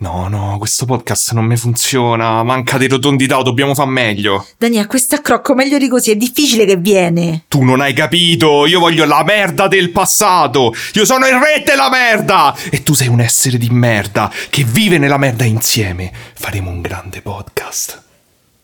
[0.00, 2.44] No, no, questo podcast non mi funziona.
[2.44, 4.46] Manca di rotondità, dobbiamo far meglio.
[4.56, 7.46] Daniele, questo accrocco meglio di così, è difficile che viene.
[7.48, 10.72] Tu non hai capito, io voglio la merda del passato.
[10.92, 12.54] Io sono il re della merda.
[12.70, 16.12] E tu sei un essere di merda che vive nella merda insieme.
[16.34, 18.00] Faremo un grande podcast.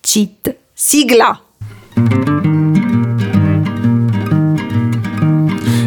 [0.00, 0.54] Cheat.
[0.72, 1.42] Sigla.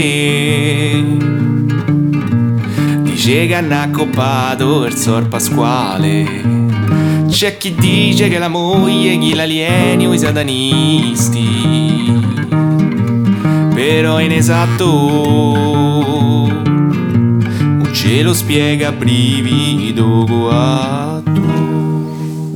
[3.01, 6.69] Dice che hanno accoppato il sor Pasquale.
[7.29, 11.49] C'è chi dice che la moglie gli l'alieni o i satanisti.
[13.73, 14.85] Però è inesatto.
[16.49, 21.41] Non ce lo spiega brivido guatto.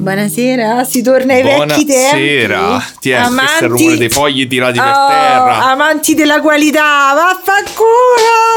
[0.06, 1.94] Buonasera, si torna ai vecchi tempi.
[1.94, 2.84] Buonasera.
[3.06, 5.64] Ti è questo è il rumore dei fogli tirati per Oh, terra.
[5.66, 7.76] Amanti della qualità, vaffanculo,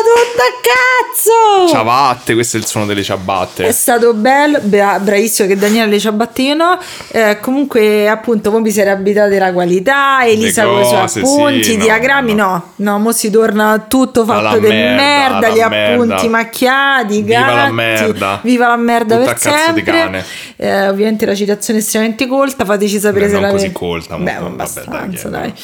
[0.09, 1.69] tutto a cazzo.
[1.69, 3.71] Ciabatte, questo è il suono delle È ciabatte.
[3.73, 6.79] stato bello, bra- bravissimo che Daniele le ciabatte io no.
[7.09, 11.77] Eh, comunque, appunto, poi vi siete abitate la qualità, Elisa con i suoi appunti, sì,
[11.77, 12.47] no, diagrammi, no.
[12.47, 12.93] no.
[12.93, 15.93] no, mo si torna tutto fatto del merda, gli merda.
[15.93, 18.41] appunti macchiati, i Viva la gatti, merda.
[18.43, 20.25] Viva la merda Tutta per di sempre.
[20.57, 24.17] Eh, ovviamente la citazione è estremamente colta, fateci sapere Beh, se non la così colta,
[24.17, 25.55] Beh, abbastanza, dai, dai.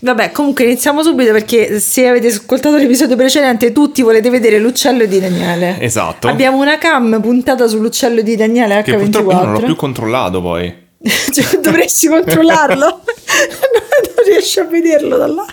[0.00, 5.20] Vabbè, comunque iniziamo subito perché se avete ascoltato l'episodio precedente tutti volete vedere l'uccello di
[5.20, 5.80] Daniele.
[5.80, 6.28] Esatto.
[6.28, 9.64] Abbiamo una cam puntata sull'uccello di Daniele Che purtroppo io non l'ho H24.
[9.64, 10.82] più controllato poi.
[11.34, 13.00] Cioè, dovresti controllarlo.
[14.16, 15.46] non riesci a vederlo da là.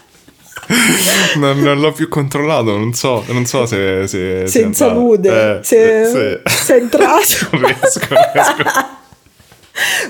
[1.35, 4.07] Non, non l'ho più controllato, non so, non so se...
[4.07, 4.85] se se è andato.
[4.85, 5.29] salute.
[5.29, 6.55] Eh, se, sì.
[6.63, 7.47] sei entrato.
[7.51, 8.99] Non riesco, non riesco.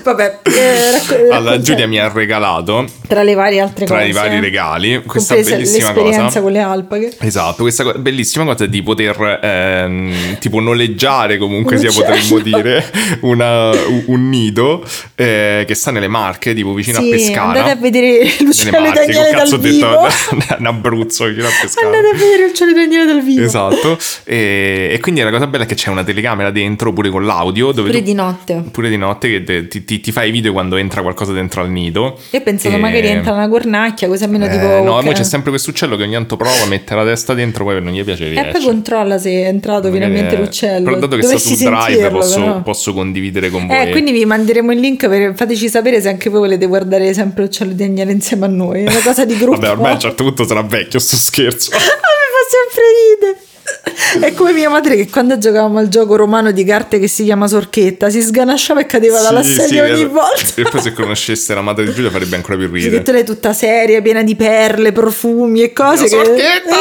[0.02, 4.08] Vabbè, eh, racco- Allora, Giulia mi ha regalato, tra le varie altre tra cose.
[4.08, 6.40] i vari regali, questa bellissima cosa.
[6.40, 7.12] con le alpaghe.
[7.20, 12.84] Esatto, questa co- bellissima cosa di poter ehm, tipo noleggiare comunque Un sia potremmo dire
[13.20, 13.70] una-
[14.06, 17.42] un, nido eh, che sta nelle Marche, tipo vicino sì, a Pescara.
[17.48, 19.88] andate a vedere di Marche, Daniele dal ho vivo.
[20.08, 20.54] detto?
[20.58, 21.86] in Abruzzo vicino a Pescara.
[21.86, 23.44] Andate a vedere di Daniele dal vivo.
[23.44, 27.24] Esatto, e, e quindi la cosa bella è che c'è una telecamera dentro pure con
[27.24, 28.62] l'audio dove Pure tu- di notte.
[28.72, 31.60] pure di notte che te- ti, ti- ti fai i video quando entra qualcosa dentro
[31.62, 32.18] al nido.
[32.30, 34.66] Io ho pensato E- magari entra una cornacchia, così almeno Eh, tipo...
[34.82, 35.04] no, ok.
[35.04, 37.92] poi c'è sempre questo uccello che ogni tanto prova, mette la testa dentro, poi non
[37.92, 38.50] gli piace E riesce.
[38.50, 40.84] poi controlla se è entrato finalmente Eh, l'uccello.
[40.84, 43.76] Però dato che Dovresti sto su Drive posso, posso condividere con voi.
[43.88, 47.42] Eh, quindi vi manderemo il link per fateci sapere se anche voi volete guardare sempre
[47.44, 48.84] l'uccello di Daniele insieme a noi.
[48.84, 49.60] È una cosa di gruppo.
[49.60, 51.70] Vabbè, ormai a un certo punto sarà vecchio sto scherzo.
[52.02, 52.82] Ah, mi fa sempre
[53.36, 53.51] ridere.
[54.20, 57.46] È come mia madre che quando giocavamo al gioco romano di carte che si chiama
[57.46, 60.40] Sorchetta si sganasciava e cadeva dalla Sì, sedia sì, ogni volta.
[60.60, 63.02] E poi se conoscesse la madre di Giulia farebbe ancora più Sì, ridere.
[63.02, 66.04] tu lei tutta seria, piena di perle, profumi e cose.
[66.04, 66.08] Che...
[66.08, 66.76] sorchetta!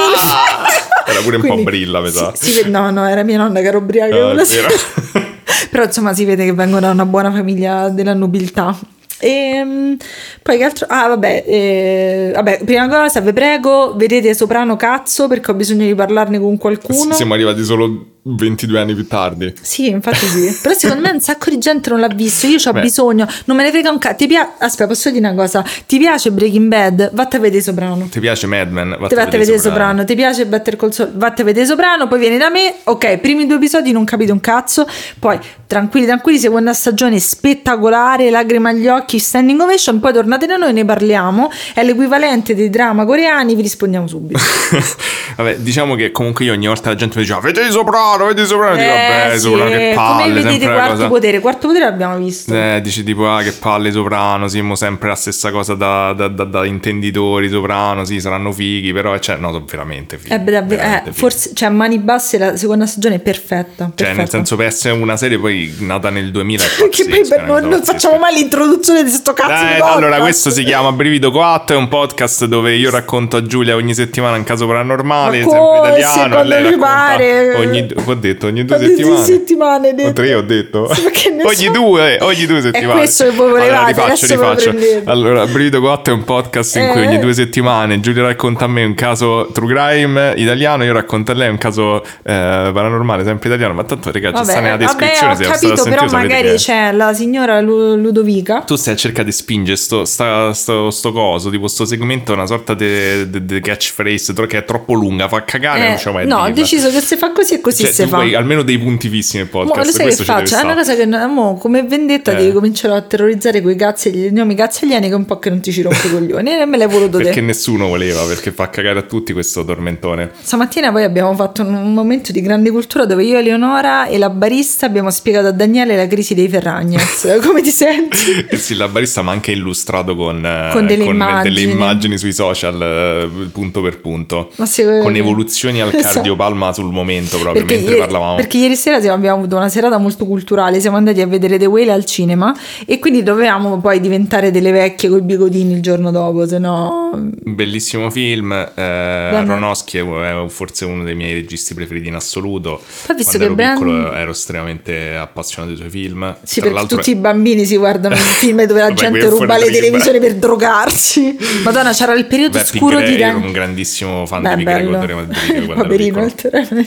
[1.11, 2.31] Era pure un po' Quindi, brilla, mi sa.
[2.35, 4.15] si- si vede- no, no, era mia nonna che era ubriaca.
[4.15, 4.45] Ah, vero.
[4.45, 4.67] sera.
[5.69, 8.77] Però insomma si vede che vengono da una buona famiglia della nobiltà.
[9.21, 9.97] E
[10.41, 10.87] poi che altro?
[10.89, 15.93] Ah, vabbè, eh, vabbè, prima cosa, vi prego, vedete Soprano cazzo perché ho bisogno di
[15.93, 17.13] parlarne con qualcuno.
[17.13, 19.51] Siamo arrivati solo 22 anni più tardi.
[19.61, 20.55] Sì, infatti sì.
[20.61, 22.45] Però secondo me un sacco di gente non l'ha visto.
[22.45, 23.27] Io ho bisogno.
[23.45, 24.15] Non me ne frega un cazzo.
[24.17, 25.65] Ti pia- Aspetta, posso dire una cosa?
[25.87, 27.11] Ti piace Breaking Bad?
[27.13, 28.07] Vatte a vedere Soprano.
[28.11, 28.95] Ti piace Mad Men?
[29.07, 30.03] Ti vatte a vedere Soprano.
[30.05, 31.11] Ti piace Better Call Saul?
[31.15, 32.07] Vatte a vedere Soprano.
[32.07, 32.75] Poi vieni da me.
[32.83, 34.87] Ok, primi due episodi non capite un cazzo.
[35.17, 36.37] Poi tranquilli, tranquilli.
[36.37, 38.29] Seconda stagione spettacolare.
[38.29, 39.17] Lacrime agli occhi.
[39.17, 39.99] Standing ovation.
[39.99, 41.51] Poi tornate da noi, ne parliamo.
[41.73, 43.55] È l'equivalente dei drama coreani.
[43.55, 44.39] Vi rispondiamo subito.
[45.37, 48.75] Vabbè, diciamo che comunque io ogni volta la gente mi diceva Vedi Soprano, vedi Soprano.
[48.75, 51.07] Dico, vabbè, Eh, sì, Soprano che palle, Come vedete, quarto cosa.
[51.07, 51.39] potere.
[51.39, 52.53] Quarto potere l'abbiamo visto.
[52.53, 56.27] Eh, dici tipo, ah, che palle Soprano, sì, mo sempre la stessa cosa da, da-
[56.27, 60.33] da- da intenditori Soprano, sì, saranno fighi, però, cioè, no, sono veramente fighi.
[60.33, 61.19] Eh, davvero, veramente eh, fighi.
[61.19, 63.91] forse, cioè, a mani basse la seconda stagione è perfetta.
[63.95, 67.43] Cioè, nel senso, per essere una serie poi nata nel 2000 è che poi per-
[67.45, 69.97] non, non facciamo mai l'introduzione di sto cazzo Eh, di podcast.
[69.97, 73.93] allora, questo si chiama Brivido 4, è un podcast dove io racconto a Giulia ogni
[73.93, 77.55] settimana un caso paranormale, Ma sempre italiano, e lei racconta pare.
[77.55, 79.25] ogni, ho detto, ogni due Ogni due settimane.
[79.25, 80.09] settimane, detto.
[80.09, 80.93] O tre ho detto.
[80.93, 81.71] Sì, ogni so.
[81.71, 82.99] due, ogni due settimane.
[82.99, 84.25] questo che voi Allora, volevate, rifaccio,
[84.71, 85.09] rifaccio.
[85.09, 87.07] Allora, Brivido 4 è un podcast in cui Eh.
[87.07, 91.35] ogni due settimane Giulia racconta a me un caso true crime italiano, io racconto a
[91.35, 95.31] lei un caso eh, paranormale, sempre italiano, ma tanto raga, ci sta nella Vabbè, descrizione,
[95.31, 96.57] ho state a capito, sentire, però magari che è.
[96.57, 98.61] c'è la signora Lu- Ludovica.
[98.61, 102.45] Tu stai a cercare di spingere sto, sta- sto, sto coso, tipo sto segmento, una
[102.45, 106.49] sorta di catchphrase che è troppo lunga, fa cagare, non Eh, c'è mai no, ho
[106.51, 108.15] deciso che se fa così e così Cioè, se tu fa.
[108.17, 109.85] vuoi almeno dei punti fissi nel podcast.
[109.85, 110.55] lo sai che faccio?
[110.57, 112.45] È una cosa che mo, come vendetta Eh.
[112.47, 115.71] ti comincerò a terrorizzare quei cazzi gli nomi cazzagliani che un po' che non ti
[115.71, 116.51] ci rompe i coglioni.
[116.59, 117.41] E me l'hai voluto Perché te.
[117.41, 120.31] nessuno voleva, perché fa cagare a tutti questo tormentone.
[120.41, 124.85] Stamattina poi abbiamo fatto un, momento di grande cultura dove io, Eleonora e la barista
[124.85, 127.39] abbiamo spiegato a Daniele la crisi dei Ferragnez.
[127.43, 128.45] Come ti senti?
[128.49, 131.53] Eh sì, la barista mi ha anche illustrato con, eh, Con delle immagini.
[131.55, 134.51] delle immagini sui social, eh, punto per punto.
[134.57, 136.13] Ma se- Con evoluzioni al Esatto.
[136.15, 138.35] cardiopalma sul momento, proprio Perché mentre ieri, parlavamo.
[138.35, 141.65] perché ieri sera siamo- abbiamo avuto una serata molto culturale, siamo andati a vedere The
[141.65, 142.55] Whale al cinema
[142.85, 147.09] e quindi dovevamo poi diventare delle vecchie con i bigodini il giorno dopo, se no...
[147.43, 148.51] Bellissimo film.
[148.53, 152.81] Eh, Aronofsky è forse uno dei miei registi preferiti in assoluto.
[153.05, 156.35] Poi visto Quando che ero Brand- piccolo ero estremamente appassionato dei suoi film.
[156.43, 159.27] Sì, Tra perché l'altro- tutti i bambini si guardano i film dove la Vabbè, gente
[159.29, 161.37] ruba le televisioni per drogarsi.
[161.63, 164.63] Madonna, c'era il periodo Beh, scuro Pink di Ray ero un grandissimo fan Beh, di
[164.63, 166.85] Pink Ray quando ero a Madrid, quando ero Poverino, piccolo.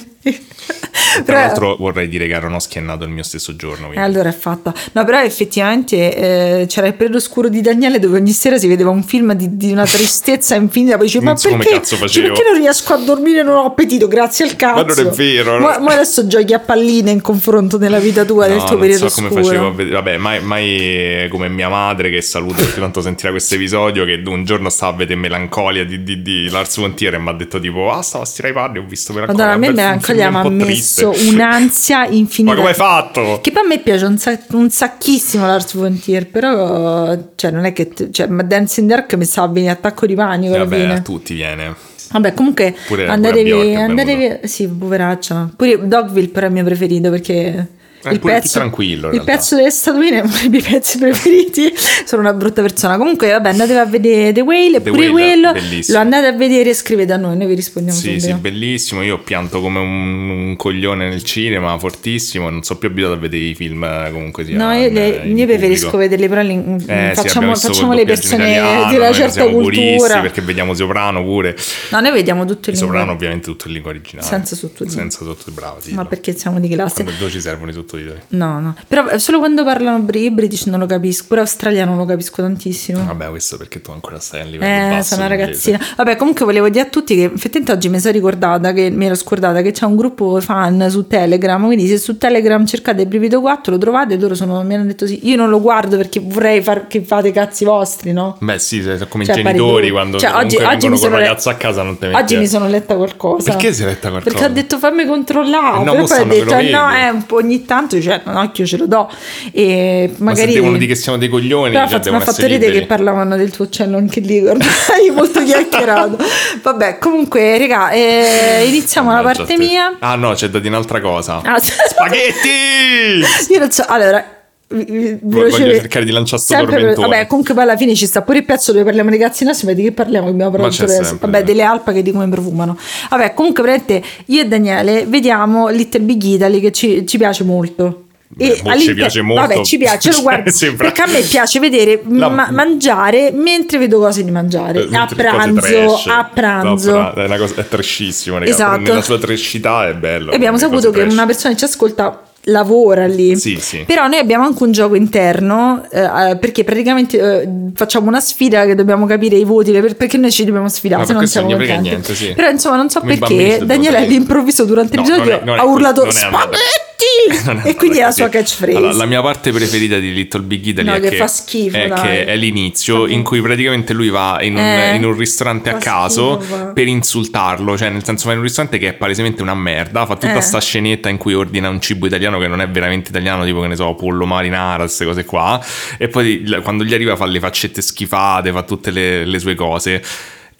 [1.25, 3.85] Tra l'altro vorrei dire che Aronofsky è nato il mio stesso giorno.
[3.87, 4.73] Eh, quindi- allora è fatta.
[4.93, 6.17] No, però effettivamente
[6.63, 9.57] eh, c'era il periodo scuro di Daniele dove ogni sera si vedeva un film di,
[9.57, 10.97] di una tristezza infinita.
[10.97, 13.43] Poi dice: Non Ma so perché, facevo." perché non riesco a dormire?
[13.43, 14.85] Non ho appetito, grazie al cazzo.
[14.85, 15.59] Ma non è vero.
[15.61, 18.81] Ma, ma adesso giochi a palline in confronto nella vita tua del No, tuo non
[18.81, 19.45] periodo so come scuro.
[19.45, 19.95] facevo a vedere.
[19.97, 24.05] Vabbè, mai, mai come mia madre che saluto perché tanto sentirà questo episodio.
[24.05, 27.29] Che un giorno stava a vedere Melancolia di, di, di Lars von Trier e mi
[27.29, 29.45] ha detto tipo, ah, stavo a stirare i panni, ho visto Melancolia.
[29.47, 31.31] Madonna, a me Melancolia mi ha messo triste.
[31.33, 32.55] un'ansia infinita.
[32.55, 33.41] Ma come hai fatto?
[33.43, 37.65] Che poi a me piace un, sac- un sacchissimo Lars von Trier, però cioè, non
[37.65, 40.57] è che t- cioè, ma Dance in the Dark mi sa venire attacco di panico
[40.57, 41.75] Vabbè, a tutti viene.
[42.11, 45.51] Vabbè, comunque Pure- andatevi, pure andatevi sì, poveraccia.
[45.57, 47.69] Pure Dogville però è il mio preferito perché
[48.05, 51.73] È il pezzo, tranquillo, il pezzo delle statuine è uno dei miei pezzi preferiti.
[52.05, 52.97] Sono una brutta persona.
[52.99, 55.83] Comunque, vabbè, andatevi a vedere The Whale, The pure Whale, quello.
[55.89, 59.03] Lo andate a vedere e scrivete a noi, noi vi rispondiamo Sì, sì, bellissimo.
[59.03, 62.51] Io ho pianto come un, un coglione nel cinema, fortissimo.
[62.51, 64.57] Non so più abituato a vedere i film eh, comunque sia.
[64.57, 68.05] No, io, le- io preferisco vederli, però li- Eh, sì, abbiamo facciamo, visto facciamo le
[68.05, 70.21] persone italiano, di una certa cultura.
[70.21, 71.57] perché vediamo Soprano pure.
[71.91, 74.27] No, noi vediamo tutto il Soprano ovviamente tutto in lingua originale.
[74.29, 74.91] Senza sottotitoli.
[74.91, 75.77] Senza sottotitoli, bravo.
[75.81, 77.03] sì, Ma perché siamo di classe?
[77.05, 77.93] Quando ci servono i sottotitoli?
[78.29, 78.75] No, no.
[78.89, 81.25] Però eh, solo quando parlano i british non lo capisco.
[81.29, 83.05] Pure australiano lo capisco tantissimo.
[83.05, 85.81] Vabbè, questo perché tu ancora stai a livello Eh, basso sono una ragazzina.
[85.97, 89.15] Vabbè, comunque volevo dire a tutti che effettivamente oggi mi sono ricordata che mi ero
[89.15, 91.65] scordata che c'è un gruppo fan su Telegram.
[91.65, 94.17] Quindi, se su Telegram cercate Brivido 4 lo trovate.
[94.19, 95.21] Loro sono, mi hanno detto sì.
[95.29, 98.37] Io non lo guardo perché vorrei far, che fate i cazzi vostri, no?
[98.41, 101.27] Beh, sì, se- come Cioè, i genitori quando Cioè, oggi- oggi mi sono col le-
[101.29, 103.53] ragazzo a casa non te metti Oggi mi sono letta qualcosa.
[103.53, 104.37] Perché sei letta qualcosa?
[104.37, 105.81] Perché ho detto fammi controllare.
[105.81, 107.41] Eh no, però poi ho detto eh, no, eh, un po'
[107.87, 109.11] tanto cioè, un occhio ce lo do.
[109.53, 110.49] E Ma magari.
[110.53, 112.81] se devono dire che siamo dei coglioni, Però fatto, mi ha fatto ridere liberi.
[112.81, 116.19] che parlavano del tuo uccello anche lì, ormai molto chiacchierato.
[116.63, 119.63] Vabbè, comunque, raga, eh, iniziamo la Mannaggia parte te.
[119.63, 119.97] mia.
[120.01, 121.41] Ah no, c'è da dire un'altra cosa.
[121.45, 123.25] Ah, Spaghetti!
[123.53, 124.34] Io non so, allora.
[124.75, 127.07] Vi- Voglio veloce- cercare di lanciare sto per- tormentone.
[127.09, 129.67] Vabbè, comunque poi alla fine ci sta pure il pezzo dove parliamo di cazzi nostri,
[129.67, 130.27] ma di che parliamo?
[130.27, 131.17] Che abbiamo parlato adesso.
[131.21, 132.77] Vabbè, delle alpaghe di come profumano.
[133.11, 138.01] Vabbè, comunque, praticamente io e Daniele vediamo Little Big Italy che ci, ci piace molto.
[138.37, 139.43] Beh, mo ci piace molto.
[139.47, 143.79] Vabbè, ci piace, lo guardo, Sembra- perché a me piace vedere La- ma- mangiare mentre
[143.79, 144.89] vedo cose di mangiare.
[144.91, 146.91] Eh, a pranzo, a pranzo.
[146.99, 148.51] No, è una cosa è trashissimo, raga.
[148.51, 148.81] Esatto.
[148.81, 150.33] Nella sua trashità è bello.
[150.33, 153.37] E abbiamo saputo che una persona che ci ascolta lavora lì.
[153.37, 153.85] Sì, sì.
[153.87, 156.01] Però noi abbiamo anche un gioco interno eh,
[156.31, 160.31] eh, perché praticamente eh, facciamo una sfida che dobbiamo capire i voti per- perché noi
[160.31, 161.89] ci dobbiamo sfidare, Ma se per non siamo non contenti.
[161.89, 162.33] niente, sì.
[162.35, 167.63] Però insomma non so Come perché Daniele all'improvviso durante No, non è ha urlato spaghetti
[167.69, 168.77] e quindi è la sua catchphrase.
[168.77, 171.77] Allora, la mia parte preferita di Little Big Italy No, è che che, fa schifo,
[171.77, 175.71] è, che è l'inizio in cui praticamente lui va in un, Eh, in un ristorante
[175.71, 179.43] a caso schifo, per insultarlo, cioè nel senso va in un ristorante che è palesemente
[179.43, 180.41] una merda, fa tutta Eh.
[180.41, 183.69] sta scenetta in cui ordina un cibo italiano che non è veramente italiano, tipo che
[183.69, 185.63] ne so, pollo marinara, queste cose qua,
[185.99, 190.03] e poi quando gli arriva fa le faccette schifate, fa tutte le, le sue cose.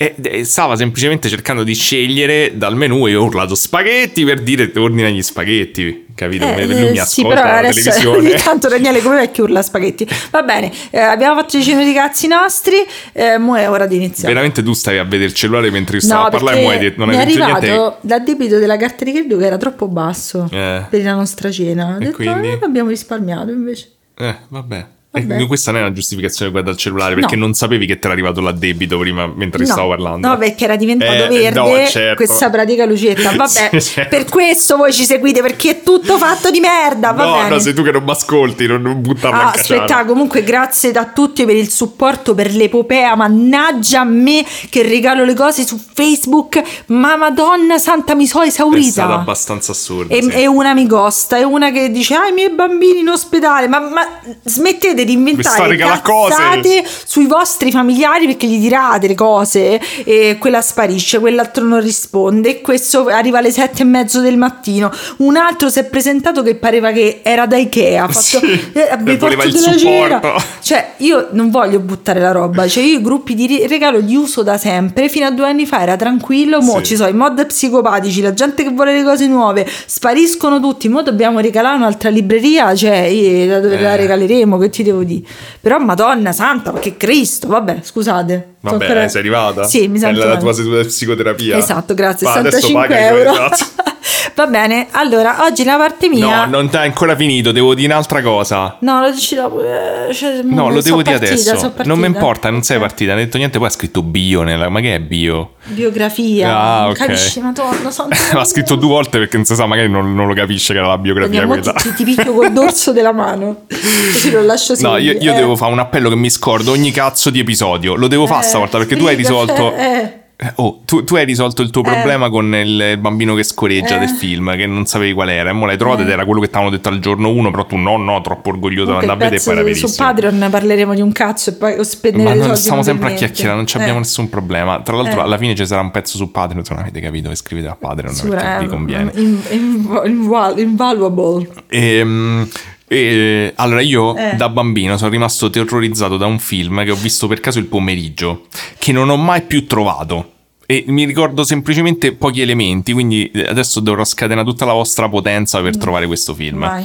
[0.05, 4.71] E e stava semplicemente cercando di scegliere dal menù e ho urlato spaghetti per dire
[4.77, 6.45] ordina gli spaghetti, capito?
[6.47, 8.17] Eh, lui mi eh, sì, ascolta però alla adesso televisione.
[8.19, 10.07] ogni tanto Daniele come vecchio urla spaghetti.
[10.31, 12.77] Va bene, eh, abbiamo fatto decine di cazzi nostri,
[13.13, 14.29] eh, mo è ora di iniziare.
[14.35, 16.79] Veramente tu stavi a vedere il cellulare mentre io stavo a parlare e mo hai
[16.79, 17.97] detto, non mi è detto arrivato niente.
[18.03, 20.85] l'addebito della carta di credito che era troppo basso Eh.
[20.91, 21.95] per la nostra cena.
[21.95, 22.49] Ho detto, quindi?
[22.49, 23.91] "Eh, abbiamo risparmiato invece.
[24.19, 24.87] Eh, vabbè.
[25.23, 25.47] Vabbè.
[25.47, 27.45] questa non è una giustificazione guarda il cellulare perché No.
[27.45, 30.27] non sapevi che ti era arrivato l'addebito prima mentre No, stavo parlando.
[30.29, 32.17] No, perché era diventato Eh, verde no, certo.
[32.17, 33.31] questa pratica lucetta.
[33.37, 34.17] Vabbè, Sì, certo.
[34.17, 37.13] per questo voi ci seguite perché è tutto fatto di merda.
[37.13, 37.49] Va no, bene.
[37.51, 41.05] no, sei tu che non mi ascolti, non, non buttarla Ah, aspetta, comunque grazie a
[41.07, 46.61] tutti per il supporto per l'epopea, mannaggia a me che regalo le cose su Facebook,
[46.87, 49.15] ma madonna santa mi so È stato esaurita.
[49.15, 50.13] abbastanza assurdo.
[50.13, 50.31] E, sì.
[50.31, 53.69] e una mi costa, e una che dice: Ah, i miei bambini in ospedale.
[53.69, 54.03] Ma, ma
[54.43, 59.81] smettete di Mi sta inventare cazzate sui vostri familiari perché gli dirate le cose.
[60.05, 62.49] E quella sparisce, quell'altro non risponde.
[62.51, 64.91] E questo arriva alle sette e mezzo del mattino.
[65.19, 68.09] Un altro si è presentato che pareva che era da Ikea.
[68.09, 70.21] Fatto, Sì, eh, voleva porto il della cera.
[70.61, 72.67] Cioè, io non voglio buttare la roba.
[72.75, 75.09] Cioè, io i gruppi di regalo li uso da sempre.
[75.09, 76.61] Fino a due anni fa era tranquillo.
[76.61, 76.85] Mo' Sì.
[76.85, 79.67] ci sono i mod psicopatici, la gente che vuole le cose nuove.
[79.87, 80.89] Spariscono tutti.
[80.89, 82.75] Mo' dobbiamo regalare un'altra libreria.
[82.75, 83.97] Cioè, io da dove la Eh.
[83.97, 84.59] regaleremo?
[84.59, 85.27] Che ti devo dire?
[85.61, 87.49] Però, Madonna Santa, ma che Cristo.
[87.49, 88.55] Vabbè, scusate.
[88.61, 89.65] Vabbè, ancora- sei arrivata?
[89.65, 90.21] Sì, mi È sento.
[90.21, 90.39] la, male.
[90.39, 91.57] tua seduta di psicoterapia.
[91.57, 92.27] Esatto, grazie.
[92.29, 93.49] Adesso 65 pagami quelle euro.
[93.49, 93.65] cazzo.
[94.35, 96.45] Va bene, allora oggi la parte mia.
[96.47, 98.77] No, non è ancora finito, devo dire un'altra cosa.
[98.81, 99.63] No, lo dici dopo.
[99.63, 101.73] eh, cioè, No, lo so devo dire adesso.
[101.85, 102.83] non mi importa, non sei Ok.
[102.83, 103.11] partita.
[103.11, 104.69] Non hai detto niente, poi ha scritto bio nella.
[104.69, 105.55] Ma che è bio?
[105.65, 106.57] Biografia.
[106.59, 106.97] Ah, non ok.
[106.97, 107.91] Capisci, madonna.
[107.91, 110.79] santo L'ha scritto due volte perché non si sa, magari non, non lo capisce che
[110.79, 111.79] era la biografia Andiamo, quella.
[111.81, 113.65] ti, ti picchio col dorso della mano.
[113.69, 115.37] Così lo lascio No, io, io eh.
[115.37, 117.95] devo fare un appello che mi scordo ogni cazzo di episodio.
[117.95, 119.75] Lo devo fare Eh, stavolta perché tu hai risolto.
[119.75, 120.03] eh, eh.
[120.03, 120.23] Eh,
[120.57, 121.91] Oh, tu, tu hai risolto il tuo Eh.
[121.91, 123.99] problema con il, bambino che scoreggia Eh.
[124.01, 125.51] del film, che non sapevi qual era.
[125.51, 126.13] E mo l'hai trovato ed Eh.
[126.13, 128.91] era quello che ti avevano detto al giorno 1, però tu no, no, troppo orgoglioso
[128.91, 130.09] di andare a vedere e poi era di- su verissimo.
[130.09, 133.67] Patreon parleremo di un cazzo e poi spenderemo Ma non stiamo sempre a chiacchierare, non
[133.67, 134.01] ci abbiamo Eh.
[134.01, 134.81] nessun problema.
[134.83, 135.23] Tra l'altro, Eh.
[135.23, 136.65] alla fine ci sarà un pezzo su Patreon.
[136.65, 139.13] Se non avete capito, iscrivetevi a Patreon Sicura- perché vi eh, conviene.
[139.15, 141.49] in- in- inval- invaluable.
[141.69, 142.49] Ehm,
[142.87, 144.35] e, allora, io Eh.
[144.37, 148.47] da bambino sono rimasto terrorizzato da un film che ho visto per caso il pomeriggio,
[148.79, 150.31] che non ho mai più trovato.
[150.67, 155.77] E mi ricordo semplicemente pochi elementi, quindi adesso dovrò scatenare tutta la vostra potenza per
[155.77, 156.65] trovare questo film.
[156.65, 156.83] Mm.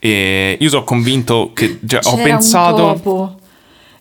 [0.00, 2.84] E io sono convinto che cioè, ho pensato.
[2.84, 3.36] un topo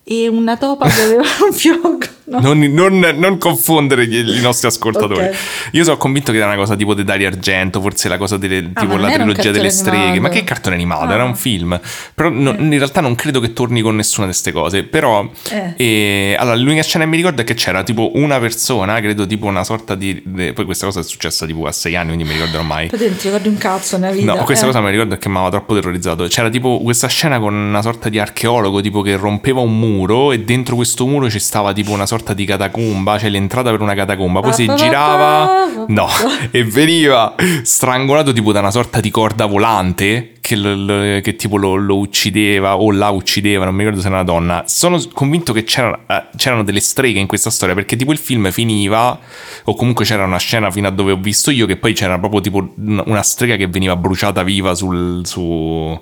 [0.03, 1.99] e una topa che aveva un fioco.
[2.31, 2.39] No.
[2.53, 5.25] Non, non- non confondere gli- i nostri ascoltatori.
[5.25, 5.35] Ok.
[5.71, 8.69] Io sono convinto che era una cosa tipo di Dario Argento, forse la cosa delle,
[8.73, 10.19] Ah, tipo la trilogia delle streghe.
[10.19, 11.11] Ma che cartone animato?
[11.11, 11.13] Ah.
[11.15, 11.77] Era un film.
[12.13, 14.83] Però no- in realtà non credo che torni con nessuna di queste cose.
[14.83, 15.73] Però, Eh.
[15.75, 19.47] eh, allora, l'unica scena che mi ricordo è che c'era tipo una persona, credo tipo
[19.47, 20.21] una sorta di.
[20.23, 22.87] de- poi questa cosa è successa tipo a sei anni, quindi mi ricorderò mai.
[22.87, 24.33] Poi non ti ricordi un cazzo nella vita.
[24.35, 24.67] No, questa eh.
[24.69, 26.25] cosa mi ricordo che mi aveva troppo terrorizzato.
[26.27, 30.39] C'era tipo questa scena con una sorta di archeologo, tipo che rompeva un muro e
[30.39, 34.39] dentro questo muro ci stava tipo una sorta di catacomba, cioè l'entrata per una catacomba.
[34.39, 36.07] Poi si Pa, pa, pa, girava, no,
[36.51, 41.97] e veniva strangolato tipo da una sorta di corda volante che, che tipo lo, lo
[41.97, 44.63] uccideva o la uccideva, non mi ricordo se era una donna.
[44.67, 48.51] Sono convinto che c'era- eh, c'erano delle streghe in questa storia perché tipo il film
[48.51, 49.19] finiva
[49.65, 52.41] o comunque c'era una scena fino a dove ho visto io che poi c'era proprio
[52.41, 55.99] tipo una una strega che veniva bruciata viva sul su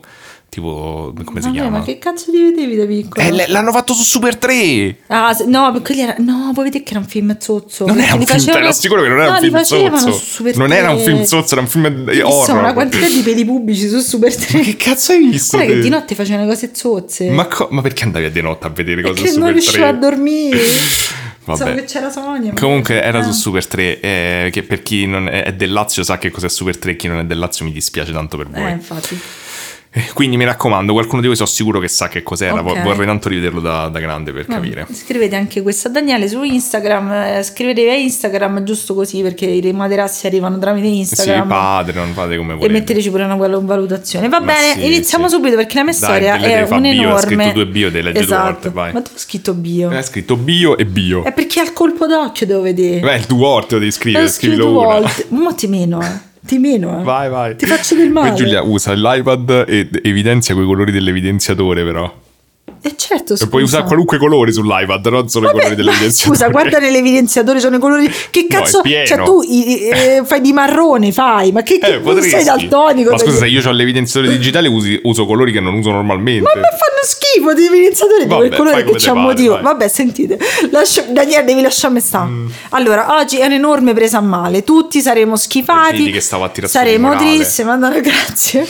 [0.49, 1.77] tipo come si Vabbè, chiama?
[1.77, 3.23] Ma che cazzo ti vedevi da piccolo?
[3.25, 4.97] Eh, l'hanno fatto su Super 3.
[5.07, 6.15] Ah, no, quelli era...
[6.19, 7.85] no, voi vedete che era un film zozzo.
[7.85, 10.11] Non era un film, facevano- te lo assicuro che non era No, un film zozzo.
[10.11, 11.05] su Super non era un 3.
[11.05, 12.57] film zozzo, era un film visto horror.
[12.57, 14.59] una quantità di peli pubblici su Super 3.
[14.61, 15.57] Che cazzo hai visto?
[15.57, 15.83] Guarda che te?
[15.85, 17.29] di notte facevano cose zozze.
[17.29, 19.77] Ma, co- ma perché andavi a di notte a vedere cose Perché su non riuscivo
[19.77, 19.85] 3?
[19.87, 20.57] a dormire.
[21.49, 21.57] Vabbè.
[21.63, 22.51] Pensavo che c'era Sonia.
[22.53, 23.31] ma- Comunque era su.
[23.31, 26.95] Super 3, eh, che per chi non è del Lazio sa che cos'è Super 3,
[26.95, 28.65] chi non è del Lazio mi dispiace tanto per voi.
[28.67, 29.19] Eh, infatti.
[30.13, 32.81] Quindi mi raccomando, qualcuno di voi sono sicuro che sa che cos'era, vo- Ok.
[32.83, 34.87] vorrei tanto rivederlo da, da grande per Vabbè, capire.
[34.91, 37.11] Scrivete anche questo a Daniele su Instagram.
[37.11, 41.47] eh, scrivetevi a Instagram giusto così perché i materassi arrivano tramite Sì, Instagram.
[41.47, 42.73] padre, non fate come e volete.
[42.73, 44.29] metteteci pure una val- valutazione.
[44.29, 45.33] Va Ma bene, sì, iniziamo sì.
[45.35, 47.21] subito perché la mia Dai, storia è fa bio, un'enorme.
[47.43, 48.51] scritto due bio, te le leggi due esatto.
[48.51, 48.93] volte, vai.
[48.93, 49.89] Ma tu hai scritto bio.
[49.89, 51.23] Eh, È scritto bio e bio.
[51.23, 52.99] È perché al colpo d'occhio devo vedere.
[52.99, 54.85] Beh, due volte lo devi scrivere, scrivilo una.
[54.99, 55.25] volte.
[55.29, 56.27] Ma ti meno, eh.
[56.49, 57.03] Ti meno, eh.
[57.03, 57.55] Vai, vai.
[57.55, 58.29] Ti faccio del male.
[58.29, 62.11] Poi Giulia usa l'iPad e evidenzia quei colori dell'evidenziatore, però.
[62.81, 63.43] E certo, scusa.
[63.45, 66.37] E puoi usare qualunque colore sull'iPad, non solo i Vabbè, colori ma dell'evidenziatore.
[66.37, 68.09] Scusa, guarda nell'evidenziatore sono i colori.
[68.29, 68.81] Che No, cazzo?
[68.81, 69.05] pieno.
[69.05, 71.51] cioè, tu i- eh, fai di marrone, fai.
[71.51, 73.11] Ma che, Eh, sei daltonico?
[73.11, 76.41] Ma scusa, se io ho l'evidenziatore digitale usi- uso colori che non uso normalmente.
[76.41, 79.53] Ma mi fanno schifo di evidenziatore di Vabbè, quel colore che c'è un motivo.
[79.55, 79.63] vai.
[79.63, 80.37] Vabbè, sentite,
[80.71, 82.29] lascia- Daniele, devi lasciarmi stare.
[82.29, 82.47] Mm.
[82.69, 84.63] Allora, oggi è un'enorme presa a male.
[84.63, 86.21] Tutti saremo schifati.
[86.21, 88.65] Saremo tristi, ma no, grazie.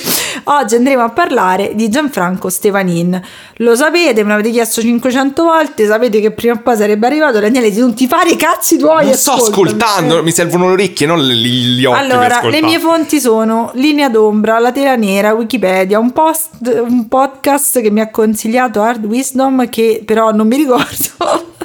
[0.46, 3.22] Oggi andremo a parlare di Gianfranco Stevanin.
[3.58, 7.40] Lo sapete sapete, me l'avete chiesto 500 volte, sapete che prima o poi sarebbe arrivato.
[7.40, 9.06] Daniele, non ti fare i cazzi tuoi.
[9.06, 12.00] Non sto ascoltando, mi servono le orecchie, non gli, occhi.
[12.00, 17.82] Allora, le mie fonti sono Linea d'ombra, La Tela Nera, Wikipedia, un, post, un podcast
[17.82, 21.58] che mi ha consigliato Hard Wisdom che però non mi ricordo.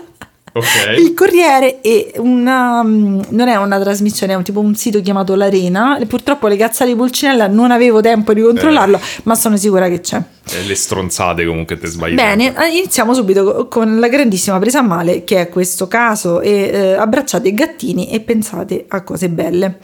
[0.56, 0.96] Ok.
[0.98, 5.34] Il Corriere è una mm, non è una trasmissione, è un tipo un sito chiamato
[5.34, 5.98] L'Arena.
[5.98, 10.00] E Purtroppo le cazzate di Pulcinella non avevo tempo di controllarlo, ma sono sicura che
[10.00, 10.22] c'è.
[10.52, 12.14] Eh, le stronzate comunque te sbagli.
[12.14, 16.42] Bene, eh, iniziamo subito co- con la grandissima presa a male che è questo caso
[16.42, 19.78] e eh, abbracciate i gattini e pensate a cose belle.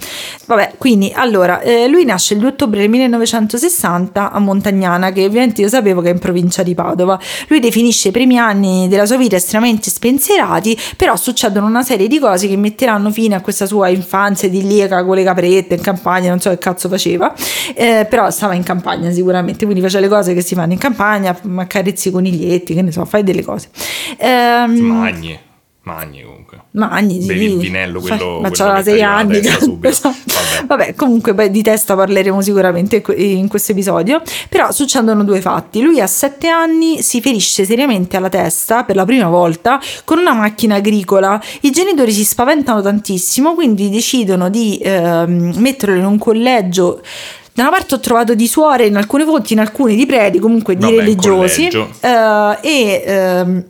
[0.45, 5.63] Vabbè, quindi allora, eh, lui nasce il 2 ottobre del 1960 a Montagnana, che ovviamente
[5.63, 7.19] io sapevo che è in provincia di Padova.
[7.49, 10.60] Lui definisce i primi anni della sua vita estremamente spensierati,
[10.97, 15.17] però succedono una serie di cose che metteranno fine a questa sua infanzia idilliaca con
[15.17, 17.33] le caprette in campagna, non so che cazzo faceva,
[17.75, 21.39] eh, però stava in campagna sicuramente, quindi faceva le cose che si fanno in campagna,
[21.57, 23.69] accarezzi i coniglietti, che ne so, fai delle cose.
[24.19, 25.39] Ehm, Magni,
[25.95, 26.59] magni comunque.
[26.73, 27.27] Magni, sì.
[27.27, 29.39] Bevi il vinello, quello- ma che sei anni.
[29.83, 30.17] Esatto.
[30.27, 30.67] Vabbè.
[30.67, 34.23] Vabbè, comunque poi di testa parleremo sicuramente in questo episodio.
[34.49, 35.81] Però succedono due fatti.
[35.81, 40.33] Lui a sette anni si ferisce seriamente alla testa per la prima volta con una
[40.33, 41.41] macchina agricola.
[41.63, 47.01] I genitori si spaventano tantissimo, quindi decidono di ehm, metterlo in un collegio.
[47.53, 50.77] Da una parte ho trovato di suore in alcune fonti, in alcune di preti, comunque
[50.77, 51.67] di Vabbè, religiosi.
[51.67, 53.65] eh, e ehm,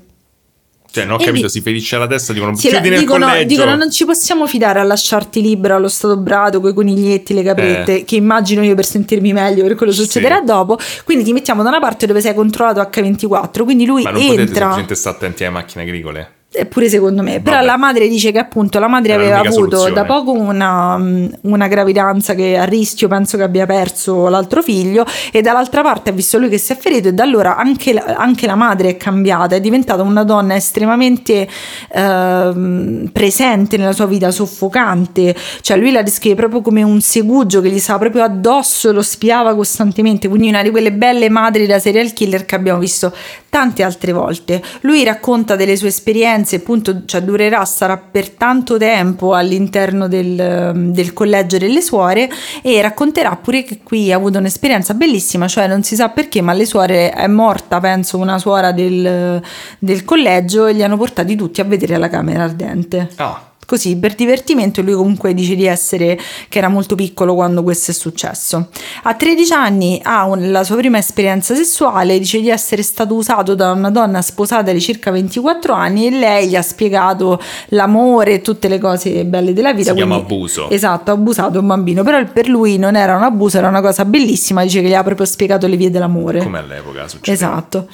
[0.92, 3.26] Cioè, non ho E capito, lì- si ferisce la testa, dicono sì, chiudi nel dicono,
[3.26, 3.46] collegio.
[3.46, 7.42] dicono non ci possiamo fidare a lasciarti libero allo stato brado con i coniglietti, le
[7.42, 9.94] caprette, che immagino io per sentirmi meglio per quello Eh.
[9.94, 10.02] Sì.
[10.02, 10.78] succederà dopo.
[11.04, 13.62] Quindi ti mettiamo da una parte dove sei controllato H24.
[13.64, 14.54] Quindi lui Ma non potete entra.
[14.56, 16.32] semplicemente stare attenti alle macchine agricole?
[16.52, 17.66] Eppure secondo me, però Vabbè.
[17.66, 19.94] la madre dice che appunto la madre Era aveva l'unica avuto soluzione.
[19.94, 21.00] da poco una,
[21.42, 26.12] una gravidanza che a rischio penso che abbia perso l'altro figlio e dall'altra parte ha
[26.12, 28.96] visto lui che si è ferito e da allora anche la, anche la madre è
[28.96, 31.46] cambiata, è diventata una donna estremamente
[31.92, 37.70] ehm, presente nella sua vita, soffocante, cioè lui la descrive proprio come un segugio che
[37.70, 41.78] gli stava proprio addosso e lo spiava costantemente, quindi una di quelle belle madri da
[41.78, 43.14] serial killer che abbiamo visto
[43.48, 44.60] tante altre volte.
[44.80, 51.12] Lui racconta delle sue esperienze, appunto, cioè durerà, sarà per tanto tempo all'interno del, del
[51.12, 52.28] collegio delle suore
[52.62, 56.52] e racconterà pure che qui ha avuto un'esperienza bellissima, cioè non si sa perché, ma
[56.52, 59.42] alle suore è morta, penso, una suora del,
[59.78, 63.10] del collegio e li hanno portati tutti a vedere la camera ardente.
[63.16, 67.62] Ah, Così per divertimento e lui comunque dice di essere che era molto piccolo quando
[67.62, 68.66] questo è successo.
[69.04, 73.54] A 13 anni ha un- la sua prima esperienza sessuale, dice di essere stato usato
[73.54, 78.40] da una donna sposata di circa 24 anni e lei gli ha spiegato l'amore e
[78.40, 79.90] tutte le cose belle della vita.
[79.90, 80.68] Si chiama quindi- abuso.
[80.68, 84.04] Esatto, ha abusato un bambino, però per lui non era un abuso, era una cosa
[84.04, 86.42] bellissima, dice che gli ha proprio spiegato le vie dell'amore.
[86.42, 87.30] come all'epoca succede.
[87.36, 87.86] Esatto.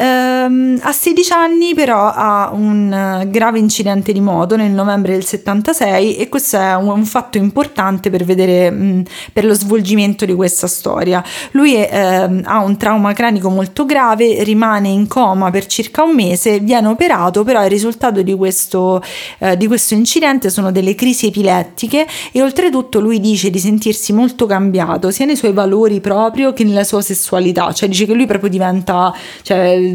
[0.00, 5.24] Ehm, a 16 anni però ha un eh, grave incidente di moto nel novembre del
[5.24, 10.34] 76 e questo è un, un fatto importante per vedere mh, per lo svolgimento di
[10.34, 11.22] questa storia.
[11.50, 16.14] Lui è, ehm, ha un trauma cranico molto grave, rimane in coma per circa un
[16.14, 19.02] mese, viene operato, però il risultato di questo,
[19.38, 24.46] eh, di questo incidente sono delle crisi epilettiche e oltretutto lui dice di sentirsi molto
[24.46, 28.48] cambiato sia nei suoi valori proprio che nella sua sessualità, cioè dice che lui proprio
[28.48, 29.87] diventa, cioè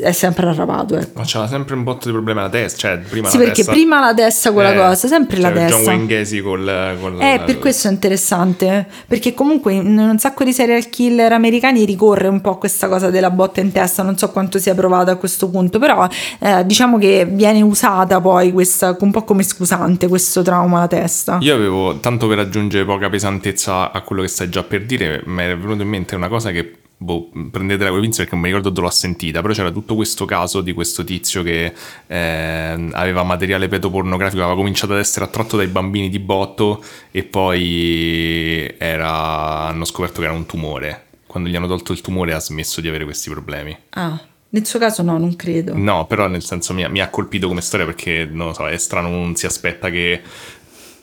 [0.00, 0.96] è sempre arrabbiato.
[0.96, 1.18] Ecco.
[1.18, 3.72] Ma c'era sempre un botto di problemi alla testa, cioè prima Sì, la perché testa...
[3.72, 5.90] prima la testa con la Eh, cosa, sempre la cioè, John testa.
[5.90, 6.96] Wayne Gacy col...
[7.00, 11.84] col Eh, per questo è interessante, perché comunque in un sacco di serial killer americani
[11.84, 15.16] ricorre un po' questa cosa della botta in testa, non so quanto sia provata a
[15.16, 16.06] questo punto, però
[16.40, 21.38] eh, diciamo che viene usata poi questa, un po' come scusante questo trauma alla testa.
[21.40, 25.42] Io avevo, tanto per aggiungere poca pesantezza a quello che stai già per dire, mi
[25.42, 28.48] è venuto in mente una cosa che, boh, prendetela con le pinze perché non mi
[28.50, 31.72] ricordo dove l'ho sentita, però c'era tutto questo caso di questo tizio che
[32.06, 38.74] eh, aveva materiale pedopornografico, aveva cominciato ad essere attratto dai bambini di botto e poi
[38.78, 41.04] era, hanno scoperto che era un tumore.
[41.26, 43.76] Quando gli hanno tolto il tumore ha smesso di avere questi problemi.
[43.90, 45.76] Ah, nel suo caso no, non credo.
[45.76, 48.66] No, però nel senso mi ha, mi ha colpito come storia perché non lo so,
[48.66, 50.22] è strano, non si aspetta che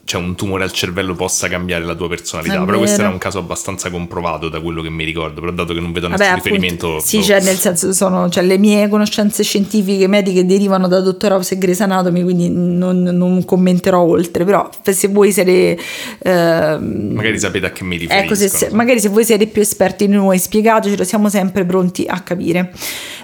[0.05, 2.61] cioè, un tumore al cervello possa cambiare la tua personalità.
[2.61, 3.07] È però questo vero.
[3.07, 5.39] era un caso abbastanza comprovato da quello che mi ricordo.
[5.39, 6.99] Però dato che non vedo Vabbè, nessun appunto, riferimento.
[6.99, 7.23] sì, boh.
[7.23, 11.57] cioè nel senso sono, cioè, le mie conoscenze scientifiche mediche derivano da Dottor House e
[11.57, 15.77] Grey's Anatomy, quindi non, non commenterò oltre, però se voi siete...
[16.19, 18.25] ehm, Magari sapete a che mi riferisco.
[18.25, 22.05] Ecco, se, se- magari se voi siete più esperti di noi, spiegatecelo, siamo sempre pronti
[22.07, 22.73] a capire.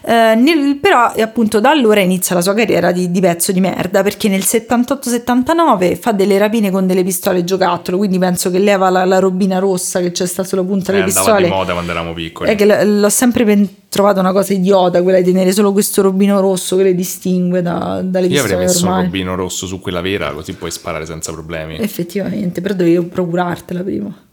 [0.05, 3.59] Eh, nel- però, eh, appunto, da allora inizia la sua carriera di, di pezzo di
[3.59, 8.59] merda perché nel 78-79 fa delle rapine rapine con delle pistole giocattolo, quindi penso che
[8.59, 11.47] leva la, la robina rossa che c'è sta sulla punta Eh, delle andava di pistole.
[11.59, 12.49] moda quando eravamo piccoli.
[12.49, 16.01] È che l- l'ho sempre pen- trovato una cosa idiota quella di tenere solo questo
[16.01, 19.03] robino rosso che le distingue da- dalle Io avrei pistole messo un ormai.
[19.05, 21.77] robino rosso su quella vera, così puoi sparare senza problemi.
[21.79, 24.23] Effettivamente, però dovevo procurartela prima.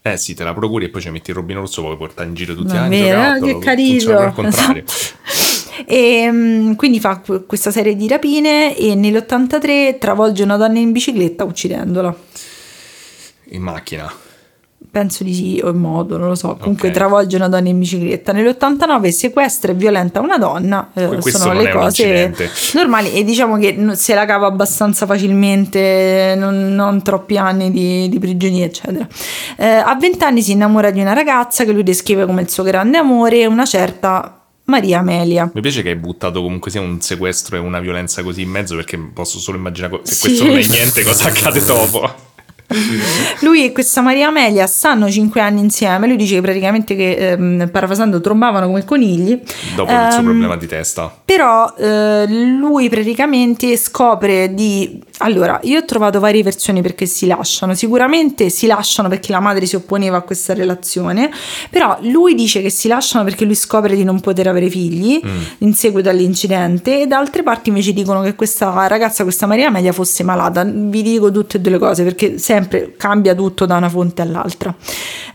[0.00, 2.34] Eh sì, te la procuri e poi ci metti il robino rosso, puoi portare in
[2.34, 4.18] giro tutti bene, giocattolo, che carino.
[4.18, 4.84] al contrario.
[5.86, 10.92] E mm, quindi fa que- questa serie di rapine e nell'83 travolge una donna in
[10.92, 12.14] bicicletta uccidendola.
[13.50, 14.12] In macchina.
[14.90, 16.56] Penso di sì, o in modo, non lo so.
[16.56, 16.94] Comunque Ok.
[16.94, 18.32] travolge una donna in bicicletta.
[18.32, 20.90] Nell'89 sequestra e violenta una donna.
[20.94, 22.32] eh, sono le cose
[22.74, 28.18] normali e diciamo che se la cava abbastanza facilmente, non, non troppi anni di, di
[28.18, 29.06] prigionia, eccetera.
[29.58, 32.62] Eh, a 20 anni si innamora di una ragazza che lui descrive come il suo
[32.62, 34.37] grande amore, una certa
[34.68, 35.50] Maria Amelia.
[35.54, 38.74] Mi piace che hai buttato comunque sia un sequestro e una violenza così in mezzo
[38.76, 40.20] perché posso solo immaginare se Sì.
[40.26, 42.26] questo non è niente cosa accade dopo.
[43.40, 46.06] Lui e questa Maria Amelia stanno 5 anni insieme.
[46.06, 49.40] Lui dice che praticamente che, ehm, parafrasando, trombavano come conigli.
[49.74, 51.12] Dopo il suo Ehm, problema di testa.
[51.24, 55.00] Però eh, lui praticamente scopre di...
[55.18, 57.74] Allora, io ho trovato varie versioni perché si lasciano.
[57.74, 61.30] Sicuramente si lasciano perché la madre si opponeva a questa relazione,
[61.70, 65.42] però lui dice che si lasciano perché lui scopre di non poter avere figli Mm.
[65.58, 69.92] in seguito all'incidente e da altre parti invece dicono che questa ragazza, questa Maria Media
[69.92, 70.64] fosse malata.
[70.64, 74.74] Vi dico tutte e due le cose perché sempre cambia tutto da una fonte all'altra.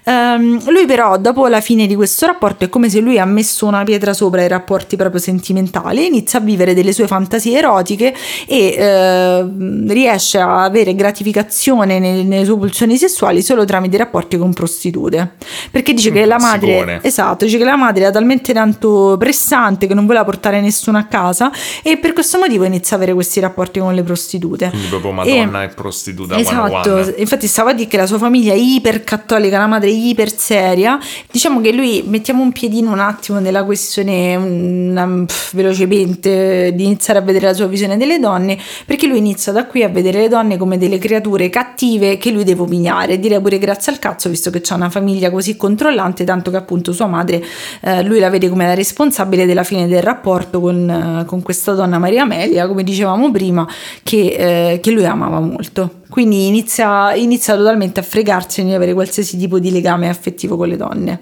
[0.05, 3.65] Ehm, lui però dopo la fine di questo rapporto è come se lui ha messo
[3.65, 8.13] una pietra sopra i rapporti proprio sentimentali, inizia a vivere delle sue fantasie erotiche
[8.45, 14.37] e ehm, riesce a avere gratificazione nelle, nelle sue pulsioni sessuali solo tramite i rapporti
[14.37, 15.33] con prostitute.
[15.71, 16.99] Perché dice che Mm, la madre, siccone.
[17.01, 21.03] esatto, dice che la madre era talmente tanto pressante che non voleva portare nessuno a
[21.03, 24.69] casa e per questo motivo inizia a avere questi rapporti con le prostitute.
[24.69, 27.12] Quindi proprio Madonna e, prostituta Esatto, 101.
[27.17, 30.35] Infatti stavo a dire che la sua famiglia è iper cattolica, la madre è iper
[30.35, 30.99] seria.
[31.31, 37.19] Diciamo che lui mettiamo un piedino un attimo nella questione una- pff, velocemente di iniziare
[37.19, 40.27] a vedere la sua visione delle donne, perché lui inizia da qui a vedere le
[40.27, 44.49] donne come delle creature cattive che lui deve umiliare, direi pure grazie al cazzo, visto
[44.49, 47.43] che c'ha una famiglia così controllante, tanto che appunto sua madre
[47.81, 50.89] eh, lui la vede come la responsabile della fine del rapporto con,
[51.21, 53.67] eh, con questa donna Maria Amelia, come dicevamo prima,
[54.03, 56.01] che, eh, che lui amava molto.
[56.13, 60.77] Quindi inizia, inizia totalmente a fregarsene di avere qualsiasi tipo di legame affettivo con le
[60.77, 61.19] donne.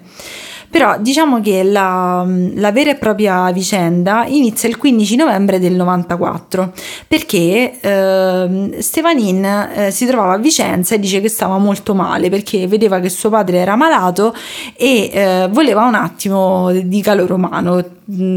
[0.68, 2.26] Però diciamo che la,
[2.56, 6.74] la vera e propria vicenda inizia il 15 novembre del 94
[7.08, 12.66] perché ehm, Stevanin eh, si trovava a Vicenza e dice che stava molto male perché
[12.66, 14.34] vedeva che suo padre era malato
[14.76, 17.82] e eh, voleva un attimo di calore umano,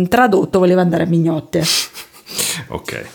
[0.08, 1.64] tradotto voleva andare a mignotte
[2.70, 3.06] Ok.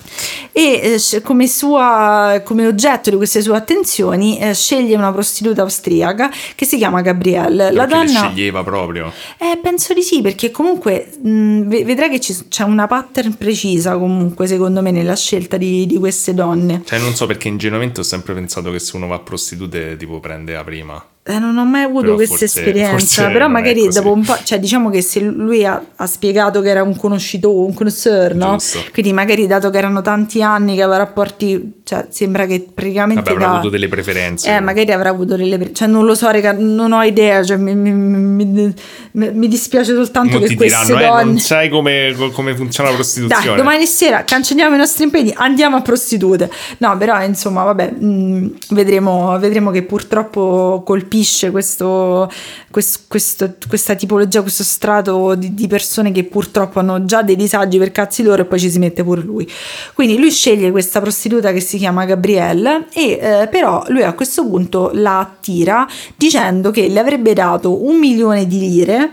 [0.52, 6.30] E eh, come, sua, come oggetto di queste sue attenzioni eh, sceglie una prostituta austriaca
[6.54, 7.70] che si chiama Gabrielle.
[7.72, 8.06] La donna...
[8.06, 9.12] sceglieva proprio.
[9.38, 13.96] Eh, penso di sì, perché comunque mh, ve- vedrai che ci- c'è una pattern precisa
[13.96, 16.82] comunque secondo me nella scelta di, di queste donne.
[16.84, 20.20] Cioè, non so perché ingenuamente ho sempre pensato che se uno va a prostitute, tipo,
[20.20, 21.04] prende la prima.
[21.22, 24.24] Eh, non ho mai avuto Però questa forse- esperienza, forse però non magari dopo un
[24.24, 28.34] po', cioè diciamo che se lui ha, ha spiegato che era un conoscitore, un connoisseur,
[28.34, 28.56] no?
[28.90, 33.34] Quindi magari dato che erano tanti anni che aveva rapporti, cioè sembra che praticamente Vabbè,
[33.36, 34.50] avrà da- avuto delle preferenze.
[34.56, 35.58] Eh, magari avrà avuto delle.
[35.58, 37.44] pre- Cioè, non lo so, raga, non ho idea.
[37.44, 38.74] Cioè, mi, mi- mi-
[39.12, 41.24] mi- dispiace soltanto Molti che queste diranno, eh, donne.
[41.24, 43.44] non sai come, come funziona la prostituzione.
[43.44, 46.50] Dai, domani sera cancelliamo i nostri impegni, andiamo a prostitute.
[46.78, 51.08] No, però insomma, vabbè, mh, vedremo, vedremo che purtroppo colpisce
[51.50, 52.30] questo,
[52.70, 57.78] quest- questo- questa tipologia, questo strato di, di persone che purtroppo hanno già dei disagi
[57.78, 59.50] per cazzi loro e poi ci si mette pure lui.
[59.94, 64.46] Quindi lui sceglie questa prostituta che si chiama Gabrielle e eh, però lui a questo
[64.46, 69.12] punto la attira dicendo che le avrebbe dato un milione di lire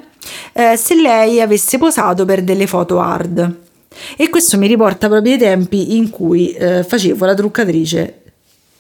[0.54, 3.56] eh, se lei avesse posato per delle foto hard.
[4.16, 8.22] E questo mi riporta proprio ai tempi in cui eh, facevo la truccatrice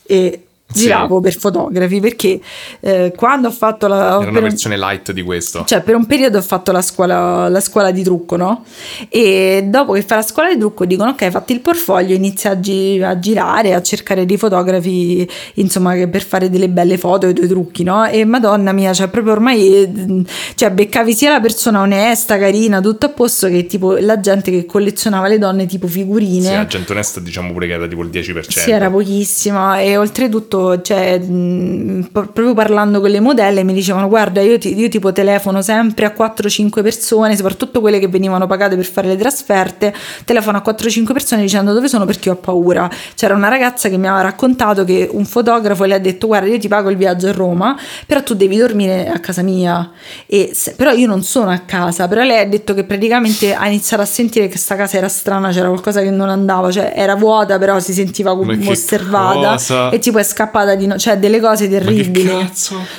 [0.03, 0.83] e Sì.
[0.83, 2.41] giravo per fotografi perché
[2.81, 5.63] eh, quando ho fatto la Era per una un- versione light di questo.
[5.65, 8.65] cioè, per un periodo ho fatto la scuola, la scuola di trucco, no?
[9.07, 12.51] E dopo che fai la scuola di trucco dicono: Ok, hai fatto il portfolio, inizia
[12.51, 17.27] a, gi- a girare, a cercare dei fotografi, insomma, che- per fare delle belle foto
[17.27, 18.05] e dei trucchi, no?
[18.05, 20.25] E madonna mia, cioè, proprio ormai,
[20.55, 24.65] cioè, beccavi sia la persona onesta, carina, tutto a posto, che tipo la gente che
[24.65, 26.45] collezionava le donne tipo figurine.
[26.45, 28.49] Sì, la gente onesta diciamo pure che era tipo il 10%.
[28.49, 33.73] Sì, era pochissima e oltretutto punto, cioè, mh, pro- proprio parlando con le modelle, mi
[33.73, 38.47] dicevano: Guarda, io, ti, io tipo telefono sempre a 4-5 persone, soprattutto quelle che venivano
[38.47, 39.93] pagate per fare le trasferte.
[40.25, 42.89] Telefono a 4-5 persone dicendo dove sono perché ho paura.
[43.15, 46.57] C'era una ragazza che mi aveva raccontato che un fotografo le ha detto: Guarda, io
[46.57, 49.91] ti pago il viaggio a Roma, però tu devi dormire a casa mia.
[50.25, 52.07] E se- però io non sono a casa.
[52.07, 55.49] Però lei ha detto che praticamente ha iniziato a sentire che sta casa era strana,
[55.51, 59.89] c'era qualcosa che non andava, cioè era vuota, però si sentiva come osservata cosa?
[59.89, 60.46] e tipo è scappata
[60.77, 62.49] di no, cioè delle cose terribili.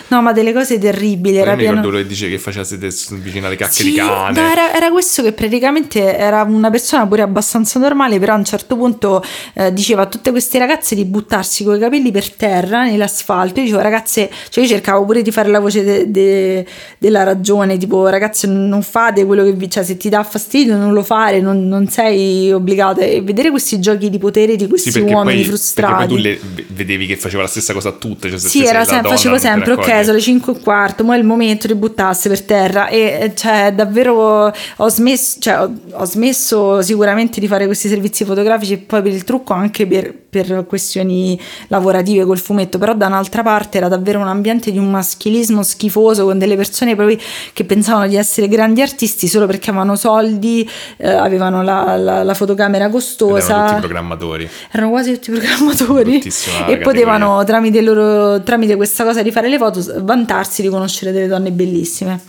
[0.08, 1.36] No, ma delle cose terribili.
[1.38, 1.80] Era ricordo pieno...
[1.88, 4.40] quello che dice che faceva sedere vicino alle cacche Sì, di cane.
[4.40, 8.44] no, era, era questo che praticamente era una persona pure abbastanza normale, però a un
[8.44, 9.22] certo punto
[9.54, 13.58] eh, diceva a tutte queste ragazze di buttarsi con i capelli per terra nell'asfalto.
[13.60, 16.66] Io dicevo, ragazze, cioè io cercavo pure di fare la voce de- de-
[16.98, 20.92] della ragione, tipo, ragazze, non fate quello che vi, cioè, se ti dà fastidio, non
[20.92, 23.00] lo fare, non, non sei obbligata.
[23.02, 25.92] E vedere questi giochi di potere di questi Sì, uomini poi, frustrati.
[25.92, 28.28] perché poi tu le, vedevi che faceva la stessa cosa a tutte.
[28.28, 31.14] Cioè se Sì, era sempre, facevo sempre, ok, sono le 5 e un quarto, ma
[31.14, 36.04] è il momento di buttarsi per terra e cioè davvero ho smesso, cioè, ho, ho
[36.04, 40.64] smesso sicuramente di fare questi servizi fotografici e poi per il trucco anche per, per
[40.66, 45.62] questioni lavorative col fumetto, però da un'altra parte era davvero un ambiente di un maschilismo
[45.62, 47.16] schifoso con delle persone proprio
[47.52, 52.34] che pensavano di essere grandi artisti solo perché avevano soldi, eh, avevano la, la- la
[52.34, 53.66] fotocamera Ed erano costosa.
[53.68, 54.48] tutti programmatori.
[54.70, 56.22] erano quasi tutti programmatori.
[56.66, 61.26] E potevano tramite, loro, tramite questa cosa di fare le foto vantarsi di conoscere delle
[61.26, 62.20] donne bellissime.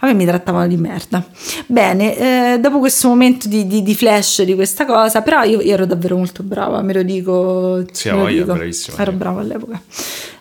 [0.00, 1.24] A me mi trattavano di merda.
[1.66, 2.16] Bene
[2.54, 5.86] eh, dopo questo momento di, di- di flash di questa cosa però io, io ero
[5.86, 7.43] davvero molto brava me lo dico,
[7.92, 9.16] Sì, me lo voglia, bravissima, ero sì.
[9.16, 9.82] brava all'epoca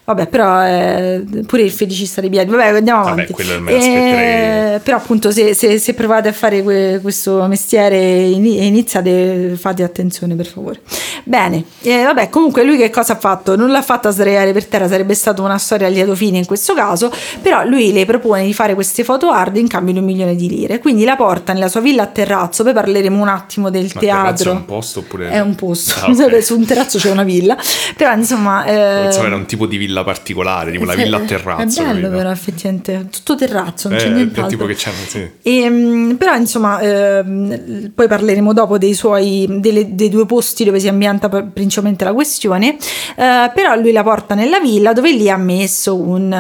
[0.06, 2.52] Vabbè, però eh, pure il feticista dei piedi.
[2.52, 3.34] Vabbè, andiamo Vabbè, avanti.
[3.38, 4.76] l'aspetterei.
[4.76, 9.56] Eh, però appunto se, se- se provate a fare que- questo mestiere e ini- iniziate,
[9.58, 10.82] fate attenzione per favore.
[11.24, 13.56] Bene, eh, vabbè, comunque lui che cosa ha fatto?
[13.56, 16.74] Non l'ha fatta sdraiare per terra, sarebbe stata una storia a lieto fine in questo
[16.74, 17.10] caso,
[17.42, 20.50] però lui le propone di fare queste foto hard in cambio di un milione di
[20.50, 20.80] lire.
[20.80, 24.52] Quindi la porta nella sua villa a terrazzo, poi parleremo un attimo del Ma teatro.
[24.52, 25.30] è un posto oppure...
[25.30, 26.40] È un posto, Ah, ok.
[26.44, 27.56] su un terrazzo c'è una villa,
[27.96, 28.66] però insomma...
[28.66, 31.82] eh, Pensavo era un tipo di villa particolare, tipo sì, villa a terrazzo.
[31.82, 32.18] È bello capito?
[32.18, 34.48] però effettivamente, tutto terrazzo, non c'è Eh, nient'altro.
[34.48, 35.30] tipo che c'hanno, sì.
[35.44, 40.80] E, mm, però insomma ehm, poi parleremo dopo dei suoi delle- dei due posti dove
[40.80, 42.76] si ambienta pr- principalmente la questione
[43.16, 46.32] eh, però lui la porta nella villa dove lì ha messo un,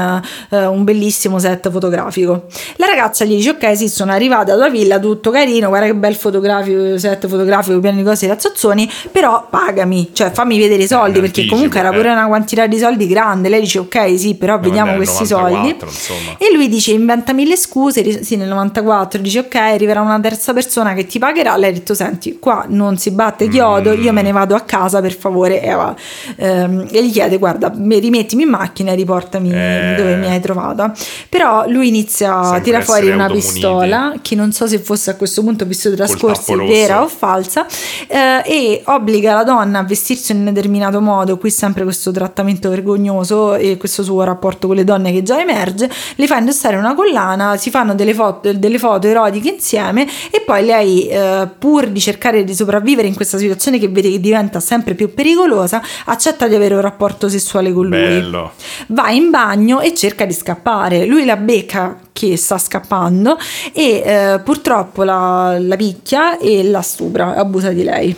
[0.49, 2.45] eh, un bellissimo set fotografico
[2.77, 6.15] la ragazza gli dice ok sì sono arrivata alla villa tutto carino guarda che bel
[6.15, 11.23] fotografico set fotografico pieno di cose razzozzoni però pagami cioè fammi vedere i soldi in
[11.25, 11.95] perché comunque era eh.
[11.95, 15.89] pure una quantità di soldi grande lei dice ok sì però vediamo vabbè, questi 94,
[15.89, 16.37] soldi insomma.
[16.37, 20.93] e lui dice inventa mille scuse, sì nel 94 dice ok arriverà una terza persona
[20.93, 24.31] che ti pagherà, lei ha detto senti qua non si batte chiodo, io me ne
[24.31, 25.95] vado a casa per favore e, va.
[26.37, 29.95] Ehm, e gli chiede guarda mi- rimettimi in macchina e riportami Eh.
[29.97, 30.93] dove mi hai trovata,
[31.29, 35.15] però lui inizia a Sempre tirare fuori una pistola che non so se fosse a
[35.15, 37.65] questo punto visto trascorsi vera o falsa
[38.07, 42.69] eh, e obbliga la donna a vestirsi in un determinato modo, qui sempre questo trattamento
[42.69, 46.93] vergognoso e questo suo rapporto con le donne che già emerge, le fa indossare una
[46.93, 51.99] collana, si fanno delle foto, delle foto erotiche insieme e poi lei eh, pur di
[51.99, 56.55] cercare di sopravvivere in questa situazione che vede che diventa sempre più pericolosa, accetta di
[56.55, 57.99] avere un rapporto sessuale con lui.
[57.99, 58.51] Bello.
[58.87, 61.05] Va in bagno e cerca di scappare.
[61.05, 63.37] Lui la becca che sta scappando
[63.73, 68.15] e eh, purtroppo la, la picchia e la stupra, abusa di lei.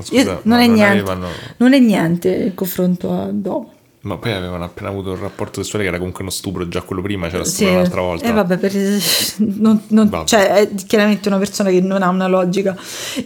[0.00, 3.71] Scusa, Io- non, è niente, avevano- non è niente in confronto a dopo.
[4.04, 7.02] Ma poi avevano appena avuto un rapporto sessuale che era comunque uno stupro, già quello
[7.02, 8.24] prima c'era Sì, stupro un'altra volta.
[8.28, 9.00] E vabbè, per-
[9.36, 10.26] non- non- Vabbè.
[10.26, 12.76] cioè, è chiaramente una persona che non ha una logica.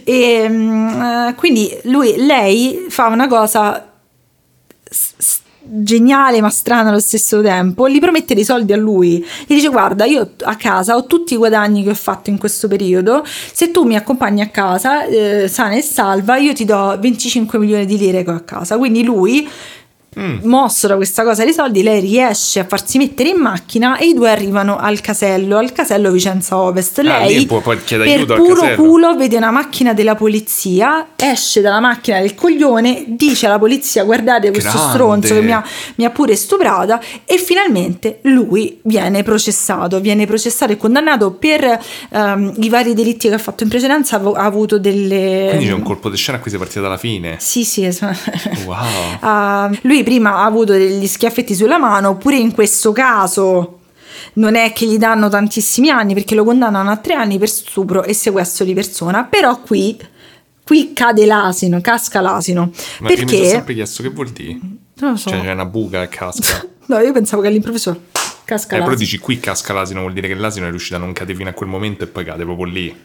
[0.03, 3.91] E mm, eh, quindi lui, lei fa una cosa
[4.89, 9.67] s- geniale ma strana allo stesso tempo gli promette dei soldi a lui gli dice
[9.67, 13.69] guarda io a casa ho tutti i guadagni che ho fatto in questo periodo se
[13.69, 17.97] tu mi accompagni a casa eh, sana e salva io ti do 25 milioni di
[17.97, 19.45] lire che ho a casa quindi lui
[20.17, 20.37] Mm.
[20.43, 24.13] mosso da questa cosa dei soldi, lei riesce a farsi mettere in macchina e i
[24.13, 26.99] due arrivano al casello, al casello Vicenza Ovest.
[26.99, 31.79] Ah, Lei lì può- può per puro culo vede una macchina della polizia, esce dalla
[31.79, 34.91] macchina del coglione, dice alla polizia guardate questo Grande.
[34.93, 35.63] stronzo che mi ha,
[35.95, 42.53] mi ha pure stuprata e finalmente lui viene processato, viene processato e condannato per ehm,
[42.59, 45.47] i vari delitti che ha fatto in precedenza, ha avuto delle...
[45.49, 47.35] Quindi c'è un colpo di scena a cui si è partita dalla fine.
[47.39, 48.31] Sì, sì, esatto.
[48.65, 48.75] Wow.
[49.29, 53.79] Ah, lui prima ha avuto degli schiaffetti sulla mano, pure in questo caso
[54.35, 58.03] non è che gli danno tantissimi anni perché lo condannano a tre anni per stupro
[58.05, 59.99] e sequestro di persona, però qui,
[60.63, 62.71] qui cade l'asino, casca l'asino.
[63.01, 64.57] Ma io mi sono perché sempre chiesto che vuol dire.
[64.99, 65.29] Non lo so.
[65.29, 66.65] Cioè c'è una buca e casca.
[66.87, 68.03] No, io pensavo che all'improvviso
[68.45, 68.95] casca Eh, però l'asino.
[68.95, 71.51] dici qui casca l'asino vuol dire che l'asino è riuscito a non cadere fino a
[71.51, 72.95] quel momento e poi cade proprio lì.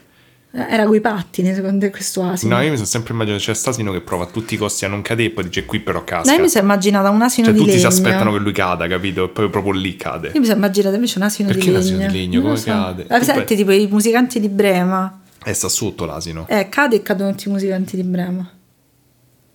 [0.55, 2.55] Eh, Era coi pattini, secondo questo asino.
[2.55, 4.87] No, io mi sono sempre immaginato c'è quest'asino che prova a tutti i costi a
[4.87, 6.33] non cadere e poi dice qui però No, casca.
[6.33, 7.89] io mi sono immaginata un asino cioè di tutti legno.
[7.89, 9.23] si aspettano che lui cada, capito?
[9.25, 10.27] E poi proprio lì cade.
[10.33, 11.79] Io mi sono immaginata invece un asino Perché di legno.
[11.83, 12.41] asino di legno?
[12.41, 13.05] Non Come cade?
[13.09, 15.19] Ah, Tu senti, tipo i musicanti di Brema.
[15.43, 16.45] E sta sotto l'asino.
[16.47, 18.47] Eh, cade e cadono tutti i musicanti di Brema.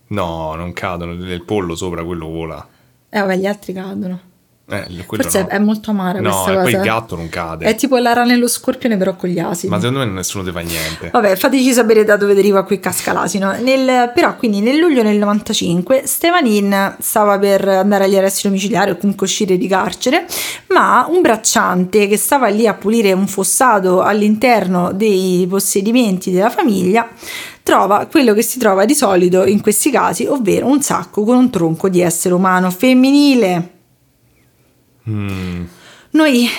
[0.07, 1.13] No, non cadono.
[1.13, 2.67] Il pollo sopra quello vola.
[3.09, 4.19] Eh, vabbè, gli altri cadono.
[4.71, 5.47] Eh, Forse no.
[5.47, 6.61] è molto amara No, questa e cosa.
[6.61, 7.65] poi il gatto non cade.
[7.65, 9.71] È tipo la rana e lo scorpione, però con gli asini.
[9.71, 11.09] Ma secondo me nessuno fa niente.
[11.11, 13.51] Vabbè, fateci sapere da dove deriva qui casca l'asino.
[13.59, 18.97] Nel- però, quindi nel luglio del 95 Stevanin stava per andare agli arresti domiciliari o
[18.97, 20.25] comunque uscire di carcere,
[20.69, 27.07] ma un bracciante che stava lì a pulire un fossato all'interno dei possedimenti della famiglia
[27.63, 31.49] trova quello che si trova di solito in questi casi, ovvero un sacco con un
[31.51, 33.78] tronco di essere umano femminile.
[35.09, 35.67] Mm.
[36.11, 36.49] Noi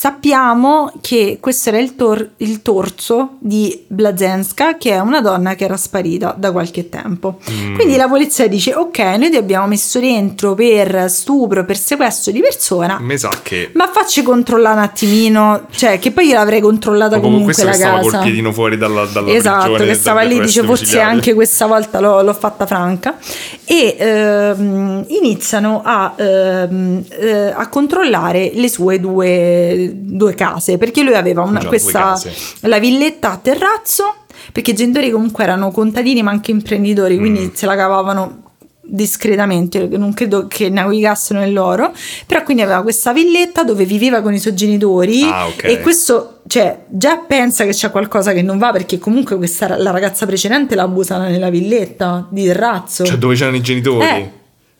[0.00, 5.64] sappiamo che questo era il, tor- il torso di Blazenska, che è una donna che
[5.64, 7.38] era sparita da qualche tempo.
[7.50, 7.74] Mm.
[7.74, 12.40] Quindi la polizia dice: Ok, noi ti abbiamo messo dentro per stupro, per sequestro di
[12.40, 12.98] persona.
[12.98, 17.32] Mi sa che Ma facci controllare un attimino, cioè che poi io l'avrei controllata proprio
[17.32, 18.00] comunque questo la casa.
[18.00, 22.22] col piedino fuori dalla, dalla Esatto, che stava lì, dice forse anche questa volta l'ho,
[22.22, 23.18] l'ho fatta franca
[23.66, 31.14] e ehm, iniziano a, ehm, eh, a controllare le sue due, due case perché lui
[31.14, 32.20] aveva una, questa,
[32.60, 34.14] la villetta a terrazzo
[34.52, 37.48] perché i genitori comunque erano contadini ma anche imprenditori quindi Mm.
[37.52, 38.42] se la cavavano
[38.82, 41.92] discretamente, non credo che navigassero nell'oro,
[42.26, 45.62] però quindi aveva questa villetta dove viveva con i suoi genitori Ah, ok.
[45.64, 49.92] e questo, cioè, già pensa che c'è qualcosa che non va perché comunque questa, la
[49.92, 53.04] ragazza precedente l'ha abusata nella villetta di terrazzo.
[53.04, 54.04] Cioè dove c'erano i genitori?
[54.04, 54.30] eh,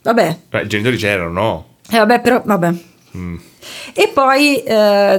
[0.01, 1.65] vabbè, Eh, I genitori c'erano, no?
[1.89, 2.73] eh, vabbè, però, vabbè.
[3.15, 3.35] Mm.
[3.93, 4.73] E poi eh,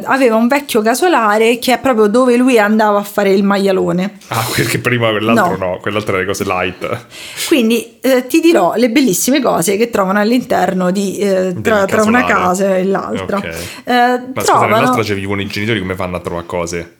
[0.04, 4.18] aveva un vecchio casolare che è proprio dove lui andava a fare il maialone.
[4.28, 5.72] Ah, perché prima quell'altro No.
[5.72, 7.06] no, quell'altro era le cose light.
[7.48, 12.24] Quindi eh, ti dirò le bellissime cose che trovano all'interno di eh, tra, tra una
[12.24, 13.38] casa e l'altra.
[13.38, 13.44] Ok.
[13.44, 16.96] Eh, Ma scusa, trovano, nell'altra ci vivono i genitori, come fanno a trovare cose?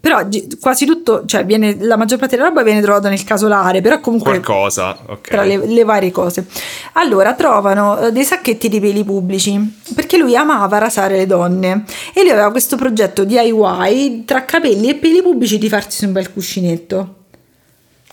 [0.00, 0.26] Però
[0.58, 4.40] quasi tutto, cioè viene, la maggior parte della roba viene trovata nel casolare, però comunque
[4.40, 5.28] Qualcosa, ok.
[5.28, 6.46] tra le, le varie cose.
[6.94, 11.84] Allora trovano eh, dei sacchetti di peli pubblici perché lui amava rasare le donne
[12.14, 16.32] e lui aveva questo progetto DIY tra capelli e peli pubblici di farsi un bel
[16.32, 17.16] cuscinetto.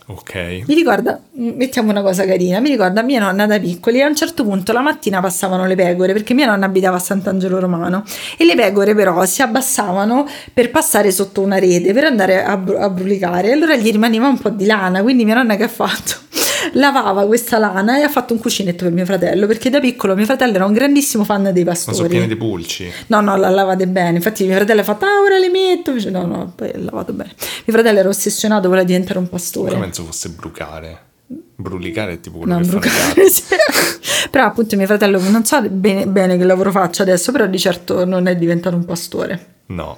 [0.10, 0.64] Ok.
[0.68, 4.46] Mi ricorda, mettiamo una cosa carina, mi ricorda mia nonna da piccoli, a un certo
[4.46, 8.06] punto la mattina passavano le pecore, perché mia nonna abitava a Sant'Angelo Romano,
[8.38, 12.80] e le pecore però si abbassavano per passare sotto una rete, per andare a, bru-
[12.80, 16.16] a brulicare, allora gli rimaneva un po' di lana, quindi mia nonna che ha fatto?
[16.74, 20.26] Lavava questa lana e ha fatto un cuscinetto per mio fratello, perché da piccolo mio
[20.26, 22.28] fratello era un grandissimo fan dei Ma sono pieni pastori.
[22.28, 22.92] di pulci.
[23.08, 24.18] No, no, la lavate bene.
[24.18, 25.90] Infatti, mio fratello ha fatto, ah, ora le metto.
[25.92, 27.34] Invece, no, no, poi ha lavato bene.
[27.66, 29.72] Mio fratello era ossessionato, voleva diventare un pastore.
[29.72, 31.06] Come penso fosse brucare.
[31.60, 33.44] Brulicare è tipo quello No, brucare, sì.
[34.32, 38.06] però appunto mio fratello non so bene, bene che lavoro faccia adesso, però di certo
[38.06, 39.56] non è diventato un pastore.
[39.68, 39.98] No.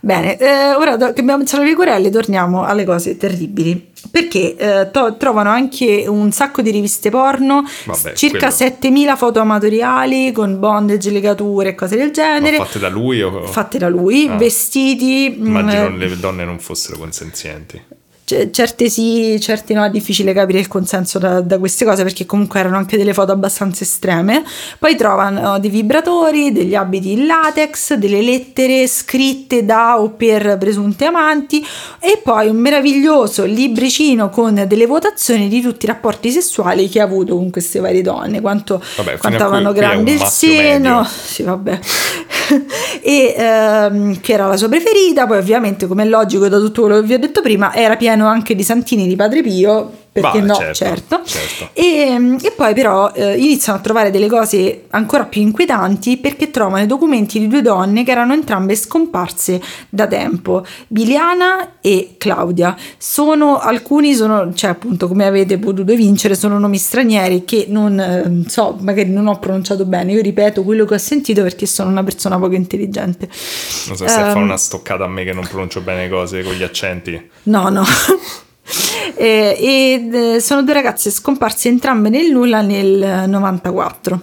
[0.00, 5.16] Bene, eh, ora che abbiamo pensato alle pecorelle torniamo alle cose terribili, perché eh, to-
[5.16, 11.10] trovano anche un sacco di riviste porno, Vabbè, circa quello- 7000 foto amatoriali con bondage,
[11.10, 13.42] legature e cose del Ma genere, fatte da lui o...
[13.46, 14.36] fatte da lui, Ah.
[14.36, 15.34] vestiti...
[15.38, 17.80] mm, Immagino eh, le donne non fossero consenzienti.
[18.26, 22.26] C- certe sì, certe no, è difficile capire il consenso da, da queste cose perché
[22.26, 24.42] comunque erano anche delle foto abbastanza estreme.
[24.80, 31.04] Poi trovano dei vibratori, degli abiti in latex, delle lettere scritte da o per presunti
[31.04, 31.64] amanti
[32.00, 37.04] e poi un meraviglioso libricino con delle votazioni di tutti i rapporti sessuali che ha
[37.04, 41.04] avuto con queste varie donne, quanto, Vabbè, quanto avevano grande il seno, medio.
[41.04, 41.78] sì vabbè,
[43.02, 47.00] e ehm, che era la sua preferita, poi ovviamente come è logico da tutto quello
[47.00, 50.46] che vi ho detto prima era pieno anche di santini di Padre Pio, perché Bah,
[50.46, 51.20] no, certo, certo.
[51.24, 51.68] certo.
[51.74, 56.82] E, e poi però eh, iniziano a trovare delle cose ancora più inquietanti perché trovano
[56.82, 62.74] i documenti di due donne che erano entrambe scomparse da tempo, Biliana e Claudia.
[62.96, 68.48] Sono alcuni sono, cioè appunto come avete potuto vincere, sono nomi stranieri che non eh,
[68.48, 70.12] so, magari non ho pronunciato bene.
[70.12, 73.28] Io ripeto quello che ho sentito perché sono una persona poco intelligente.
[73.88, 76.42] Non so se Ehm, fa una stoccata a me che non pronuncio bene le cose
[76.42, 77.30] con gli accenti.
[77.44, 77.84] No, no.
[79.18, 84.20] Eh, ed eh, sono due ragazze scomparse entrambe nel nulla nel 94.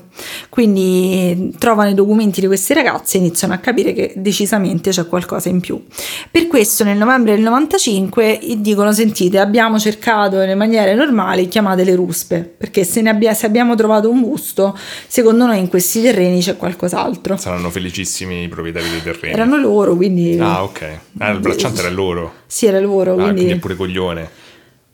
[0.50, 5.50] Quindi trovano i documenti di queste ragazze e iniziano a capire che decisamente c'è qualcosa
[5.50, 5.82] in più.
[6.30, 11.96] Per questo nel novembre del 95 dicono sentite abbiamo cercato nelle maniere normali chiamate le
[11.96, 14.78] ruspe perché se, abbia, se abbiamo trovato un busto
[15.08, 17.38] secondo noi in questi terreni c'è qualcos'altro.
[17.38, 19.34] Saranno felicissimi i proprietari dei terreni.
[19.34, 20.38] Erano loro quindi...
[20.40, 22.34] Ah ok, ah, il bracciante era loro.
[22.46, 23.14] Sì era loro.
[23.14, 23.34] Ah, quindi...
[23.36, 24.33] quindi è pure coglione.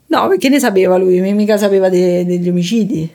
[0.09, 3.09] No perché ne sapeva lui, mica sapeva de- degli omicidi.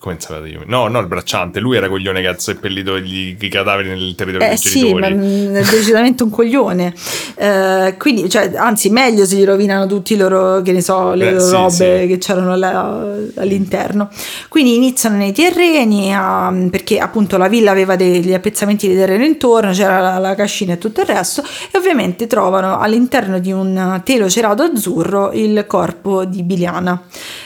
[0.00, 0.62] Come io?
[0.64, 1.60] No, no, il bracciante.
[1.60, 5.02] Lui era coglione che ha seppellito gli, i cadaveri nel territorio Eh dei sì, genitori.
[5.02, 6.94] ma mm, è decisamente un coglione.
[7.34, 11.26] Eh, quindi, cioè, anzi, meglio se gli rovinano tutti i loro, che ne so, le
[11.26, 12.06] Beh, loro sì, robe sì.
[12.08, 13.04] che c'erano là-
[13.36, 14.08] all'interno.
[14.48, 19.72] Quindi iniziano nei terreni, a- perché appunto la villa aveva degli appezzamenti di terreno intorno,
[19.72, 24.30] c'era la, la cascina e tutto il resto, e ovviamente trovano all'interno di un telo
[24.30, 27.02] cerato azzurro il corpo di Biliana.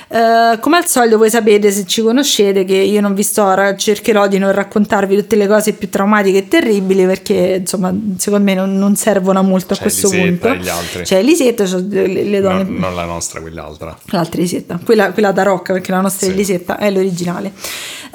[0.09, 3.43] Eh, come al solito voi sapete se ci conoscete che io non vi sto
[3.77, 8.55] cercherò di non raccontarvi tutte le cose più traumatiche e terribili perché insomma secondo me
[8.55, 11.03] non, non servono a molto a C'è questo Elisetta punto gli altri.
[11.03, 13.97] c'è Elisetta c'è le, le donne non la nostra, quell'altra.
[14.07, 16.33] l'altra Elisetta quella, quella da Rocca perché la nostra Sì.
[16.33, 17.53] Elisetta è l'originale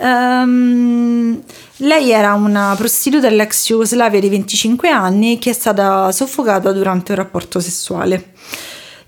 [0.01, 1.41] Ehm,
[1.77, 7.17] lei era una prostituta dell'ex Jugoslavia di 25 anni che è stata soffocata durante un
[7.17, 8.31] rapporto sessuale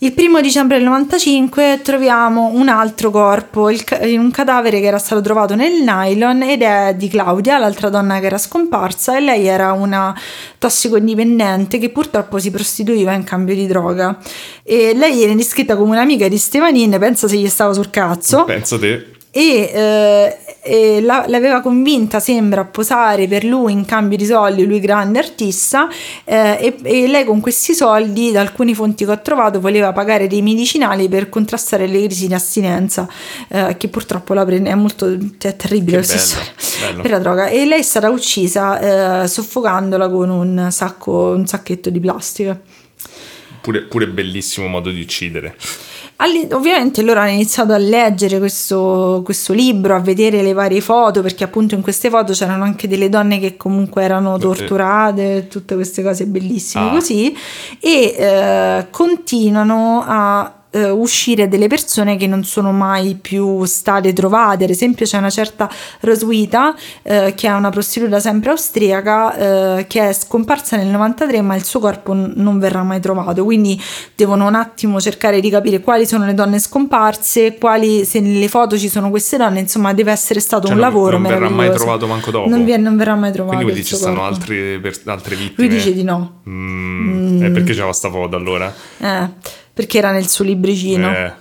[0.04, 3.84] il primo dicembre del 95 troviamo un altro corpo il
[4.18, 8.26] un cadavere che era stato trovato nel nylon ed è di Claudia, l'altra donna che
[8.26, 10.20] era scomparsa e lei era una
[10.58, 14.18] tossicodipendente che purtroppo si prostituiva in cambio di droga
[14.64, 18.80] e lei viene descritta come un'amica di Stevanin, pensa se gli stava sul cazzo Penso
[18.80, 19.20] te.
[19.34, 24.66] E, eh, e la- l'aveva convinta, sembra, a posare per lui in cambio di soldi,
[24.66, 25.88] lui grande artista,
[26.26, 30.28] eh, e, e lei con questi soldi, da alcune fonti che ho trovato, voleva pagare
[30.28, 33.08] dei medicinali per contrastare le crisi di astinenza,
[33.48, 36.52] eh, che purtroppo la prende, è molto cioè, è terribile lo stesso bello,
[36.88, 37.02] bello.
[37.02, 37.48] per la droga.
[37.48, 42.60] E lei è stata uccisa eh, soffocandola con un sacco, un sacchetto di plastica.
[43.62, 45.56] Pure, pure bellissimo modo di uccidere.
[46.52, 51.44] Ovviamente loro hanno iniziato a leggere questo, questo libro, a vedere le varie foto, perché
[51.44, 56.26] appunto in queste foto c'erano anche delle donne che comunque erano torturate, tutte queste cose
[56.28, 56.92] bellissime Ah.
[56.92, 57.36] così,
[57.80, 64.64] e eh, continuano a eh, uscire delle persone che non sono mai più state trovate.
[64.64, 65.70] Ad esempio, c'è una certa
[66.02, 71.56] Roswitha, eh, che è una prostituta sempre austriaca, eh, che è scomparsa nel 93, ma
[71.56, 73.44] il suo corpo n- non verrà mai trovato.
[73.44, 73.80] Quindi
[74.16, 78.78] devono un attimo cercare di capire quali sono le donne scomparse, quali, se nelle foto
[78.78, 81.72] ci sono queste donne, insomma, deve essere stato Cioè, un non- lavoro non verrà mai
[81.72, 82.50] trovato manco dopo.
[82.50, 83.56] Non, vi- non verrà mai trovato.
[83.58, 85.68] Quindi vuol ci stanno altri per- altre vittime.
[85.68, 86.40] Lui dice di no.
[86.50, 88.74] Mm, E perché c'era sta foto allora?
[89.00, 89.30] Eh,
[89.74, 91.12] perché era nel suo libricino.
[91.12, 91.34] Eh,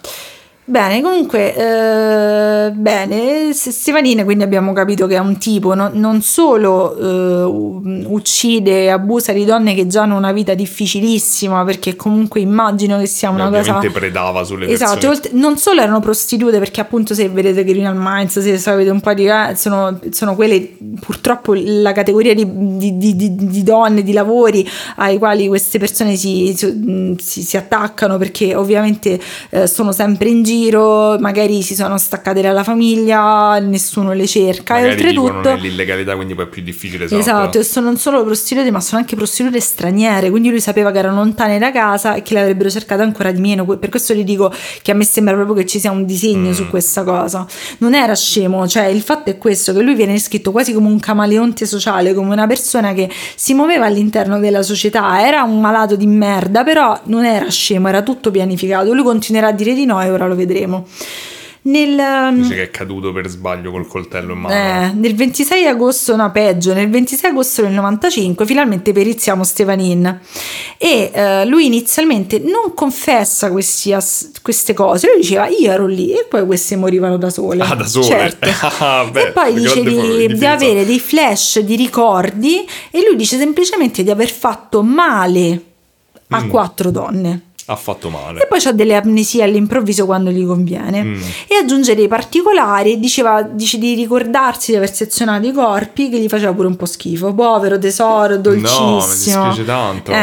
[0.70, 6.22] Bene, comunque, eh, bene, S- Stefanini quindi abbiamo capito che è un tipo, no- non
[6.22, 12.38] solo eh, uccide e abusa di donne che già hanno una vita difficilissima, perché comunque
[12.38, 13.58] immagino che sia una cosa...
[13.58, 15.12] ovviamente predava sulle Esatto, persone.
[15.14, 19.12] oltre- non solo erano prostitute, perché appunto se vedete Criminal Minds, se sapete un po'
[19.12, 19.26] di...
[19.26, 22.46] eh, sono, sono quelle purtroppo la categoria di,
[22.76, 24.64] di- di- di- donne, di lavori
[24.98, 30.44] ai quali queste persone si, si- si- si attaccano perché ovviamente eh, sono sempre in
[30.44, 30.58] giro,
[31.18, 35.22] magari si sono staccate dalla famiglia, nessuno le cerca Magari e oltretutto...
[35.22, 37.06] vivono nell'illegalità, quindi poi è più difficile.
[37.10, 40.30] Esatto, e sono non solo prostitute, ma sono anche prostitute straniere.
[40.30, 43.40] Quindi lui sapeva che erano lontane da casa e che le avrebbero cercate ancora di
[43.40, 43.64] meno.
[43.64, 44.52] Per questo gli dico
[44.82, 46.52] che a me sembra proprio che ci sia un disegno Mm.
[46.52, 47.46] su questa cosa.
[47.78, 50.98] Non era scemo, cioè il fatto è questo: che lui viene descritto quasi come un
[50.98, 55.24] camaleonte sociale, come una persona che si muoveva all'interno della società.
[55.26, 58.92] Era un malato di merda, però non era scemo, era tutto pianificato.
[58.92, 60.49] Lui continuerà a dire di no e ora lo vedremo.
[61.62, 64.54] Nel, Dice che è caduto per sbaglio col coltello in mano.
[64.54, 70.20] eh, nel 26 agosto, no peggio, nel 26 agosto del 95 finalmente periziamo Stevanin
[70.78, 73.94] e eh, lui inizialmente non confessa questi
[74.40, 77.62] queste cose, lui diceva io ero lì e poi queste morivano da sole.
[77.62, 78.06] Ah, da sole?
[78.06, 78.48] Certo.
[78.82, 80.52] Ah, beh, e poi dice di, di difesa.
[80.52, 85.62] avere dei flash di ricordi e lui dice semplicemente di aver fatto male
[86.30, 86.48] a Mm.
[86.48, 87.40] quattro donne.
[87.70, 88.46] Ha fatto E male.
[88.48, 91.02] poi c'ha delle amnesie all'improvviso quando gli conviene.
[91.04, 91.22] Mm.
[91.46, 96.28] E aggiunge dei particolari, diceva, dice di ricordarsi di aver sezionato i corpi, che gli
[96.28, 97.32] faceva pure un po' schifo.
[97.32, 98.88] Povero tesoro, dolcissimo.
[98.88, 100.10] No, mi dispiace tanto.
[100.12, 100.16] Eh,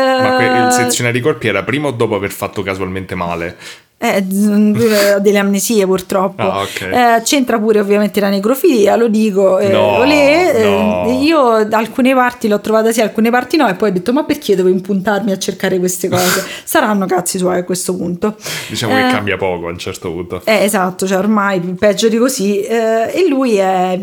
[0.00, 3.56] Ma que- eh, il sezionare i corpi era prima o dopo aver fatto casualmente male?
[4.04, 4.20] Eh, ha
[5.20, 6.42] delle amnesie purtroppo.
[6.42, 6.80] Ah, ok.
[6.80, 9.58] Eh, c'entra pure ovviamente la necrofilia, lo dico.
[9.60, 11.18] eh, No, olè, eh, no.
[11.20, 14.24] io da alcune parti l'ho trovata sì, alcune parti no, e poi ho detto: Ma
[14.24, 16.44] perché devo impuntarmi a cercare queste cose?
[16.64, 18.34] Saranno cazzi suoi a questo punto.
[18.68, 20.42] Diciamo Eh, che cambia poco a un certo punto.
[20.44, 22.60] eh, esatto, cioè ormai peggio di così.
[22.60, 23.98] eh, e lui è.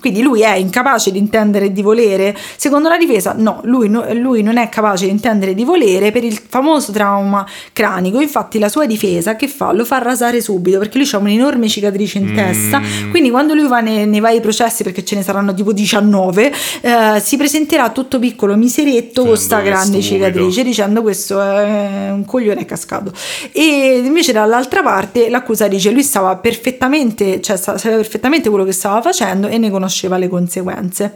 [0.00, 2.34] Quindi lui è incapace di intendere e di volere.
[2.56, 6.10] Secondo la difesa, no, lui, no- lui non è capace di intendere e di volere
[6.12, 8.20] per il famoso trauma cranico.
[8.20, 9.72] Infatti, la sua difesa che fa?
[9.72, 12.36] Lo fa rasare subito perché lui ha un'enorme cicatrice in Mm.
[12.36, 12.80] testa.
[13.10, 17.20] Quindi, quando lui va nei, nei vari processi, perché ce ne saranno tipo 19, eh,
[17.22, 20.24] si presenterà tutto piccolo, miseretto, con Facendo sta grande stupido.
[20.26, 23.12] cicatrice, dicendo questo è un coglione cascato.
[23.52, 28.72] E invece dall'altra parte l'accusa dice lui stava perfettamente, cioè sa- sapeva perfettamente quello che
[28.72, 31.12] stava facendo e ne conosceva le conseguenze.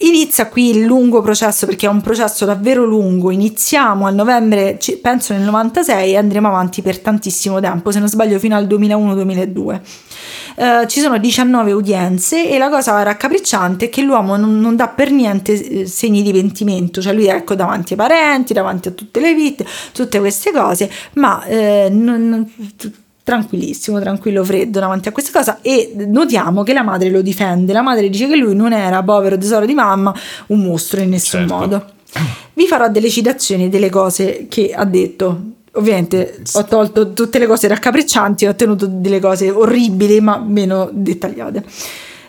[0.00, 3.32] Inizia qui il lungo processo perché è un processo davvero lungo.
[3.32, 8.38] Iniziamo a novembre, penso nel 96 e andremo avanti per tantissimo tempo, se non sbaglio
[8.38, 9.80] fino al 2001-2002.
[10.54, 14.86] Eh, ci sono 19 udienze e la cosa raccapricciante è che l'uomo non, non dà
[14.86, 18.90] per niente eh, segni di pentimento, cioè lui è ecco davanti ai parenti, davanti a
[18.92, 22.50] tutte le vittime, tutte queste cose, ma eh, non- non-
[23.28, 27.82] tranquillissimo, tranquillo, freddo davanti a questa cosa e notiamo che la madre lo difende, la
[27.82, 30.14] madre dice che lui non era povero tesoro di mamma,
[30.46, 31.54] un mostro in nessun Certo.
[31.54, 31.84] modo.
[32.54, 35.42] Vi farò delle citazioni delle cose che ha detto.
[35.72, 41.62] Ovviamente ho tolto tutte le cose raccapriccianti ho ottenuto delle cose orribili ma meno dettagliate.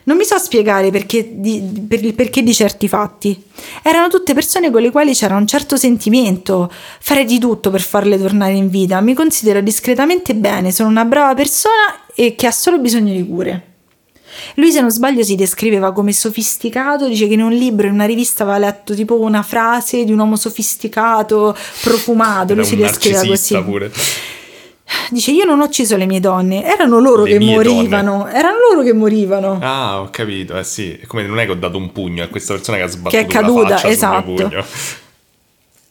[0.04, 3.42] Non mi so spiegare perché di, per il perché di certi fatti.
[3.84, 6.72] Erano tutte persone con le quali c'era un certo sentimento.
[7.00, 9.02] Farei di tutto per farle tornare in vita.
[9.02, 13.64] Mi considero discretamente bene, sono una brava persona e che ha solo bisogno di cure.
[14.56, 17.08] Lui, se non sbaglio, si descriveva come sofisticato.
[17.08, 20.20] Dice che in un libro, in una rivista, aveva letto tipo una frase di un
[20.20, 22.54] uomo sofisticato, profumato.
[22.54, 23.62] Lui si descriveva così.
[23.64, 23.92] pure.
[25.12, 28.28] Dice: Io non ho ucciso le mie donne, erano loro Le che morivano.
[28.28, 29.58] Erano loro che morivano.
[29.62, 31.00] Ah, ho capito, eh sì.
[31.08, 33.24] Come non è che ho dato un pugno, è questa persona che ha sbattuto Che
[33.24, 34.24] è caduta, esatto.
[34.34, 34.64] pugno.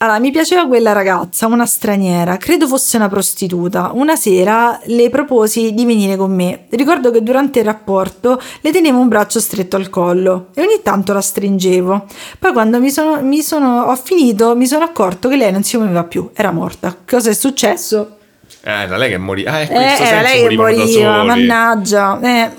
[0.01, 3.91] Allora, mi piaceva quella ragazza, una straniera, credo fosse una prostituta.
[3.93, 6.67] Una sera le proposi di venire con me.
[6.69, 11.11] Ricordo che durante il rapporto le tenevo un braccio stretto al collo e ogni tanto
[11.11, 12.05] la stringevo.
[12.39, 15.75] Poi quando mi sono, mi sono- ho finito mi sono accorto che lei non si
[15.75, 16.95] muoveva più, era morta.
[17.05, 18.18] Cosa è successo?
[18.61, 19.51] Eh, era lei che moriva.
[19.51, 22.19] Ah, in Eh, questo senso lei che moriva, mannaggia.
[22.21, 22.51] Eh.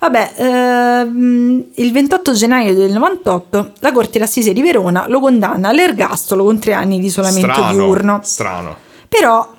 [0.00, 6.44] Vabbè, ehm, il 28 gennaio del 98 la Corte d'Assise di Verona lo condanna all'ergastolo
[6.44, 8.20] con tre anni di isolamento Strano, diurno.
[8.22, 8.76] Strano.
[9.08, 9.52] Però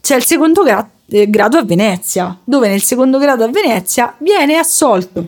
[0.00, 4.56] c'è il secondo gra- eh, grado a Venezia, dove nel secondo grado a Venezia viene
[4.56, 5.24] assolto.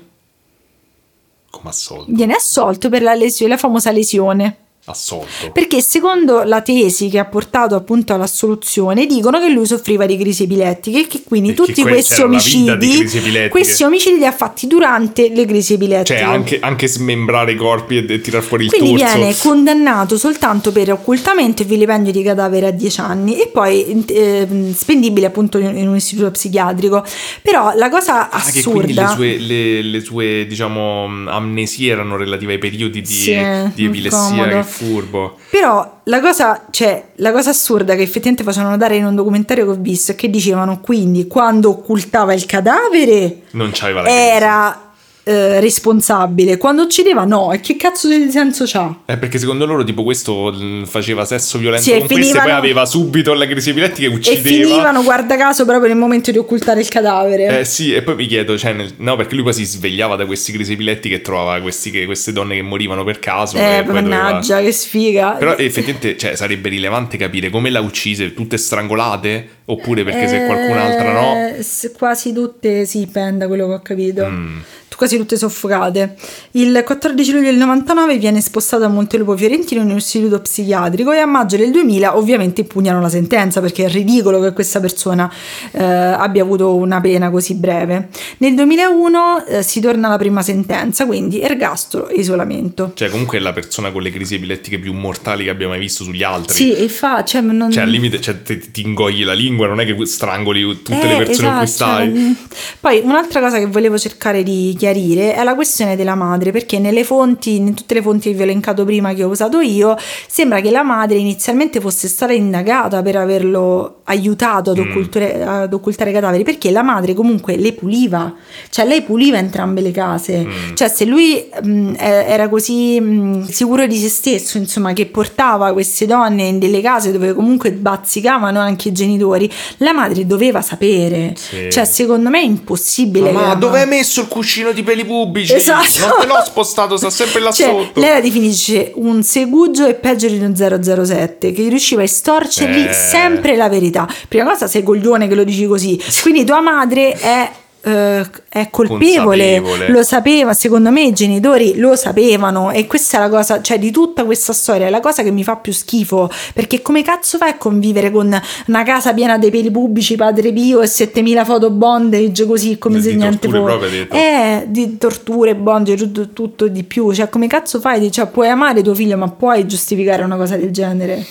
[1.50, 2.06] Come assolto.
[2.08, 4.56] Viene assolto per la, lesione, la famosa lesione.
[4.86, 5.50] Assolto.
[5.52, 10.42] Perché secondo la tesi che ha portato appunto all'assoluzione dicono che lui soffriva di crisi
[10.42, 15.30] epilettiche e che quindi Perché tutti que- questi omicidi questi omicidi li ha fatti durante
[15.30, 16.18] le crisi epilettiche.
[16.18, 19.16] Cioè, anche, anche smembrare i corpi e, e tirar fuori il quindi torso.
[19.16, 24.46] viene condannato soltanto per occultamento e vilipendio di cadavere a 10 anni e poi eh,
[24.74, 27.04] spendibile appunto in, in un istituto psichiatrico.
[27.42, 32.16] Però la cosa Ah, che quindi le assurda sue, le, le sue, diciamo, amnesie erano
[32.16, 33.34] relative ai periodi di, Sì,
[33.74, 35.36] di epilessia, che furbo.
[35.50, 39.70] Però la cosa, cioè, la cosa assurda che effettivamente facevano notare in un documentario che
[39.70, 44.83] ho visto è che dicevano quindi quando occultava il cadavere Non c'aveva la era
[45.24, 48.94] eh, responsabile, quando uccideva no, e che cazzo di senso c'ha?
[49.06, 52.48] Eh, perché secondo loro, tipo, questo mh, faceva sesso violento Sì, e con queste, finivano-
[52.48, 54.42] poi aveva subito la crisi epilettica e E uccideva.
[54.66, 57.60] finivano, guarda caso, proprio nel momento di occultare il cadavere.
[57.60, 60.26] Eh sì, e poi mi chiedo, cioè, nel- no, perché lui poi si svegliava da
[60.26, 63.56] questi crisi epilettiche e trovava questi che- queste donne che morivano per caso.
[63.56, 65.30] Eh, e poi doveva- mannaggia, che sfiga.
[65.32, 69.48] Però effettivamente cioè, sarebbe rilevante capire come l'ha uccise, tutte strangolate?
[69.66, 71.34] Oppure perché se qualcun'altra no?
[71.56, 71.64] Eh,
[71.96, 74.26] quasi tutte sì, penda quello che ho capito.
[74.26, 74.58] Mm.
[74.96, 76.14] Quasi tutte soffocate.
[76.52, 81.18] Il 14 luglio del 99 viene spostato a Montelupo Fiorentino in un istituto psichiatrico e
[81.18, 85.30] a maggio del 2000 ovviamente impugnano la sentenza perché è ridicolo che questa persona
[85.72, 88.08] eh, abbia avuto una pena così breve.
[88.38, 92.92] Nel 2001 eh, si torna alla prima sentenza, quindi ergastolo e isolamento.
[92.94, 96.04] Cioè, comunque è la persona con le crisi epilettiche più mortali che abbiamo mai visto
[96.04, 96.54] sugli altri.
[96.54, 97.70] Sì, e fa, cioè, non...
[97.70, 101.18] Cioè, al limite, cioè, ti, ti ingogli la lingua, non è che strangoli tutte Eh,
[101.18, 102.14] le persone con cui esatto, stai.
[102.14, 102.58] cioè.
[102.80, 107.04] Poi un'altra cosa che volevo cercare di chiarire è la questione della madre, perché nelle
[107.04, 109.96] fonti, in tutte le fonti che vi ho elencato prima che ho usato io,
[110.28, 114.90] sembra che la madre inizialmente fosse stata indagata per averlo aiutato ad Mm.
[114.90, 118.34] occultare, ad occultare i cadaveri, perché la madre comunque le puliva,
[118.70, 120.74] cioè lei puliva entrambe le case, Mm.
[120.74, 125.72] cioè se lui mh, eh, era così mh, sicuro di se stesso, insomma, che portava
[125.72, 131.32] queste donne in delle case dove comunque bazzicavano anche i genitori, la madre doveva sapere,
[131.36, 131.70] Sì.
[131.70, 133.32] cioè secondo me è impossibile.
[133.32, 135.54] Ma la dove hai messo il cuscino di peli pubblici?
[135.54, 136.06] Esatto.
[136.06, 138.00] Non te l'ho spostato, sta sempre là Cioè, sotto.
[138.00, 142.92] lei la definisce un segugio e peggio di uno 007 che riusciva a estorcergli Eh.
[142.92, 144.06] sempre la verità.
[144.28, 145.98] Prima cosa sei coglione che lo dici così.
[146.22, 147.50] Quindi tua madre è
[147.84, 149.92] eh, è colpevole, Consapevole.
[149.92, 153.90] lo sapeva, secondo me i genitori lo sapevano e questa è la cosa, cioè di
[153.90, 157.50] tutta questa storia, è la cosa che mi fa più schifo, perché come cazzo fai
[157.50, 162.46] a convivere con una casa piena dei peli pubblici, padre Pio e 7000 foto bondage
[162.46, 164.08] così come se niente fosse.
[164.10, 168.82] Eh, di torture, bondage, tutto, tutto di più, cioè come cazzo fai, cioè puoi amare
[168.82, 171.24] tuo figlio ma puoi giustificare una cosa del genere?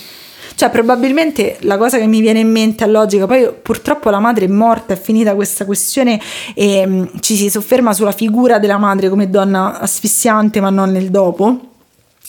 [0.63, 4.45] Cioè, probabilmente la cosa che mi viene in mente a logica, poi purtroppo la madre
[4.45, 6.17] è morta, è finita questa questione
[6.55, 11.09] e mm, ci si sofferma sulla figura della madre come donna asfissiante, ma non nel
[11.09, 11.59] dopo.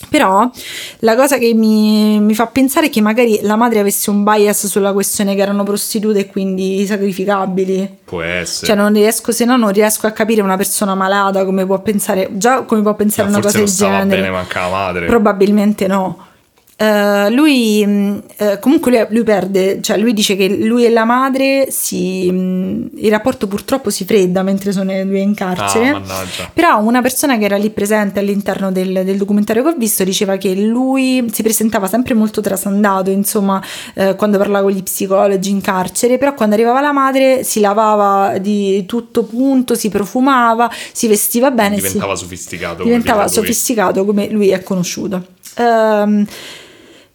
[0.08, 0.50] Però
[0.98, 4.66] la cosa che mi, mi fa pensare è che magari la madre avesse un bias
[4.66, 7.98] sulla questione che erano prostitute e quindi sacrificabili.
[8.04, 8.66] Può essere.
[8.66, 12.30] Cioè, non riesco, se no, non riesco a capire una persona malata come può pensare,
[12.32, 14.06] già come può pensare Ma una cosa del genere.
[14.06, 15.06] bene manca la madre.
[15.06, 16.32] Probabilmente no.
[16.76, 17.82] Eh, lui
[18.36, 22.90] eh, comunque lui, lui perde, cioè lui dice che lui e la madre si, mh,
[22.96, 25.90] il rapporto purtroppo si fredda mentre sono i due in carcere.
[25.90, 26.24] Ah.
[26.52, 30.36] Però una persona che era lì presente all'interno del, del documentario che ho visto diceva
[30.36, 33.62] che lui si presentava sempre molto trasandato, insomma,
[33.94, 38.38] eh, quando parlava con gli psicologi in carcere, però quando arrivava la madre si lavava
[38.38, 41.76] di tutto punto, si profumava, si vestiva bene.
[41.76, 42.76] si- Diventava sofisticato.
[42.78, 43.32] come diventava lui.
[43.32, 45.24] sofisticato come lui è conosciuto.
[45.56, 46.26] Il-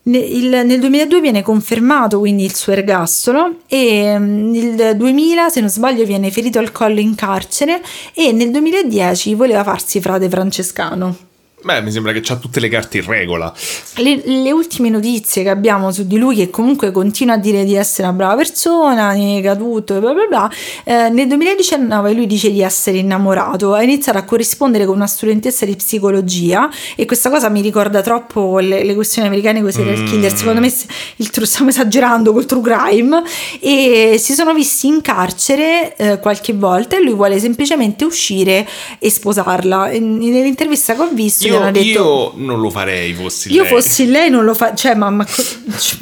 [0.03, 6.05] nel 2002 viene confermato quindi il suo ergastolo e mm, nel 2000 se non sbaglio
[6.05, 7.81] viene ferito al collo in carcere
[8.13, 11.28] e nel 2010 voleva farsi frate francescano.
[11.61, 13.53] Beh, mi sembra che c'ha tutte le carte in regola.
[13.95, 17.75] Le, le ultime notizie che abbiamo su di lui, che comunque continua a dire di
[17.75, 20.51] essere una brava persona, nega tutto, e bla bla bla,
[20.85, 25.65] eh, nel 2019 lui dice di essere innamorato, ha iniziato a corrispondere con una studentessa
[25.65, 29.97] di psicologia e questa cosa mi ricorda troppo le, le questioni americane con i serial
[29.99, 30.05] Mm.
[30.05, 30.73] killer, secondo me
[31.17, 33.21] il stiamo esagerando col true crime
[33.59, 39.09] e si sono visti in carcere eh, qualche volta e lui vuole semplicemente uscire e
[39.09, 39.89] sposarla.
[39.89, 42.33] E nell'intervista che ho visto Io, hanno detto...
[42.37, 43.71] io non lo farei, fossi Io lei.
[43.71, 45.31] fossi lei non lo fa, cioè, ma, ma co-
[45.77, 45.97] cioè,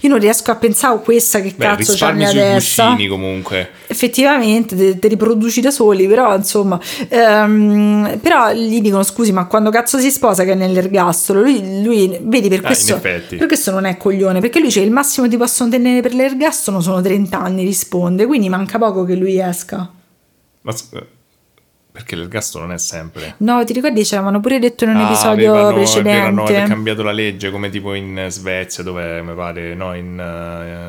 [0.00, 2.86] io non riesco a pensare a questa che Beh, cazzo c'ha nella testa.
[2.88, 3.70] cuscini comunque.
[3.86, 9.98] Effettivamente te, riproduci da soli, però insomma, ehm, però gli dicono scusi, ma quando cazzo
[9.98, 11.40] si sposa che è nell'ergastolo?
[11.42, 14.90] Lui, lui vedi per Ah, questo, per questo non è coglione, perché lui dice il
[14.90, 19.40] massimo ti possono tenere per l'ergastolo sono 30 anni, risponde, quindi manca poco che lui
[19.40, 19.90] esca.
[20.62, 20.74] Ma
[21.94, 23.34] perché l'ergastolo non è sempre.
[23.36, 24.04] No, ti ricordi?
[24.04, 26.10] Ci avevano pure detto in un Ah, episodio avevano- precedente.
[26.26, 30.18] hanno cambiato la legge come tipo in Svezia dove mi pare no in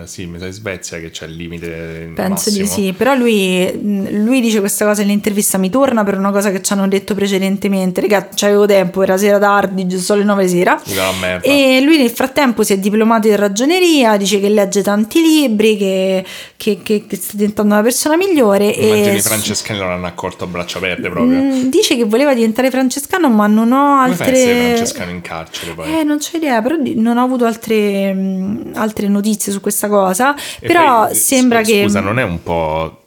[0.01, 2.85] eh, sì mi sa in Svezia che c'è il limite Penso di massimo.
[2.87, 6.63] sì, però lui, mh, lui dice questa cosa nell'intervista, mi torna per una cosa che
[6.63, 10.81] ci hanno detto precedentemente, raga, c'avevo tempo, era sera tardi, giusto alle 9 sera.
[11.21, 11.45] Merda.
[11.45, 16.25] E lui nel frattempo si è diplomato in ragioneria, dice che legge tanti libri, che,
[16.57, 18.69] che- che- che sta diventando una persona migliore.
[18.71, 21.25] Immagini e i francescani lo hanno accolto a braccia aperte proprio.
[21.25, 24.25] mh, dice che voleva diventare francescano, ma non ho Come altre...
[24.25, 25.93] fai a essere francescano in carcere poi?
[25.99, 30.35] Eh, non c'ho idea, però non ho avuto altre, mh, altre notizie su questa cosa.
[30.59, 31.81] E però poi, sembra scusa, che.
[31.83, 32.99] Scusa, non è un po'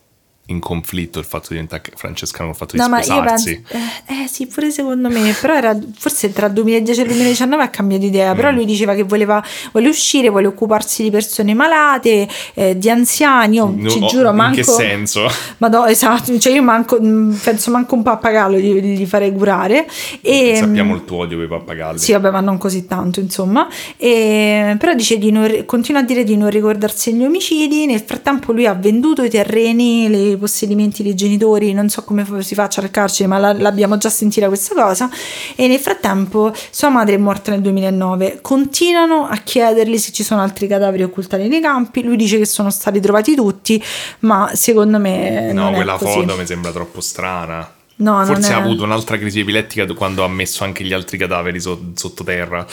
[0.50, 3.62] in conflitto il fatto di diventare francescano il fatto di No, ma io sposarsi?
[3.68, 3.86] penso.
[4.06, 5.34] Eh, eh, sì, pure secondo me.
[5.38, 8.34] Però era forse tra il 2010 e il 2019 ha cambiato idea.
[8.34, 8.54] Però Mm.
[8.54, 9.42] lui diceva che voleva,
[9.72, 13.56] vuole uscire, vuole occuparsi di persone malate, eh, di anziani.
[13.56, 14.56] Io No, ci oh, giuro, in manco.
[14.56, 15.26] che senso?
[15.58, 19.86] Ma no, esatto, cioè io manco, mh, penso manco un pappagallo gli, gli farei curare.
[20.22, 21.98] E, Sappiamo il tuo odio per i pappagalli.
[21.98, 23.68] Sì, vabbè, ma non così tanto, insomma.
[23.96, 27.84] E, però dice di non, continua a dire di non ricordarsi gli omicidi.
[27.86, 31.72] Nel frattempo, lui ha venduto i terreni, i possedimenti dei genitori.
[31.72, 35.10] Non so come si faccia al carcere, ma la- l'abbiamo già sentita questa cosa.
[35.56, 38.38] E nel frattempo, sua madre è morta nel 2009.
[38.40, 42.02] Continuano a chiedergli se ci sono altri cadaveri occultati nei campi.
[42.02, 43.82] Lui dice che sono stati trovati tutti,
[44.20, 45.52] ma secondo me.
[45.52, 47.72] No, quella foto mi sembra troppo strana.
[48.00, 51.90] No, Forse ha avuto un'altra crisi epilettica quando ha messo anche gli altri cadaveri so-
[51.94, 52.64] sottoterra.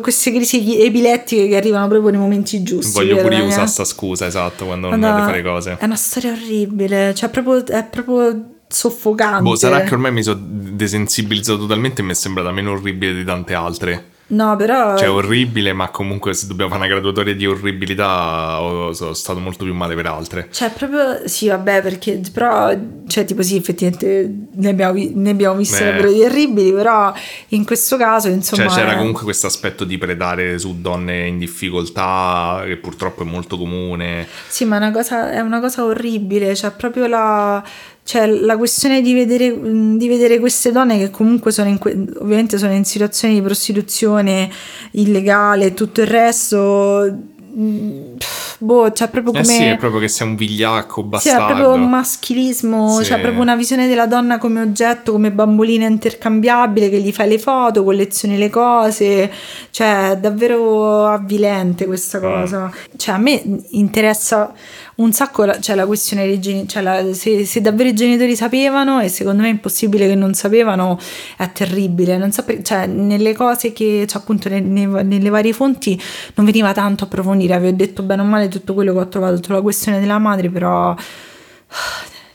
[0.00, 2.92] Queste crisi epilettiche che arrivano proprio nei momenti giusti.
[2.92, 5.76] Voglio pure io usare sta scusa, esatto, quando non deve fare cose.
[5.78, 9.42] È una storia orribile, cioè proprio, è proprio soffocante.
[9.42, 13.24] Boh, sarà che ormai mi sono desensibilizzato totalmente e mi è sembrata meno orribile di
[13.24, 14.11] tante altre.
[14.28, 14.96] No, però...
[14.96, 19.64] Cioè, orribile, ma comunque se dobbiamo fare una graduatoria di orribilità, ho- sono stato molto
[19.64, 20.48] più male per altre.
[20.50, 22.74] Cioè, proprio sì, vabbè, perché però,
[23.06, 27.12] cioè, tipo, sì, effettivamente ne abbiamo, vi- ne abbiamo viste davvero di orribili, però
[27.48, 28.68] in questo caso, insomma.
[28.68, 33.26] Cioè, c'era eh, comunque questo aspetto di predare su donne in difficoltà, che purtroppo è
[33.26, 34.26] molto comune.
[34.48, 37.62] Sì, ma è una cosa, è una cosa orribile, cioè, proprio la.
[38.04, 39.56] Cioè, la questione di vedere,
[39.96, 41.78] di vedere queste donne che comunque sono in,
[42.18, 44.50] ovviamente sono in situazioni di prostituzione
[44.92, 47.16] illegale e tutto il resto,
[47.56, 48.14] mm,
[48.58, 49.54] boh, cioè proprio Eh come...
[49.54, 51.54] sì, è proprio che sei un vigliacco Sì, è bastardo.
[51.54, 53.04] proprio un maschilismo, Sì.
[53.04, 57.38] cioè proprio una visione della donna come oggetto, come bambolina intercambiabile che gli fai le
[57.38, 59.30] foto, collezioni le cose,
[59.70, 62.22] cioè è davvero avvilente questa Mm.
[62.22, 62.72] cosa.
[62.96, 63.40] Cioè a me
[63.70, 64.52] interessa
[64.96, 68.36] un sacco la, cioè, la questione dei genitori, cioè la- se, se davvero i genitori
[68.36, 70.98] sapevano e secondo me è impossibile che non sapevano,
[71.36, 75.52] è terribile, non so per- cioè nelle cose che, cioè appunto ne- ne- nelle varie
[75.52, 76.00] fonti
[76.34, 79.62] non veniva tanto approfondire, avevo detto bene o male tutto quello che ho trovato sulla
[79.62, 80.94] questione della madre, però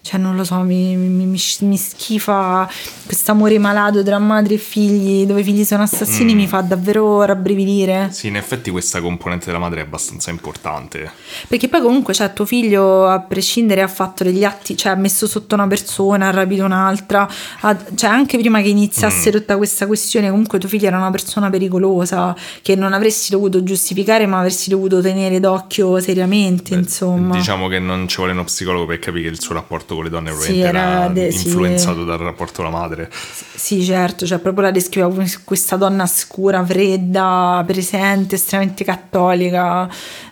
[0.08, 2.70] cioè non lo so, mi, mi, mi- mi schifa
[3.05, 6.38] questo amore malato tra madre e figli, dove i figli sono assassini, Mm.
[6.38, 8.10] mi fa davvero rabbrividire.
[8.12, 11.12] Sì, in effetti questa componente della madre è abbastanza importante.
[11.47, 15.28] Perché poi comunque cioè, tuo figlio, a prescindere, ha fatto degli atti, cioè ha messo
[15.28, 17.28] sotto una persona, ha rapito un'altra,
[17.62, 19.34] ha- cioè anche prima che iniziasse Mm.
[19.34, 24.26] tutta questa questione, comunque tuo figlio era una persona pericolosa, che non avresti dovuto giustificare,
[24.26, 27.36] ma avresti dovuto tenere d'occhio seriamente, insomma.
[27.36, 30.32] Diciamo che non ci vuole uno psicologo per capire il suo rapporto con le donne
[30.39, 31.48] Sì, era de- sì.
[31.48, 33.10] influenzato dal rapporto con la madre.
[33.56, 39.89] Sì, certo, cioè proprio la descriveva come questa donna scura, fredda, presente, estremamente cattolica.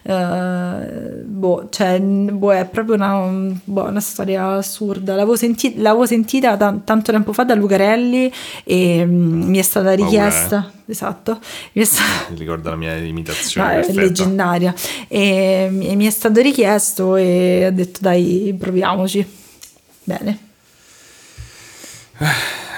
[0.07, 5.13] eh, boh, cioè, boh, è proprio una, boh, una storia assurda.
[5.15, 8.31] L'avevo, senti- l'avevo sentita tan- tanto tempo fa da Lucarelli
[8.63, 10.71] e mm, mi è stata Paura, richiesta.
[10.87, 11.39] Esatto,
[11.73, 12.33] mi è stata.
[12.35, 14.73] Ricorda la mia imitazione No, leggendaria
[15.07, 19.25] e, e mi è stato richiesto e ho detto dai proviamoci
[20.05, 20.39] bene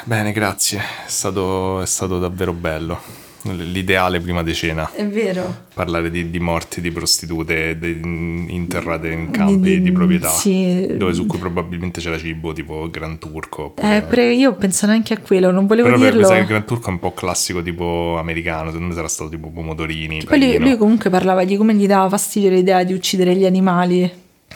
[0.05, 0.79] Bene, grazie.
[0.79, 3.25] È stato, è stato davvero bello.
[3.43, 4.89] L'ideale prima di cena.
[4.93, 9.91] è vero Parlare di, di morti di prostitute de- interrate in campi Di- di, di-
[9.91, 10.29] proprietà.
[10.29, 10.95] sì.
[10.97, 13.65] Dove su cui probabilmente c'era cibo tipo Gran Turco.
[13.65, 16.25] oppure- Eh, pre- io penso neanche a quello, non volevo Però dirlo.
[16.25, 19.29] sa che il Gran Turco è un po' classico tipo americano, secondo me sarà stato
[19.29, 20.23] tipo pomodorini.
[20.25, 24.11] Poi lui, lui comunque parlava di come gli dava fastidio l'idea di uccidere gli animali,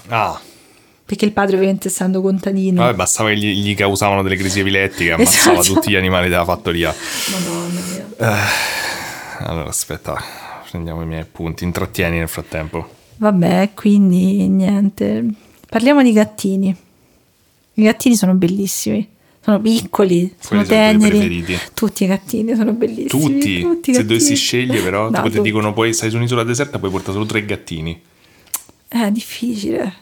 [0.08, 0.38] Ah,
[1.12, 2.84] perché il padre ovviamente essendo contadino.
[2.84, 5.74] vabbè, bastava che gli, gli causavano delle crisi epilettiche ammazzava Esatto.
[5.74, 6.96] tutti gli animali della fattoria.
[7.32, 8.38] Madonna mia.
[9.40, 10.16] Allora, aspetta,
[10.70, 11.66] prendiamo i miei appunti.
[11.66, 12.88] Intrattieni nel frattempo.
[13.18, 15.26] Vabbè, quindi niente.
[15.68, 16.74] Parliamo di gattini.
[17.74, 19.06] I gattini sono bellissimi.
[19.44, 21.10] Sono piccoli, sono teneri.
[21.10, 21.60] preferiti?
[21.74, 23.10] Tutti i gattini sono bellissimi.
[23.10, 23.60] Tutti?
[23.60, 26.92] tutti Se dovessi scegliere, però, No, tipo ti dicono poi stai su un'isola deserta, puoi
[26.92, 28.00] portare solo tre gattini.
[28.88, 29.94] È difficile.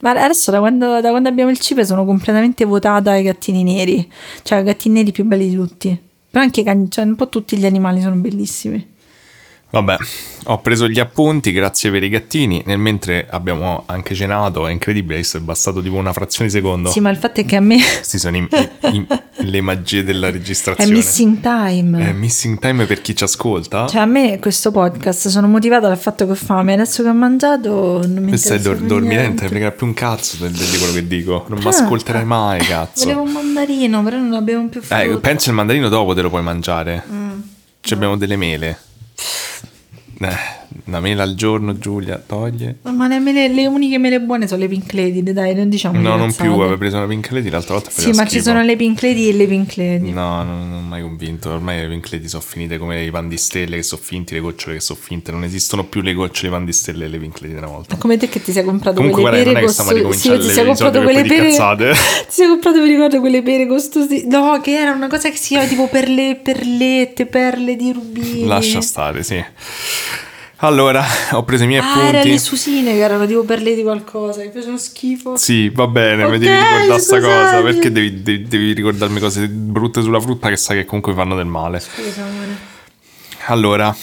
[0.00, 4.10] Ma adesso da quando, da quando abbiamo il cibo sono completamente votata ai gattini neri.
[4.42, 6.00] Cioè i gattini neri più belli di tutti.
[6.30, 8.96] Però anche cioè un po' tutti gli animali sono bellissimi.
[9.70, 9.96] Vabbè,
[10.44, 12.62] ho preso gli appunti, grazie per i gattini.
[12.64, 16.88] Nel mentre abbiamo anche cenato, è incredibile, è bastato tipo una frazione di secondo.
[16.90, 19.06] Sì, ma il fatto è che a me Questi sono i- i- i-
[19.50, 20.90] le magie della è registrazione.
[20.90, 22.08] missing time.
[22.08, 23.86] È missing time per chi ci ascolta.
[23.88, 26.72] Cioè a me questo podcast sono motivata dal fatto che ho fame.
[26.72, 30.36] Adesso che ho mangiato non mi stai interessa dor- dormendo, non frega più un cazzo
[30.38, 31.44] del- di quello che dico.
[31.48, 33.04] Non mi Ah, ascolterai ah, mai, cazzo.
[33.04, 35.02] Volevo un mandarino, però non abbiamo più frutta.
[35.02, 37.04] Eh, pensa il mandarino dopo te lo puoi mangiare.
[37.06, 37.40] Mm.
[37.80, 38.78] Ci abbiamo delle mele.
[40.20, 42.76] Eh, una mela al giorno, Giulia, toglie.
[42.82, 46.16] Ma le, mele- le uniche mele buone sono le pink lady, dai, non diciamo No,
[46.16, 47.90] non più, avevo preso una pink lady l'altra volta.
[47.90, 48.44] Sì, ma ci schifo.
[48.44, 50.10] sono le pink lady e le pink lady.
[50.10, 51.50] No, non, non ho mai convinto.
[51.50, 54.40] Ormai le pink lady sono finite come i pan di stelle che sono finti, le
[54.40, 55.30] gocciole che sono finte.
[55.32, 57.96] Non esistono più le gocciole, i pan di stelle e le pink lady una volta.
[57.96, 59.94] Come te che ti sei comprato Comunque, quelle guarda, pere costose.
[59.94, 61.46] ricominciare ti sei comprato quelle pere.
[62.28, 64.24] Ti sei comprato, mi ricordo, quelle pere costose.
[64.26, 68.44] No, che era una cosa che si chiama tipo perle, perlette, perle di rubini.
[68.44, 69.42] Lascia stare, sì.
[70.60, 72.30] Allora, ho preso i miei Ah, appunti.
[72.30, 75.36] le susine che erano tipo perle di qualcosa, che facevano schifo.
[75.36, 77.62] Sì, va bene, mi Ok, devi ricordare sta cosa.
[77.62, 81.46] Perché devi, devi- devi ricordarmi cose brutte sulla frutta che sai che comunque fanno del
[81.46, 81.78] male.
[81.80, 82.56] Scusa, amore.
[83.46, 83.94] Allora,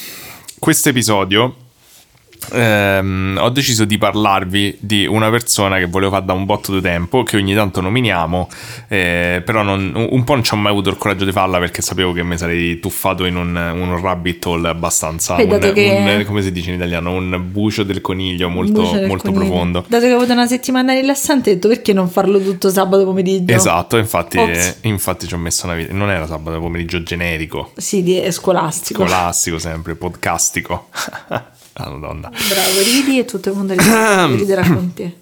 [0.57, 1.55] questo episodio
[2.51, 6.81] ehm, ho deciso di parlarvi di una persona che volevo fare da un botto di
[6.81, 8.49] tempo, che ogni tanto nominiamo,
[8.87, 11.81] eh, però non- un po' non ci ho mai avuto il coraggio di farla perché
[11.81, 16.41] sapevo che mi sarei tuffato in un, un rabbit hole abbastanza, un, che- un- come
[16.41, 19.49] si dice in italiano, un bucio del coniglio molto, del molto coniglio.
[19.49, 19.85] profondo.
[19.87, 23.53] Dato che ho avuto una settimana rilassante, ho detto perché non farlo tutto sabato pomeriggio?
[23.53, 24.79] Esatto, infatti, Ops.
[24.81, 25.93] infatti ci ho messo una vita.
[25.93, 29.03] Non era sabato pomeriggio generico, Sì, di, è scolastico.
[29.05, 30.89] scolastico sempre, podcastico.
[31.75, 32.29] ah, madonna.
[32.29, 35.15] Bravo, ridi e tutto il mondo ride- riderà con te.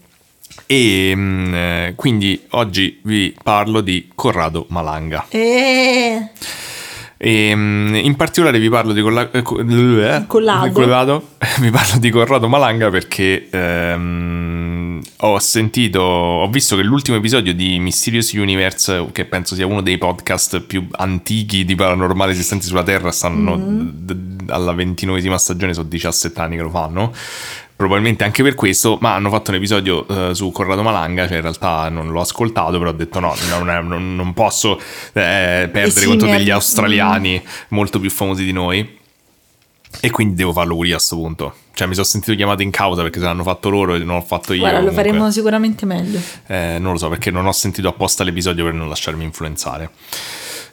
[0.65, 5.25] E mm, eh, quindi oggi vi parlo di Corrado Malanga.
[5.29, 6.29] E...
[7.17, 10.71] E mm, in particolare vi parlo di Colla- eh, co- eh, Collado.
[10.73, 11.27] Collado.
[11.61, 14.62] vi parlo di Corrado Malanga perché ehm,
[15.25, 19.97] ho sentito, ho visto che l'ultimo episodio di Mysterious Universe, che penso sia uno dei
[19.97, 25.87] podcast più antichi di paranormale esistenti sulla Terra, stanno d- d- alla ventinovesima stagione, sono
[25.87, 27.13] 17 anni che lo fanno.
[27.75, 31.41] Probabilmente anche per questo, ma hanno fatto un episodio eh, su Corrado Malanga, cioè in
[31.41, 36.27] realtà non l'ho ascoltato, però ho detto no, non, non- non posso eh, perdere contro
[36.27, 38.99] degli australiani molto più famosi di noi.
[39.99, 41.53] E quindi devo farlo pure io a questo punto.
[41.73, 44.21] Cioè, mi sono sentito chiamato in causa perché se l'hanno fatto loro e non l'ho
[44.21, 44.59] fatto io.
[44.59, 45.09] Guarda, lo comunque.
[45.11, 46.19] faremo sicuramente meglio.
[46.47, 49.89] Eh, non lo so perché non ho sentito apposta l'episodio per non lasciarmi influenzare.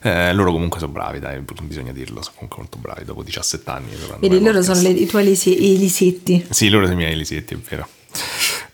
[0.03, 3.91] Eh, loro comunque sono bravi, dai, bisogna dirlo, sono comunque molto bravi dopo 17 anni.
[4.19, 4.73] Vedi, loro podcast.
[4.73, 6.47] sono le- i tuoi lisi- i lisetti.
[6.51, 7.87] Sì, loro sono i miei lisetti, è vero.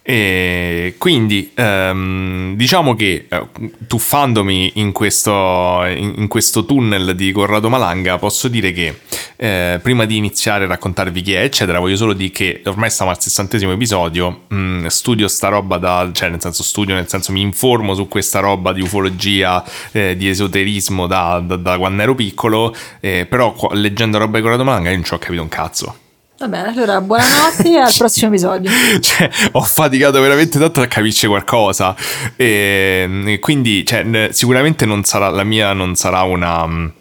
[0.09, 3.47] E quindi ehm, diciamo che eh,
[3.89, 9.01] tuffandomi in questo, in, questo tunnel di Corrado Malanga posso dire che
[9.35, 13.11] eh, prima di iniziare a raccontarvi chi è eccetera voglio solo dire che ormai stiamo
[13.11, 17.41] al sessantesimo episodio mh, studio sta roba da cioè nel senso studio nel senso mi
[17.41, 22.73] informo su questa roba di ufologia eh, di esoterismo da, da- da quando ero piccolo
[23.01, 25.97] eh, però leggendo roba di Corrado Malanga io non ci ho capito un cazzo
[26.39, 28.71] Va bene, allora buonanotte e al prossimo episodio.
[29.01, 31.97] cioè, ho faticato veramente tanto a capirci qualcosa.
[32.37, 36.93] E, e quindi, cioè, sicuramente non sarà la mia, non sarà una.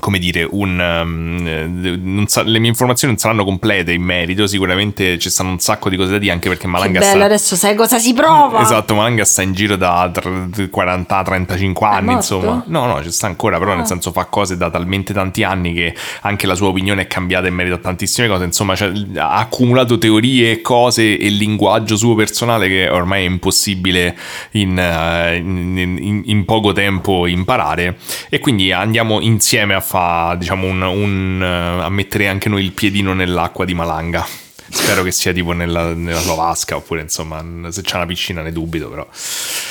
[0.00, 4.46] Come dire, un, um, sa- le mie informazioni non saranno complete in merito.
[4.46, 7.24] Sicuramente ci stanno un sacco di cose da dire, anche perché Che Malanga bello, sta.
[7.24, 8.60] adesso sai cosa si prova.
[8.62, 12.62] Esatto, Malanga sta in giro da 40-35 anni, insomma.
[12.66, 13.76] No, no, ci sta ancora, però Ah.
[13.76, 17.46] nel senso fa cose da talmente tanti anni che anche la sua opinione è cambiata
[17.48, 18.44] in merito a tantissime cose.
[18.44, 24.16] Insomma, cioè, ha accumulato teorie, cose e linguaggio suo personale che ormai è impossibile
[24.52, 27.96] in, eh, in- in- in poco tempo imparare.
[28.28, 32.72] E quindi andiamo insieme a fa, diciamo, un, un, eh, a mettere anche noi il
[32.72, 34.26] piedino nell'acqua di Malanga.
[34.70, 38.52] Spero che sia tipo nella, nella sua vasca oppure insomma se c'è una piscina ne
[38.52, 39.08] dubito però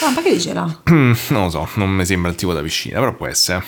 [0.02, 0.66] Ah, ma che ce l'ha?
[0.90, 3.64] Mm, non lo so, non mi sembra il tipo da piscina, però può essere.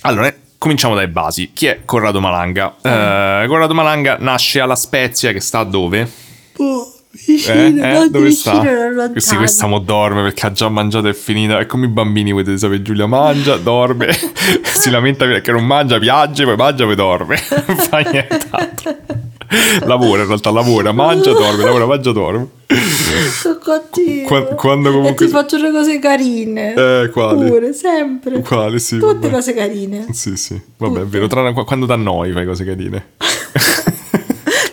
[0.00, 1.52] Allora, cominciamo dai basi.
[1.52, 2.74] Chi è Corrado Malanga?
[2.82, 6.10] Eh, Corrado Malanga nasce alla Spezia, che sta dove?
[7.26, 8.60] Eh, eh, dove sta?
[9.16, 11.56] Sì, questa mo dorme perché ha già mangiato e finito.
[11.56, 14.08] È come i bambini, potete sapere, Giulia mangia, dorme,
[14.64, 17.36] si lamenta perché non mangia, piange, poi mangia, poi dorme.
[17.66, 18.96] Non fa nient'altro.
[19.84, 22.48] Lavora, in realtà lavora, mangia, dorme, lavora, mangia, dorme.
[23.30, 24.26] Sono cattivo.
[24.26, 26.74] Qua- quando comunque- E ti faccio le cose carine.
[26.74, 27.48] Eh, quali?
[27.48, 28.40] Pure, sempre.
[28.40, 28.98] Quale, sì.
[28.98, 29.30] Tutte vabbè.
[29.30, 30.06] cose carine.
[30.10, 33.12] Sì, sì, vabbè, è vero, tranne qu- quando da noi fai cose carine.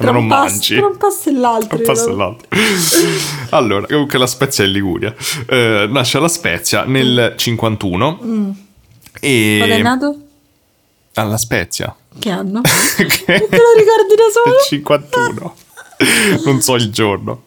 [0.02, 0.76] Tra quando non mangi.
[0.76, 1.78] Tra un passo e l'altro.
[1.78, 2.47] Un passo e l'altro.
[3.52, 5.14] Allora, comunque la Spezia è in Liguria.
[5.47, 8.56] Eh, nasce alla Spezia nel 51.
[9.20, 9.56] E...
[9.58, 10.16] Quando è nato?
[11.16, 11.93] Alla Spezia.
[12.18, 12.62] Che anno?
[12.95, 13.06] che...
[13.26, 14.56] Te lo ricordi da solo?
[14.56, 15.56] Nel 51.
[16.45, 17.43] non so il giorno.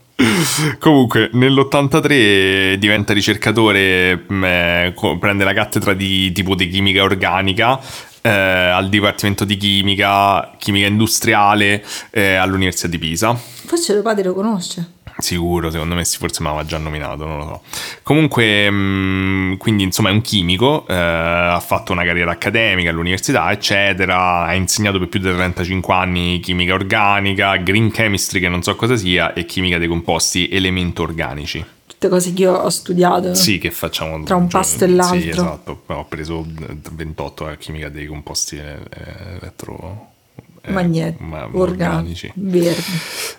[0.79, 7.81] Comunque, nell'83 diventa ricercatore, mh, eh, co- prende la cattedra di tipo di chimica organica
[8.27, 13.35] eh, al Dipartimento di Chimica, Chimica Industriale eh, all'Università di Pisa.
[13.35, 14.93] Forse tuo padre lo conosce.
[15.17, 17.63] Sicuro, secondo me sì, forse mi aveva già nominato, non lo so.
[18.03, 24.45] Comunque, mh, quindi insomma è un chimico, eh, ha fatto una carriera accademica all'università, eccetera,
[24.45, 28.97] ha insegnato per più di 35 anni chimica organica, green chemistry che non so cosa
[28.97, 31.65] sia, e chimica dei composti elemento organici.
[32.05, 33.35] Tutte cose che io ho studiato.
[33.35, 35.19] Sì, che facciamo Tra un pasto e l'altro.
[35.19, 35.83] Sì, esatto.
[35.87, 36.45] Ho preso
[36.93, 38.77] 28 a chimica dei composti eh,
[39.41, 40.09] elettro...
[40.61, 42.83] eh, Magneti, ma- organici, verdi.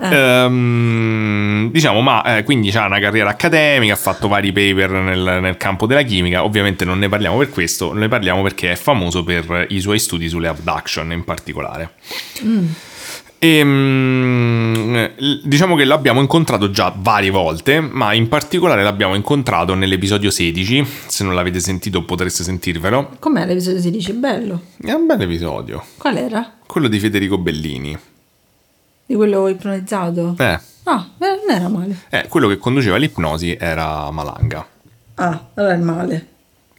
[0.01, 0.15] Eh.
[0.15, 5.57] Ehm, diciamo, ma eh, quindi ha una carriera accademica, ha fatto vari paper nel, nel
[5.57, 6.43] campo della chimica.
[6.43, 10.27] Ovviamente non ne parliamo per questo, ne parliamo perché è famoso per i suoi studi
[10.27, 11.91] sulle abduction in particolare.
[12.41, 12.73] Ehm,
[13.39, 20.85] l- diciamo che l'abbiamo incontrato già varie volte, ma in particolare l'abbiamo incontrato nell'episodio 16.
[21.07, 23.17] Se non l'avete sentito, potreste sentirvelo.
[23.19, 24.13] Com'è l'episodio 16?
[24.13, 24.61] Bello.
[24.81, 26.53] È un bel episodio, Qual era?
[26.65, 27.97] quello di Federico Bellini.
[29.07, 30.35] Di quello ipnotizzato?
[30.39, 31.97] Eh, Ah, eh, non era male.
[32.09, 34.65] eh, quello che conduceva l'ipnosi era Malanga.
[35.15, 36.27] Ah, allora è male.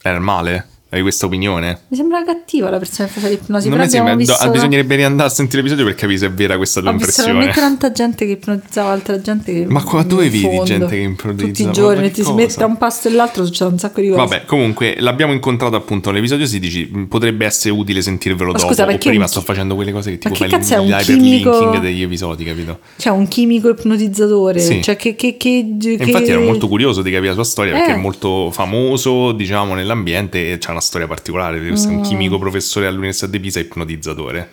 [0.02, 0.66] Era il male?
[0.88, 1.80] Hai questa opinione?
[1.88, 3.68] Mi sembra cattiva la persona che faceva l'ipnosi.
[3.68, 4.50] non mi sembra, visto...
[4.50, 7.28] bisognerebbe riandare a sentire l'episodio per capire se è vera questa tua Ho impressione.
[7.32, 9.66] talmente tanta gente che ipnotizzava altra gente che...
[9.66, 11.44] Ma qua dove vedi gente che ipnotizza?
[11.46, 14.08] Tutti i giorni, ti si mette da un pasto e l'altro, succede un sacco di
[14.10, 14.20] cose.
[14.20, 16.90] Vabbè, comunque l'abbiamo incontrato appunto nell'episodio 16.
[16.92, 18.68] mh, Potrebbe essere utile sentirvelo Ma dopo.
[18.68, 20.74] scusa, o perché prima un sto chi- facendo quelle cose che tipo che fai cazzo
[20.74, 21.78] è un l'hyperlinking chimico?
[21.80, 22.78] degli episodi, capito?
[22.96, 24.60] Cioè, un chimico ipnotizzatore.
[24.60, 24.80] Sì.
[24.82, 25.16] Cioè, che...
[25.16, 27.94] che, che, che- infatti ero molto curioso di capire la sua storia perché Eh.
[27.94, 31.58] è molto famoso, diciamo, nell'ambiente e c'ha una storia particolare.
[31.60, 31.74] Mm.
[31.88, 34.50] un chimico professore all'Università di Pisa ipnotizzatore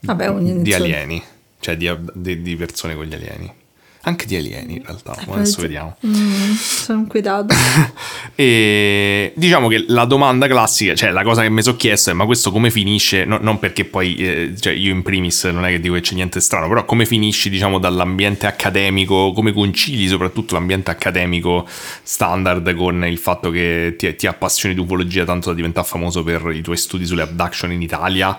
[0.00, 0.76] Vabbè, di insomma.
[0.76, 1.22] alieni,
[1.60, 3.52] cioè di, di- di persone con gli alieni.
[4.02, 5.96] Anche di alieni in realtà, ma adesso vediamo.
[6.06, 7.54] Mm, sono inquietato.
[8.34, 12.24] E diciamo che la domanda classica, cioè la cosa che mi sono chiesto è: ma
[12.24, 13.26] questo come finisce?
[13.26, 16.14] No- non perché poi, eh, cioè io in primis non è che dico che c'è
[16.14, 21.66] niente strano, però come finisci, diciamo, dall'ambiente accademico, come concili soprattutto l'ambiente accademico
[22.02, 26.50] standard con il fatto che ti, ti appassioni di ufologia tanto da diventare famoso per
[26.54, 28.34] i tuoi studi sulle abduction in Italia?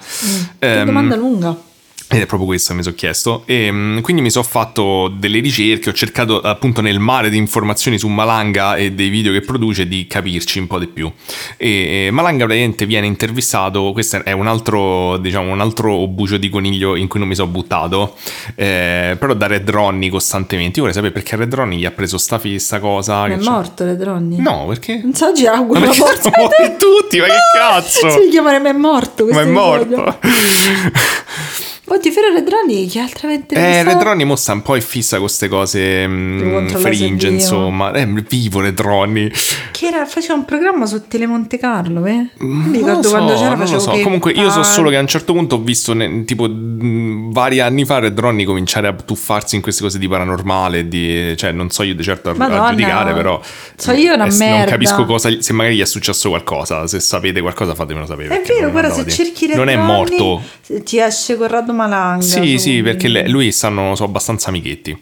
[0.58, 1.70] Che Ehm, domanda lunga.
[2.14, 3.44] Ed è proprio questo che mi sono chiesto.
[3.46, 7.98] E mm, quindi mi sono fatto delle ricerche, ho cercato appunto nel mare di informazioni
[7.98, 11.10] su Malanga e dei video che produce di capirci un po' di più.
[11.56, 16.96] E Malanga praticamente viene intervistato, questo è un altro, diciamo, un altro bucio di coniglio
[16.98, 18.16] in cui non mi sono buttato,
[18.56, 20.80] eh, però da Red Ronnie costantemente.
[20.80, 23.26] Io vorrei sapere perché Red Ronnie gli ha preso sta, fi- sta cosa.
[23.28, 24.36] Ma è c'è- morto le dronne?
[24.38, 25.00] No, perché?
[25.02, 26.32] Non so, ci auguro Ma morte.
[26.36, 28.10] morti tutti, ma che cazzo?
[28.10, 29.26] Si chiamare ma è morto.
[29.28, 30.20] Ma è episodio.
[31.92, 32.08] morto.
[32.08, 35.48] Oddio, Ferro Redroni, chi altra avente Eh, Redroni mo sta un po' fissa con queste
[35.48, 37.92] cose mh, è fringe, insomma.
[37.92, 39.30] È vivo Redroni.
[39.72, 42.30] Che era, faceva un programma su Telemonte Carlo, eh?
[42.38, 43.92] Non mi Non lo ricordo so, quando c'era, non lo so.
[43.92, 47.32] che- Comunque io so solo che a un certo punto ho visto ne- tipo mh,
[47.32, 51.70] vari anni fa Redroni cominciare a tuffarsi in queste cose di paranormale, di, cioè non
[51.70, 52.70] so io di certo a, a Madonna.
[52.70, 53.40] giudicare, però
[53.76, 54.72] So io una eh, non merda.
[54.72, 58.42] capisco cosa, se magari gli è successo qualcosa, se sapete qualcosa fatemelo sapere.
[58.42, 60.42] È vero, non guarda, se di- cerchi Non è morto.
[60.84, 62.24] Ti esce Corrado Malanga.
[62.24, 65.02] Sì, su- sì, perché lui stanno, sono abbastanza amichetti.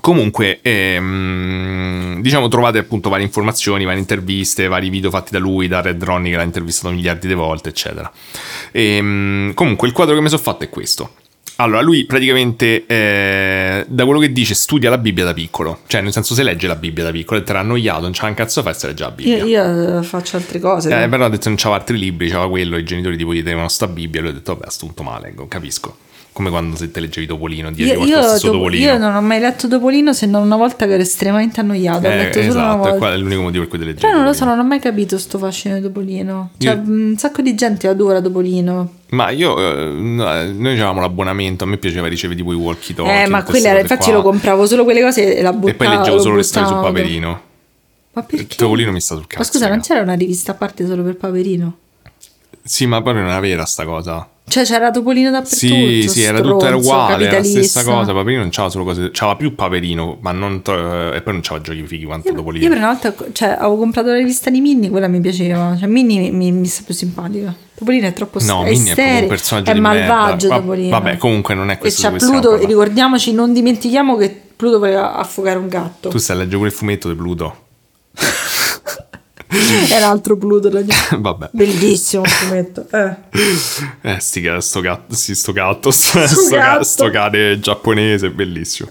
[0.00, 5.80] Comunque, ehm, diciamo, trovate appunto varie informazioni, varie interviste, vari video fatti da lui, da
[5.80, 8.10] Red Ronnie che l'ha intervistato miliardi di volte, eccetera.
[8.72, 11.14] Ehm, comunque, il quadro che mi sono fatto è questo.
[11.60, 15.80] Allora, lui praticamente, eh, da quello che dice, studia la Bibbia da piccolo.
[15.88, 18.26] Cioè, nel senso, se legge la Bibbia da piccolo e te l'ha annoiato, non c'ha
[18.28, 19.44] un cazzo da fare se legge la Bibbia.
[19.44, 19.44] Io,
[19.96, 20.88] io faccio altre cose.
[21.02, 23.66] Eh, però ha detto non c'aveva altri libri, c'aveva quello, i genitori tipo gli tenevano
[23.68, 25.96] sta Bibbia, e lui ha detto vabbè a sto punto ma la leggo, capisco.
[26.30, 28.84] Come quando se te leggevi Topolino, dieci Io, io Topo- Topolino.
[28.92, 32.06] io non ho mai letto Topolino se non una volta che ero estremamente annoiato.
[32.06, 32.94] Ho Eh, letto solo una esatto, volta.
[32.94, 34.64] e qua è l'unico motivo per cui te leggevi Però non lo so, non ho
[34.64, 36.50] mai capito sto fascino di Topolino.
[36.58, 38.92] Cioè, Io- un sacco di gente adora Topolino.
[39.10, 42.94] Ma io, eh, no, eh, noi avevamo l'abbonamento, a me piaceva ricevere tipo i walkie
[42.94, 43.22] talkie.
[43.24, 45.68] eh, ma queste infatti lo compravo solo quelle cose e la buttavo.
[45.70, 46.74] E poi leggevo lo solo le storie su.
[46.74, 47.42] Paperino.
[48.12, 48.56] Ma Il perché?
[48.56, 49.38] Topolino mi sta sul cazzo.
[49.38, 51.78] Ma scusa, non c'era una rivista a parte solo per Paperino?
[52.62, 54.28] Sì, ma poi non era vera sta cosa.
[54.48, 55.56] Cioè c'era Topolino dappertutto.
[55.56, 58.12] Sì, sì, era tutto era stronzo, uguale, era la stessa cosa.
[58.12, 61.64] Paperino non c'aveva solo cose, c'aveva più Paperino, ma non to- e poi non c'aveva
[61.64, 62.64] giochi fighi quanto Io, Topolino.
[62.64, 65.76] io per una volta cioè, avevo comprato la rivista di Minnie, quella mi piaceva.
[65.78, 67.54] Cioè, Minnie mi, mi, sta più simpatica.
[67.74, 70.62] Topolino è troppo No, è Minnie è proprio un personaggio è di malvagio merda.
[70.62, 70.90] Topolino.
[70.90, 74.78] vabbè, comunque non è E questo c'è cui stiamo Pluto, ricordiamoci, non dimentichiamo che Pluto
[74.78, 76.08] voleva affogare un gatto.
[76.08, 77.66] Tu stai a leggere pure il fumetto di Pluto.
[79.48, 80.68] È l'altro Pluto.
[80.70, 81.16] ragazzi.
[81.18, 81.48] Vabbè.
[81.52, 82.86] Bellissimo fumetto.
[82.92, 83.16] Eh.
[84.02, 86.82] Eh, sti, sto gatto, sì, sto gatto, sto, Sto ca- gatto.
[86.84, 88.90] sto cane giapponese, bellissimo.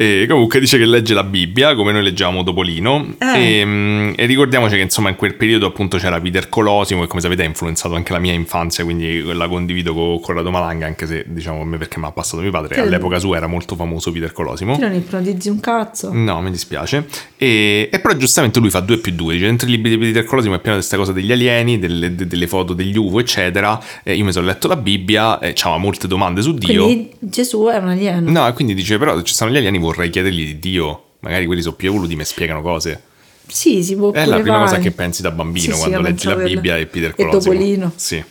[0.00, 3.16] E comunque dice che legge la Bibbia, come noi leggiamo Topolino.
[3.18, 3.58] Eh.
[3.58, 7.20] E, mm, e ricordiamoci che insomma in quel periodo appunto c'era Peter Colosimo, che come
[7.20, 11.26] sapete ha influenzato anche la mia infanzia, quindi la condivido con Corrado Malanga, anche se
[11.28, 12.76] diciamo a me perché mi ha passato mio padre.
[12.76, 14.74] Che- All'epoca sua era molto famoso Peter Colosimo.
[14.74, 16.08] Tu non ipnotizzi un cazzo.
[16.14, 17.06] No, mi dispiace.
[17.36, 19.34] E, e però giustamente lui fa 2 più 2.
[19.34, 22.14] Dice, dentro i libri di Peter Colosimo è pieno di queste cose degli alieni, delle,
[22.14, 23.78] de- delle foto degli UFO, eccetera.
[24.02, 26.84] E io mi sono letto la Bibbia e c'aveva molte domande su Dio.
[26.84, 28.30] Quindi Gesù è un alieno.
[28.30, 31.04] No, e quindi dice, però se ci stanno gli alieni vorrei chiedergli di Dio.
[31.20, 33.02] Magari quelli sono più evoluti, mi spiegano cose.
[33.46, 34.82] Sì, si può È la prima cosa fare.
[34.82, 37.52] che pensi da bambino Sì, sì, quando io leggi la Bibbia e Peter E Colosimo.
[37.54, 37.92] Topolino.
[37.96, 38.22] Sì.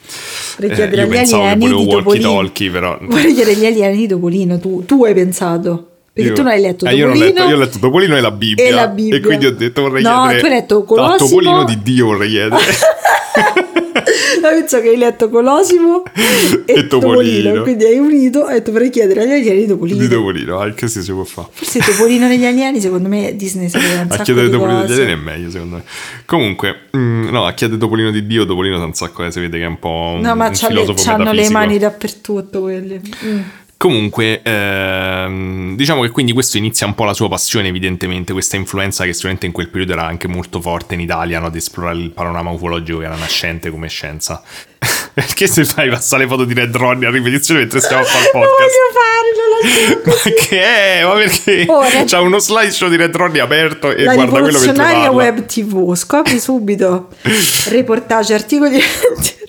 [0.56, 2.34] Vorrei Eh, chiedere agli alieni volevo di walkie Topolino.
[2.36, 2.98] talkie, però...
[3.02, 4.60] Vorrei chiedere agli alieni di Topolino.
[4.60, 5.88] Tu, tu hai pensato.
[6.14, 7.26] Perché Io- tu non hai letto Eh, io, Topolino.
[7.26, 8.64] letto, io ho letto Topolino e la Bibbia.
[8.66, 9.18] e la Bibbia.
[9.18, 10.40] E quindi ho detto vorrei No, chiedere...
[10.40, 11.18] tu hai letto Colosimo.
[11.18, 12.62] Topolino di Dio vorrei chiedere.
[14.42, 16.04] No, penso che hai letto Colosimo
[16.66, 17.62] e, E Topolino.
[17.62, 20.00] Quindi hai unito e tu vorrei chiedere agli alieni di Topolino.
[20.00, 21.48] di Topolino, anche se si può fare.
[21.52, 25.02] Forse Topolino negli alieni, secondo me Disney sapeva un A chiedere Topolino degli cose.
[25.02, 25.84] alieni è meglio, secondo me.
[26.26, 29.58] Comunque, mm, no, a chiedere Topolino di Dio, Topolino sa un sacco, eh, si vede
[29.58, 33.00] che è un po' un, No, ma un c'ha le, c'hanno le mani dappertutto quelli.
[33.26, 33.40] Mm.
[33.80, 39.06] Comunque, ehm, diciamo che quindi questo inizia un po' la sua passione, evidentemente, questa influenza
[39.06, 41.46] che sicuramente in quel periodo era anche molto forte in Italia, no?
[41.46, 44.44] ad esplorare il panorama ufologico che era nascente come scienza.
[45.14, 48.24] Perché se fai passare le foto di Red Ronnie a ripetizione mentre stiamo a fare
[48.24, 48.70] il Lo podcast?
[48.72, 50.30] voglio fare, non lo so.
[50.30, 51.04] Ma che è?
[51.04, 52.06] Ma perché?
[52.06, 55.12] C'ha uno slideshow di Red Ronnie aperto e La guarda quello mentre rivoluzionaria parla.
[55.12, 57.10] web tv, scopri subito
[57.70, 58.80] reportage, articoli.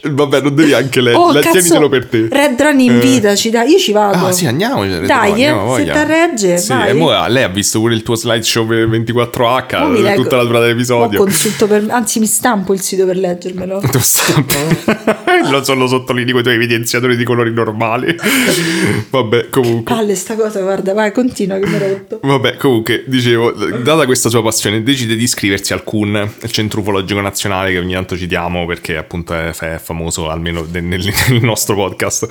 [0.02, 2.26] Vabbè, non devi anche leggere, Oh, Le- tienitelo per te.
[2.30, 4.26] Red Run invitaci, dai, io ci vado.
[4.26, 4.82] Ah sì, andiamo.
[4.82, 6.88] Red Dai, Ronnie, eh, andiamo, se t'arregge, sì, vai.
[6.88, 10.36] e mo, lei ha visto pure il tuo slideshow per 24H, Mo mi leggo- tutta
[10.36, 11.18] la durata dell'episodio.
[11.18, 13.80] consulto per, anzi mi stampo il sito per leggermelo.
[13.90, 14.54] Tu stampi.
[15.50, 18.14] lo solo sottolinei con i tuoi evidenziatori di colori normali.
[19.10, 19.94] Vabbè, comunque.
[19.94, 22.20] Palle sta cosa, guarda, vai, continua che mi rotto.
[22.22, 27.20] Vabbè, comunque, dicevo, data questa sua passione, decide di iscriversi al CUN, il Centro Ufologico
[27.20, 30.82] Nazionale, che ogni tanto citiamo perché appunto è, è famoso, almeno nel,
[31.28, 32.26] nel nostro podcast.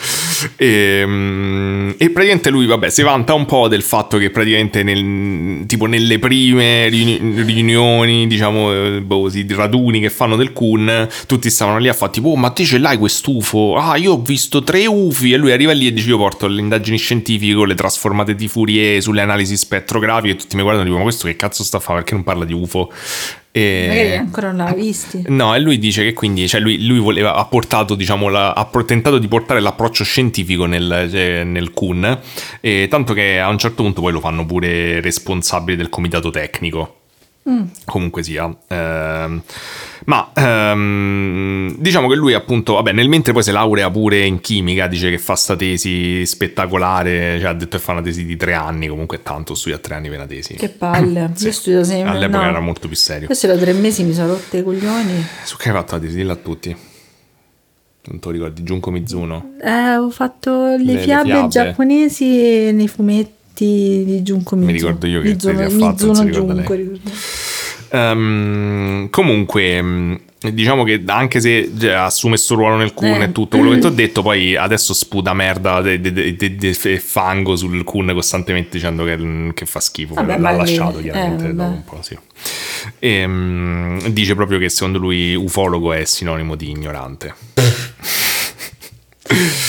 [0.55, 5.65] E, mm, e praticamente lui, vabbè, si vanta un po' del fatto che praticamente nel,
[5.65, 11.07] tipo nelle prime riuni- riunioni, diciamo, eh, boh, così, di raduni che fanno del CUN,
[11.27, 13.75] tutti stavano lì a fare tipo, oh, ma te ce l'hai quest'UFO?
[13.75, 16.59] Ah, io ho visto tre UFI e lui arriva lì e dice, io porto le
[16.59, 20.89] indagini scientifiche con le trasformate di Fourier sulle analisi spettrografiche e tutti mi guardano e
[20.89, 21.99] dicono, ma questo che cazzo sta a fare?
[21.99, 22.91] Perché non parla di UFO?
[23.51, 23.85] E...
[23.87, 25.23] Magari ancora non l'ha visti.
[25.27, 28.69] No, e lui dice che quindi, cioè lui, lui voleva, ha portato, diciamo, la- ha
[28.85, 32.19] tentato di portare l'approccio scientifico nel, cioè, nel CUN,
[32.61, 36.95] e tanto che a un certo punto poi lo fanno pure responsabile del comitato tecnico.
[37.85, 38.55] Comunque sia.
[38.67, 39.41] Ehm,
[40.09, 44.87] ma ehm, diciamo che lui appunto, vabbè, nel mentre poi si laurea pure in chimica,
[44.87, 48.55] dice che fa sta tesi spettacolare, cioè ha detto che fa una tesi di tre
[48.55, 50.55] anni, comunque tanto, studia tre anni per una tesi.
[50.55, 51.31] Che palle.
[51.37, 52.09] Io studio sempre.
[52.09, 52.49] All'epoca no.
[52.49, 53.27] era molto più serio.
[53.27, 55.23] Questo da tre mesi mi sono rotte i coglioni.
[55.43, 56.15] Su che hai fatto la tesi?
[56.15, 56.75] Dillo a tutti.
[58.05, 59.53] Non te lo ricordi, Junko Mizuno.
[59.61, 61.47] Eh, ho fatto le, Le- le fiabe, fiabe.
[61.49, 64.71] giapponesi nei fumetti di Junko Mizuno.
[64.75, 66.81] ricordo io che Mizuno, tesi ha fatto, non si Mizuno ricorda Junko, lei.
[66.81, 67.11] ricordo.
[67.91, 70.19] Ehm, comunque, mh,
[70.51, 73.23] diciamo che anche se cioè, assume sto ruolo nel Kun Eh.
[73.23, 78.11] e tutto quello che ti ho detto, poi adesso sputa merda e fango sul Kun
[78.13, 80.13] costantemente dicendo che, che fa schifo.
[80.13, 82.17] Vabbè, l'ha lasciato chiaramente eh, dopo un po', sì.
[82.99, 87.33] E, mh, dice proprio che secondo lui ufologo è sinonimo di ignorante.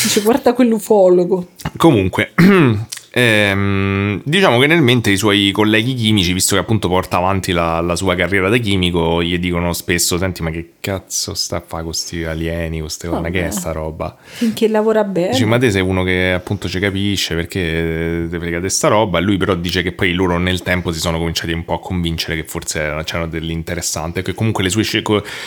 [0.02, 1.48] Dice, guarda quell'ufologo.
[1.76, 2.32] Comunque,
[3.12, 7.80] ehm, diciamo che nel mente i suoi colleghi chimici, visto che appunto porta avanti la,
[7.80, 11.82] la sua carriera da chimico, gli dicono spesso: Senti, ma che cazzo sta a fare
[11.82, 13.30] con questi alieni, con queste cose?
[13.30, 14.16] Che è sta roba?
[14.22, 15.30] Finché lavora bene.
[15.30, 19.18] Dice, ma te sei uno che appunto ci capisce perché te frega di sta roba.
[19.20, 22.36] Lui però dice che poi loro nel tempo si sono cominciati un po' a convincere
[22.36, 24.82] che forse era- c'erano dell'interessante, che comunque le sue,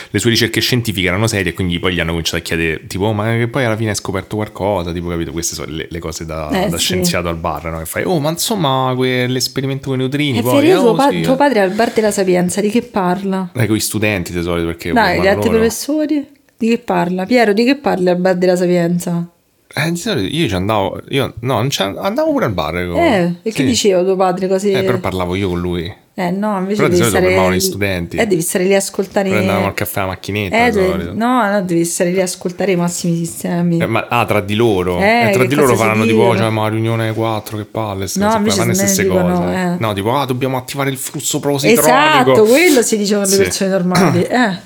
[0.10, 3.06] le sue ricerche scientifiche erano serie e quindi poi gli hanno cominciato a chiedere tipo,
[3.06, 6.00] "Oh, ma che poi alla fine hai scoperto qualcosa, tipo capito, queste sono le, le
[6.00, 6.84] cose da, Eh, da sì.
[6.84, 7.80] scienziato al bar, no?
[7.80, 11.22] Che fai, oh ma insomma quell'esperimento con i neutrini, poi, vero, oh, tuo, pa- sì,
[11.22, 13.50] tuo eh." padre al bar della Sapienza, di che parla?
[13.54, 14.92] Dai, con gli studenti di solito perché...
[14.92, 15.58] Dai, gli altri loro.
[15.60, 16.28] professori?
[16.58, 17.26] Di che parla?
[17.26, 19.30] Piero, di che parli al bar della Sapienza?
[19.76, 21.58] Eh, di solito io ci andavo, io no,
[21.98, 22.74] andavo pure al bar.
[22.88, 23.66] con- Eh, e che sì.
[23.66, 24.48] diceva tuo padre?
[24.48, 24.72] Cose...
[24.72, 26.02] Eh, però parlavo io con lui.
[26.16, 28.18] Eh, no, invece Però di solito stare gli lì- studenti.
[28.18, 29.30] Eh, devi stare lì a ascoltare.
[29.32, 30.66] Prendevamo al caffè alla macchinetta.
[30.68, 33.80] Eh, devi- no, no, devi stare lì a ascoltare i massimi sistemi.
[33.80, 35.00] Eh, ma, ah, tra di loro.
[35.00, 36.30] Eh, Eh, tra che di loro faranno tipo, dicono?
[36.30, 38.06] oh, cioè, ma riunione 4, che palle.
[38.14, 39.54] No, qua, invece le stesse dicono, cose.
[39.56, 39.76] eh.
[39.80, 41.88] No, tipo, ah, dobbiamo attivare il flusso positronico.
[41.88, 43.42] Esatto, quello si dicevano le Sì.
[43.42, 44.22] persone normali.
[44.30, 44.58] Eh,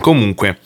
[0.00, 0.58] Comunque.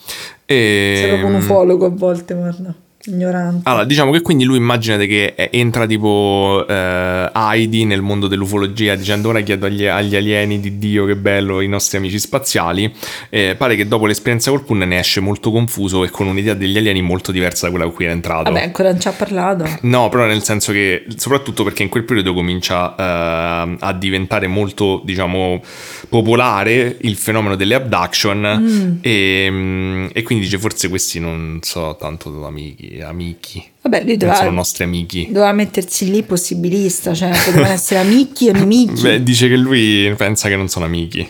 [0.47, 2.74] sei proprio un ehm, ufologo a volte, guarda.
[3.07, 3.68] Ignorante.
[3.68, 8.94] Allora, diciamo che quindi lui immaginate che eh, entra tipo eh, Heidi nel mondo dell'ufologia
[8.94, 12.92] dicendo ora chiedo agli, agli alieni di Dio che bello i nostri amici spaziali.
[13.30, 16.76] Eh, pare che dopo l'esperienza col Kun ne esce molto confuso e con un'idea degli
[16.76, 18.50] alieni molto diversa da quella con cui era entrato.
[18.50, 19.68] Vabbè, ancora non ci ha parlato.
[19.82, 25.02] No, però nel senso che, soprattutto perché in quel periodo comincia eh, a diventare molto,
[25.04, 25.62] diciamo,
[26.09, 32.44] popolare il fenomeno delle abduction e, mm, e quindi dice forse questi non so tanto
[32.44, 35.26] amici, amici, Vabbè, lui non doveva, sono nostri amici.
[35.26, 39.03] doveva mettersi lì possibilista, cioè potevano essere amici o nemici.
[39.03, 41.26] Beh, dice che lui pensa che non sono amici.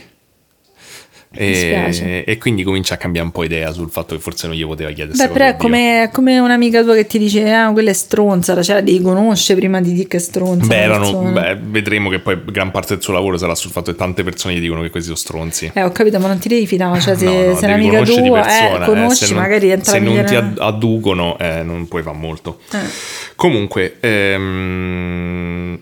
[1.36, 4.64] E, e quindi comincia a cambiare un po' idea sul fatto che forse non gli
[4.64, 7.94] poteva chiedere Beh, però è come, come un'amica tua che ti dice, ah, quella è
[7.94, 10.66] stronza, cioè devi conoscere prima di dire che è stronza.
[10.66, 13.96] Beh, erano- beh, vedremo che poi gran parte del suo lavoro sarà sul fatto che
[13.98, 15.70] tante persone gli dicono che questi sono stronzi.
[15.74, 17.88] Eh, ho capito, ma non ti devi fidare, cioè se, No, no, se è devi
[17.88, 21.86] un'amica tua, persona, eh, conosci, se non- magari entra Se non ti adducono, eh, non
[21.88, 22.60] puoi fare molto.
[22.72, 22.78] Eh.
[23.36, 25.78] Comunque, ehm,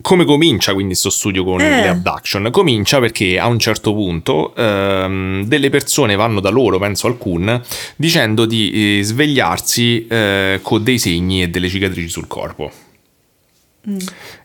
[0.00, 1.68] come comincia quindi questo studio con Eh.
[1.82, 2.48] le abduction?
[2.52, 7.60] Comincia perché a un certo punto ehm, delle persone vanno da loro, penso al Kun,
[7.96, 12.70] dicendo di eh, svegliarsi eh, con dei segni e delle cicatrici sul corpo.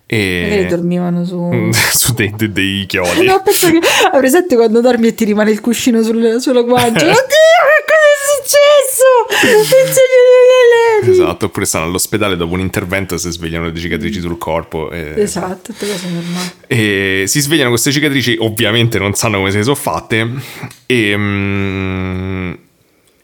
[0.06, 0.48] E...
[0.50, 1.38] Magari dormivano su...
[1.42, 3.26] Mm, su dei, dei- dei chiodi.
[3.26, 3.78] No, penso che
[4.12, 7.04] hai presente quando dormi e ti rimane il cuscino sul- sulla guancia.
[7.06, 8.13] Oddio, che cosa è
[8.74, 9.62] successo?
[11.12, 14.92] Esatto, oppure stanno all'ospedale dopo un intervento si svegliano delle cicatrici sul corpo.
[14.92, 15.14] E...
[15.18, 16.52] Esatto, tutte cose normali.
[16.68, 20.28] E si svegliano con queste cicatrici, ovviamente non sanno come se ne sono fatte.
[20.86, 22.54] E, mm,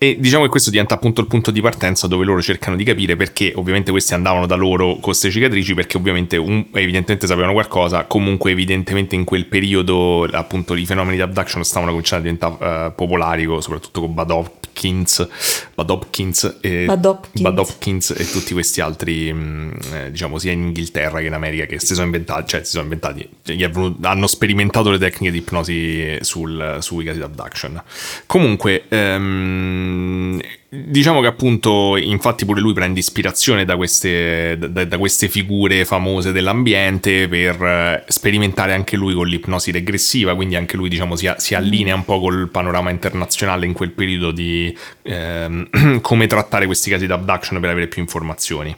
[0.02, 3.18] e diciamo che questo diventa appunto il punto di partenza dove loro cercano di capire
[3.18, 8.06] perché ovviamente questi andavano da loro con queste cicatrici perché ovviamente un- evidentemente sapevano qualcosa,
[8.06, 12.92] comunque evidentemente in quel periodo appunto i fenomeni di abduction stavano cominciando a diventare eh,
[12.92, 14.32] popolari, soprattutto con Bud
[14.80, 15.28] Hopkins,
[15.76, 17.42] Bud Hopkins, e, Bud Hopkins.
[17.42, 21.66] Bud Hopkins e tutti questi altri, mh, eh, diciamo sia in Inghilterra che in America
[21.66, 25.40] che si sono inventati, cioè si sono inventati, cioè, venuto- hanno sperimentato le tecniche di
[25.40, 27.82] ipnosi sul, sui casi di abduction.
[28.26, 30.40] Comunque, ehm,
[30.70, 36.32] diciamo che appunto, infatti pure lui prende ispirazione da queste, da, da queste figure famose
[36.32, 41.56] dell'ambiente per eh, sperimentare anche lui con l'ipnosi regressiva, quindi anche lui diciamo si, si
[41.56, 47.08] allinea un po' col panorama internazionale in quel periodo di ehm, come trattare questi casi
[47.08, 48.76] di abduction per avere più informazioni.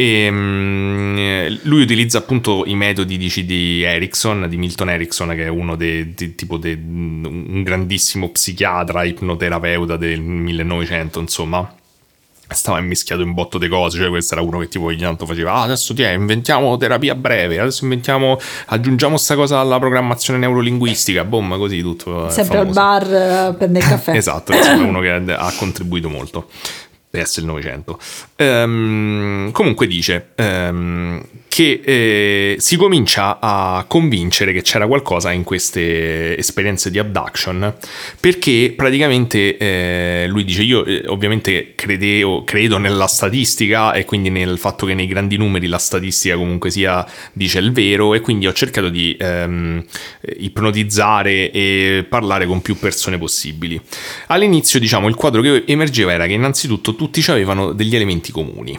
[0.00, 5.48] E, mm, lui utilizza appunto i metodi dici, di Erickson, di Milton Erickson, che è
[5.48, 11.74] uno dei tipo de- un grandissimo psichiatra, ipnoterapeuta del 1900, insomma.
[12.50, 15.52] Stava immischiato in botto di cose, cioè questo era uno che tipo ogni tanto faceva
[15.52, 21.58] ah, adesso ti inventiamo terapia breve, adesso inventiamo, aggiungiamo sta cosa alla programmazione neurolinguistica, boom,
[21.58, 22.28] così tutto.
[22.28, 24.14] è Sempre al bar eh, prendere il caffè.
[24.14, 26.48] Esatto, è uno che ha contribuito molto
[27.10, 27.98] per essere il Novecento.
[28.36, 31.22] Ehm, comunque dice ehm,
[31.58, 37.74] che eh, si comincia a convincere che c'era qualcosa in queste esperienze di abduction
[38.20, 44.56] perché praticamente eh, lui dice io eh, ovviamente credeo, credo nella statistica e quindi nel
[44.56, 48.52] fatto che nei grandi numeri la statistica comunque sia dice il vero e quindi ho
[48.52, 49.84] cercato di ehm,
[50.36, 53.80] ipnotizzare e parlare con più persone possibili.
[54.28, 58.78] All'inizio, diciamo, il quadro che emergeva era che innanzitutto tutti avevano degli elementi comuni.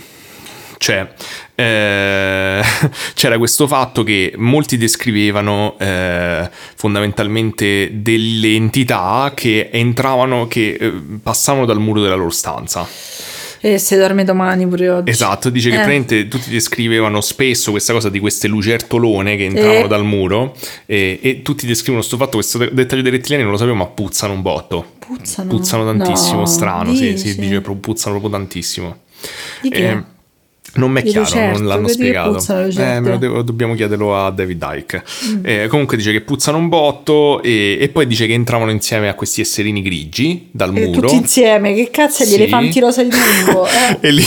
[0.80, 1.08] Cioè,
[1.56, 2.62] eh,
[3.14, 11.66] c'era questo fatto che molti descrivevano eh, fondamentalmente delle entità che entravano, che eh, passavano
[11.66, 12.88] dal muro della loro stanza.
[13.62, 15.10] E se dorme domani pure oggi.
[15.10, 15.80] Esatto, dice che Eh.
[15.80, 19.88] praticamente tutti descrivevano spesso questa cosa di queste lucertolone che entravano Eh.
[19.90, 23.58] dal muro e, e tutti descrivono questo fatto, questo de- dettaglio dei rettiliani non lo
[23.58, 24.94] sapevo ma puzzano un botto.
[25.00, 25.50] Puzzano.
[25.50, 27.32] Puzzano tantissimo, No, strano, sì, dici?
[27.32, 29.00] si dice puzzano proprio tantissimo.
[29.62, 29.90] Di che?
[29.90, 30.04] Eh,
[30.76, 32.32] non mi è chiaro, lucerto, non l'hanno spiegato.
[32.34, 33.00] puzzano Eh, lucerte?
[33.00, 35.04] me lo devo- dobbiamo chiederlo a David Dyke.
[35.30, 35.40] Mm.
[35.46, 39.14] Eh, comunque dice che puzzano un botto e, e poi dice che entravano insieme a
[39.16, 41.02] questi esserini grigi dal E muro.
[41.02, 42.36] tutti insieme, che cazzo gli Sì.
[42.36, 43.66] elefanti rosa di Dumbo?
[43.70, 43.98] Eh.
[44.08, 44.24] e, li,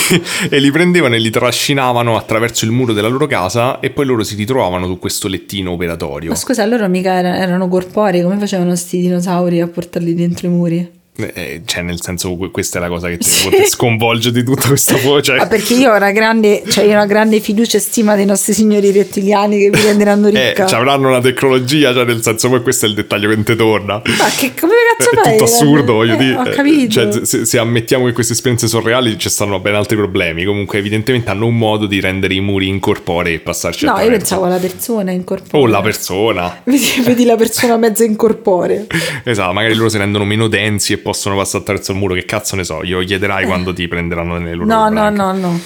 [0.50, 4.22] e li prendevano e li trascinavano attraverso il muro della loro casa e poi loro
[4.24, 6.30] si ritrovavano su questo lettino operatorio.
[6.30, 10.50] Ma scusa, loro mica era- erano corporei, come facevano sti dinosauri a portarli dentro i
[10.50, 10.90] muri?
[11.14, 13.28] Eh, cioè, nel senso, que- questa è la cosa che ti,
[13.66, 15.34] sconvolge di tutta questa voce.
[15.34, 18.90] Ah, perché io ho una grande, cioè una grande fiducia e stima dei nostri signori
[18.90, 20.66] rettiliani che mi renderanno Eh, ricca.
[20.66, 24.00] ci avranno una tecnologia, cioè nel senso poi questo è il dettaglio che ti torna.
[24.06, 25.32] Ma che come cazzo È fai?
[25.32, 26.34] tutto assurdo, voglio Eh, dire.
[26.34, 26.90] Ho capito.
[26.92, 30.44] Cioè, se, se ammettiamo che queste esperienze sono reali, ci stanno ben altri problemi.
[30.44, 34.46] Comunque, evidentemente hanno un modo di rendere i muri incorporei e passarci no, io pensavo
[34.46, 35.60] alla persona incorporea.
[35.60, 36.60] O la persona.
[36.64, 38.84] Vedi, vedi la persona mezza incorporea.
[39.24, 42.14] Esatto, magari loro si rendono meno densi e possono passare attraverso il muro.
[42.14, 44.66] Che cazzo ne so, glielo chiederai quando ti prenderanno nelle loro Eh.
[44.72, 45.60] No, no, no, no.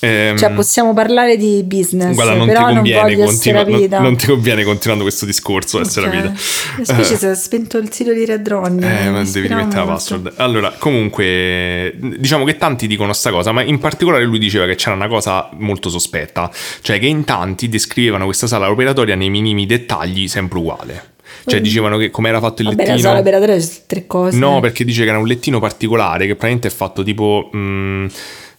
[0.00, 4.02] Ehm, Cioè, possiamo parlare di business, Guarda, non ti, però non conviene essere continua- non,
[4.02, 6.14] non ti conviene continuando questo discorso, essere Ok.
[6.14, 6.28] a vita.
[6.76, 9.06] Mi spiace se ha spento il sito di Red Ronnie.
[9.06, 10.34] Eh, ma devi rimettere la password.
[10.36, 14.94] Allora, comunque, diciamo che tanti dicono sta cosa, ma in particolare lui diceva che c'era
[14.94, 16.48] una cosa molto sospetta,
[16.80, 21.02] cioè che in tanti descrivevano questa sala operatoria nei minimi dettagli sempre uguale.
[21.48, 22.70] Cioè dicevano che come era fatto il Mm.
[22.70, 23.08] Vabbè, la lettino...
[23.08, 24.38] sala operatoria tre cose.
[24.38, 27.50] No, perché dice che era un lettino particolare che praticamente è fatto tipo.
[27.54, 28.06] mm,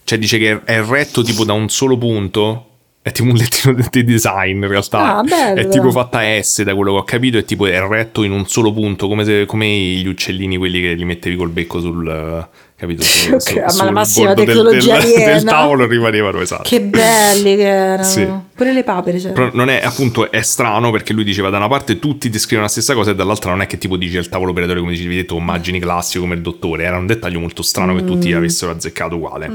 [0.04, 2.69] cioè, dice che è retto tipo da un solo punto.
[3.02, 5.18] È tipo un lettino di- design in realtà.
[5.18, 5.60] Ah, bello.
[5.62, 7.38] È tipo fatta a S da quello che ho capito.
[7.38, 10.94] È tipo è retto in un solo punto, come, se, come gli uccellini quelli che
[10.94, 12.48] li mettevi col becco sul.
[12.76, 13.02] Capito?
[13.02, 15.52] Sul, Ok, sul- ma la massima del- tecnologia del, del aliena.
[15.52, 16.64] tavolo rimanevano esatto.
[16.70, 18.04] Che belli che erano.
[18.04, 18.28] Sì.
[18.54, 19.34] Pure le papere c'erano.
[19.34, 22.72] Però non è appunto è strano perché lui diceva da una parte tutti descrivono la
[22.72, 25.38] stessa cosa e dall'altra non è che tipo dice il tavolo operatorio come dicevi detto
[25.38, 28.08] immagini classico come il dottore era un dettaglio molto strano che Mm.
[28.08, 29.50] tutti avessero azzeccato uguale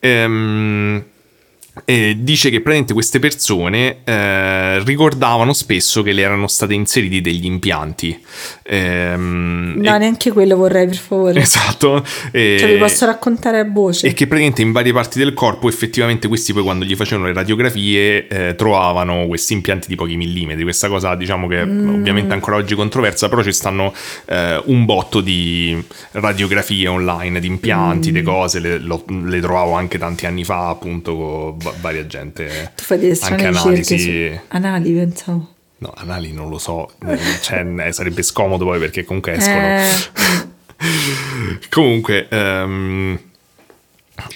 [0.00, 1.02] Ehm,
[1.84, 7.44] E dice che praticamente queste persone eh, ricordavano spesso che le erano state inseriti degli
[7.46, 8.18] impianti.
[8.64, 11.40] Ehm, No, e- neanche quello vorrei, per favore.
[11.48, 12.04] Esatto.
[12.32, 14.06] e- Cioè, vi posso raccontare a voce.
[14.06, 17.32] e che praticamente in varie parti del corpo effettivamente questi poi quando gli facevano le
[17.34, 20.62] radiografie eh, trovavano questi impianti di pochi millimetri.
[20.62, 21.94] Questa cosa diciamo che Mm.
[21.94, 23.92] ovviamente ancora oggi controversa, però ci stanno
[24.26, 25.82] eh, un botto di
[26.12, 28.14] radiografie online, di impianti, Mm.
[28.14, 32.72] di cose, le, lo- le trovavo anche tanti anni fa appunto con va- varia gente.
[32.74, 33.98] tu fai delle strane anche analisi.
[33.98, 35.54] su anali, pensavo.
[35.78, 36.90] No, anali non lo so,
[37.40, 39.60] cioè, eh, sarebbe scomodo poi perché comunque escono.
[39.60, 40.46] Eh,
[41.70, 43.18] Comunque, ehm,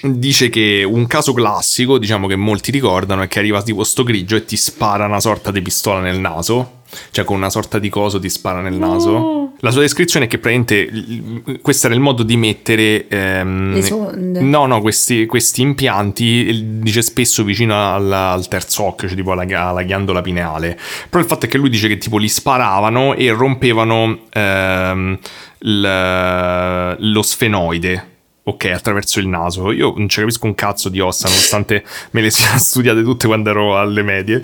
[0.03, 4.37] dice che un caso classico, diciamo che molti ricordano, è che arriva tipo sto grigio
[4.37, 6.81] e ti spara una sorta di pistola nel naso.
[7.11, 9.11] Cioè, con una sorta di coso ti spara nel naso.
[9.13, 9.53] No.
[9.61, 13.09] La sua descrizione è che praticamente l- questo era il modo di mettere.
[13.09, 14.41] ehm, Le sonde.
[14.43, 19.47] No, no, questi, questi impianti, dice spesso vicino al, al terzo occhio, cioè tipo alla,
[19.69, 20.79] alla ghiandola pineale.
[21.09, 25.19] Però il fatto è che lui dice che tipo li sparavano e rompevano ehm,
[25.61, 28.11] il- lo sfenoide.
[28.45, 29.71] Ok, attraverso il naso.
[29.71, 33.51] Io non ci capisco un cazzo di ossa, nonostante me le sia studiate tutte quando
[33.51, 34.43] ero alle medie.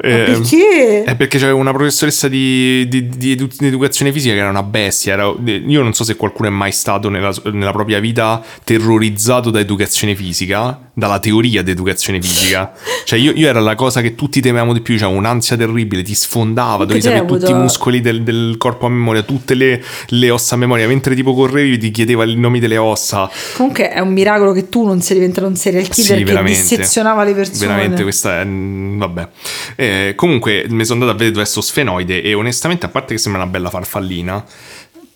[0.00, 1.02] Eh, perché?
[1.02, 4.62] è perché c'era una professoressa di, di- di edu- di educazione fisica che era una
[4.62, 5.14] bestia.
[5.14, 9.58] era- io non so se qualcuno è mai stato nella, nella propria vita terrorizzato da
[9.58, 12.72] educazione fisica, dalla teoria di educazione fisica.
[13.04, 14.94] Cioè, io, io era la cosa che tutti temevamo di più.
[14.94, 18.88] C'era un'ansia terribile, ti sfondava, dovevi sapere tutti i avuto- muscoli del, del corpo a
[18.90, 20.86] memoria, tutte le, le ossa a memoria.
[20.86, 23.28] Mentre tipo correvi, ti chiedeva i nomi delle ossa.
[23.56, 27.24] Comunque è un miracolo che tu non sei diventato un serial killer Sì, che dissezionava
[27.24, 27.66] le persone.
[27.66, 28.44] Veramente questa è...
[28.44, 29.28] mm, vabbè.
[29.76, 33.14] Eh, comunque mi sono andato a vedere dove è sto sfenoide e onestamente a parte
[33.14, 34.44] che sembra una bella farfallina,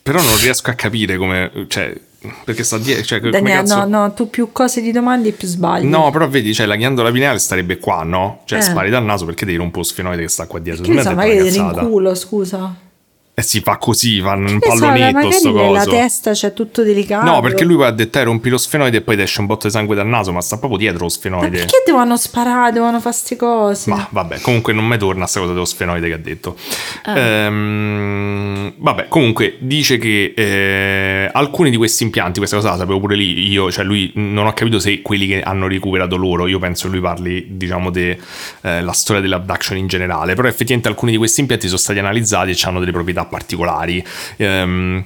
[0.03, 1.51] però non riesco a capire come...
[1.69, 1.95] Cioè,
[2.45, 3.05] perché sta dietro...
[3.05, 3.85] Cioè, come Daniele, cazzo...
[3.85, 5.85] no, no, tu più cose di domande più sbagli.
[5.87, 8.41] No, però vedi, cioè la ghiandola pineale starebbe qua, no?
[8.45, 8.63] Cioè Eh.
[8.63, 10.85] spari dal naso perché devi rompere lo sfenoide che sta qua dietro.
[10.85, 12.75] che ne so, magari in culo, scusa.
[13.37, 15.91] E si fa così, fa un pallonetto sto coso.
[15.91, 17.25] testa c'è tutto delicato.
[17.29, 19.47] No, perché lui poi ha detto, eh, rompi lo sfenoide e poi ti esce un
[19.47, 21.49] botto di sangue dal naso, ma sta proprio dietro lo Ma sfenoide.
[21.59, 23.91] perché devono sparare, devono fare queste cose?
[23.91, 26.57] Ma vabbè, comunque non mi torna sta cosa dello sfenoide che ha detto.
[27.03, 27.19] Ah.
[27.19, 33.17] Ehm, vabbè, comunque dice che eh, alcuni di questi impianti, questa cosa la sapevo pure
[33.17, 36.87] lì, io, cioè lui non ho capito se quelli che hanno recuperato loro, io penso
[36.87, 41.67] che lui parli, diciamo, della storia dell'abduction in generale, però effettivamente alcuni di questi impianti
[41.67, 44.05] sono stati analizzati e hanno delle proprietà particolari.
[44.37, 45.05] Ehm,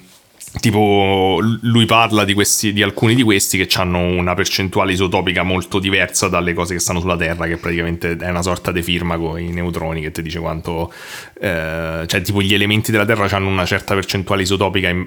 [0.61, 5.79] Tipo, lui parla di, questi, di alcuni di questi che hanno una percentuale isotopica molto
[5.79, 9.39] diversa dalle cose che stanno sulla Terra, che praticamente è una sorta di firma con
[9.39, 10.91] i neutroni che ti dice quanto.
[11.39, 15.07] eh, cioè, tipo, gli elementi della Terra hanno una certa percentuale isotopica in,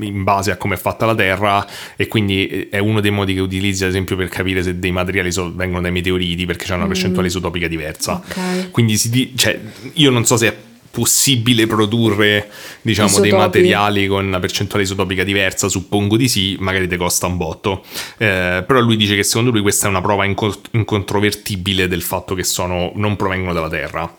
[0.00, 1.64] in base a come è fatta la Terra,
[1.96, 5.30] e quindi è uno dei modi che utilizzi, ad esempio, per capire se dei materiali
[5.30, 8.14] so- vengono dai meteoriti, perché c'è una percentuale isotopica diversa.
[8.14, 8.70] Ok.
[8.72, 9.58] Quindi si cioè,
[9.94, 10.56] io non so se è
[10.90, 12.50] possibile produrre
[12.82, 13.36] diciamo dei Isotopi.
[13.36, 17.84] materiali con una percentuale isotopica diversa suppongo di sì magari ti costa un botto
[18.18, 22.34] Eh, però lui dice che secondo lui questa è una prova inco- incontrovertibile del fatto
[22.34, 24.12] che sono, non provengono dalla Terra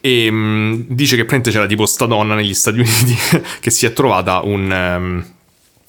[0.00, 3.16] e mm, dice che praticamente c'era tipo sta donna negli Stati Uniti
[3.60, 5.24] che si è trovata un, ehm,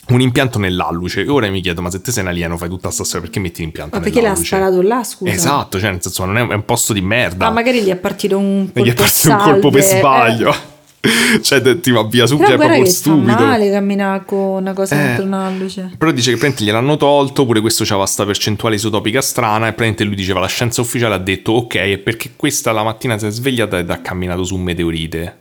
[0.09, 2.89] un impianto nell'alluce e ora mi chiedo ma se te sei un alieno fai tutta
[2.91, 5.31] sta storia perché metti l'impianto Ma perché l'ha sparato là, scusa?
[5.31, 7.95] esatto cioè nel senso non è, è un posto di merda Ma magari gli è
[7.95, 10.49] partito un colpo gli è partito un colpo per salve, sbaglio.
[10.51, 10.71] eh.
[11.41, 13.33] cioè, ti va via su, Però che è proprio che fa stupido.
[13.33, 15.05] male camminare con una cosa Eh.
[15.07, 15.91] contro una luce.
[15.97, 20.05] Però dice che praticamente gliel'hanno tolto, pure questo c'aveva sta percentuale isotopica strana, e praticamente
[20.05, 23.31] lui diceva la scienza ufficiale ha detto ok, è perché questa la mattina si è
[23.31, 25.37] svegliata ed ha camminato su un meteorite.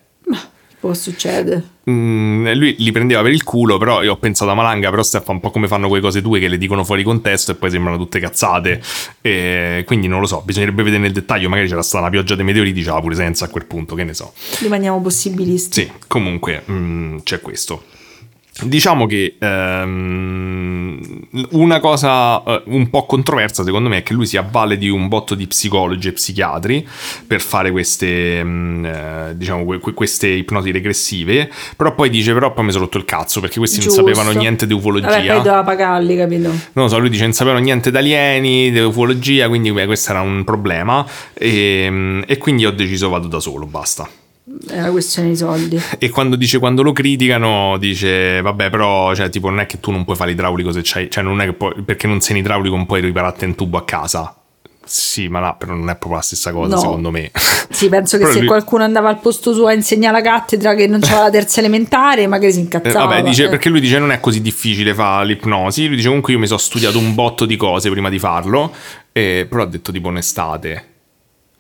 [0.83, 1.63] Può succedere.
[1.89, 5.35] Mm, lui li prendeva per il culo, però io ho pensato a Malanga, però Stefano
[5.35, 7.97] un po' come fanno quelle cose tue che le dicono fuori contesto e poi sembrano
[7.99, 8.83] tutte cazzate.
[9.21, 12.45] E quindi non lo so, bisognerebbe vedere nel dettaglio, magari c'era stata una pioggia dei
[12.45, 14.33] meteoriti, diceva pure senza a quel punto, che ne so.
[14.59, 15.83] Rimaniamo possibilisti.
[15.83, 17.85] Sì, comunque mm, c'è questo.
[18.61, 21.01] Diciamo che ehm,
[21.53, 25.09] una cosa eh, un po' controversa secondo me è che lui si avvale di un
[25.09, 26.87] botto di psicologi e psichiatri
[27.27, 32.53] per fare queste, mm, eh, diciamo, que- que- queste ipnosi regressive, però poi dice però
[32.53, 34.03] poi mi sono rotto il cazzo perché questi Giusto.
[34.03, 35.09] non sapevano niente di ufologia.
[35.09, 36.49] Vabbè, poi doveva pagarli, capito?
[36.49, 40.11] Non lo so, lui dice non sapevano niente di alieni, di ufologia, quindi beh, questo
[40.11, 44.07] era un problema e, e quindi ho deciso vado da solo, basta.
[44.69, 45.81] È una questione di soldi.
[45.99, 49.91] E quando dice quando lo criticano, dice vabbè, però, cioè, tipo, non è che tu
[49.93, 52.43] non puoi fare l'idraulico se c'hai, cioè, non è che puoi, perché non sei un
[52.43, 54.37] idraulico non puoi ripararti un tubo a casa.
[54.85, 56.81] Sì, ma no, però non è proprio la stessa cosa, No.
[56.81, 57.31] secondo me.
[57.73, 60.87] Sì, penso che se lui- qualcuno andava al posto suo a insegnare la cattedra che
[60.89, 63.07] non c'era la terza elementare, magari si Eh, incazzava.
[63.07, 63.49] vabbè, dice, eh.
[63.49, 65.87] perché lui dice non è così difficile fare l'ipnosi.
[65.87, 68.73] Lui dice comunque io mi sono studiato un botto di cose prima di farlo,
[69.13, 70.87] eh, però ha detto tipo un'estate.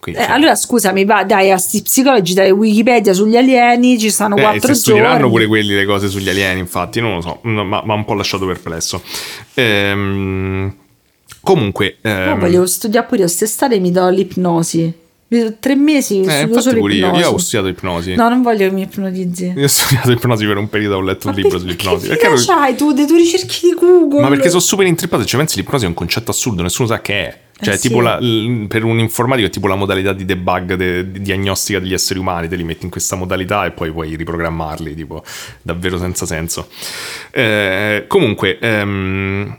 [0.02, 4.10] Quindi, Eh, cioè, allora scusami, va, dai, a sti psicologi dai Wikipedia sugli alieni, ci
[4.10, 5.30] stanno eh, quattro se studieranno giorni.
[5.30, 8.14] pure quelli le cose sugli alieni, infatti, non lo so, no, ma ma un po'
[8.14, 9.00] lasciato perplesso.
[9.54, 10.74] Ehm,
[11.40, 14.92] comunque, No, ehm, voglio studiare pure io, quest'estate mi do l'ipnosi.
[15.60, 18.14] Tre mesi eh, solo pure io, io ho studiato ipnosi.
[18.16, 19.54] No, non voglio che mi ipnotizzi.
[19.56, 22.08] Io ho studiato ipnosi per un periodo, ho letto un Ma libro perché- sull'ipnosi.
[22.08, 24.20] Perché figata c'hai tu dei tuoi ricerchi di Google?
[24.20, 27.14] Ma perché sono super intrippato, cioè pensi l'ipnosi è un concetto assurdo, nessuno sa che
[27.14, 27.38] è.
[27.64, 28.02] Cioè, Eh, tipo sì.
[28.02, 32.18] la- per un informatico è tipo la modalità di debug, de- di diagnostica degli esseri
[32.18, 35.22] umani, te li metti in questa modalità e poi puoi riprogrammarli, tipo,
[35.62, 36.68] davvero senza senso.
[37.30, 39.56] Eh, comunque, ehm,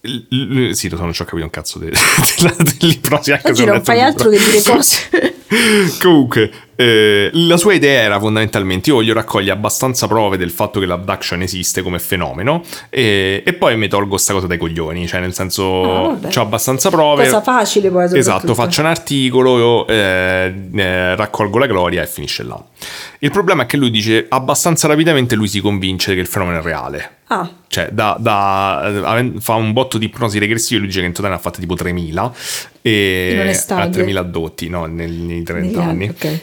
[0.00, 1.90] l- l- sì, lo so, non ci ho capito un cazzo de-
[2.38, 4.46] della- dell'ipnosi, anche Oggi non fai altro libro.
[4.46, 5.34] che dire cose.
[6.00, 10.86] Comunque, eh, la sua idea era fondamentalmente: io voglio raccogliere abbastanza prove del fatto che
[10.86, 15.06] l'abduction esiste come fenomeno, e, e poi mi tolgo sta cosa dai coglioni.
[15.06, 16.28] Cioè, nel Ah, senso, vabbè.
[16.36, 17.24] ho abbastanza prove.
[17.24, 22.62] Cosa facile poi Esatto, faccio un articolo, eh, eh, raccolgo la gloria e finisce là.
[23.20, 26.62] Il problema è che lui dice abbastanza rapidamente lui si convince che il fenomeno è
[26.62, 27.10] reale.
[27.28, 31.12] Ah, Cioè, da, da- aven- fa un botto di ipnosi regressive, lui dice che in
[31.12, 32.30] totale ne ha fatte tipo 3.000.
[32.82, 34.04] E In a un'estate?
[34.04, 36.08] 3.000 addotti, no, negli, nei 30 negli anni.
[36.08, 36.40] Ok.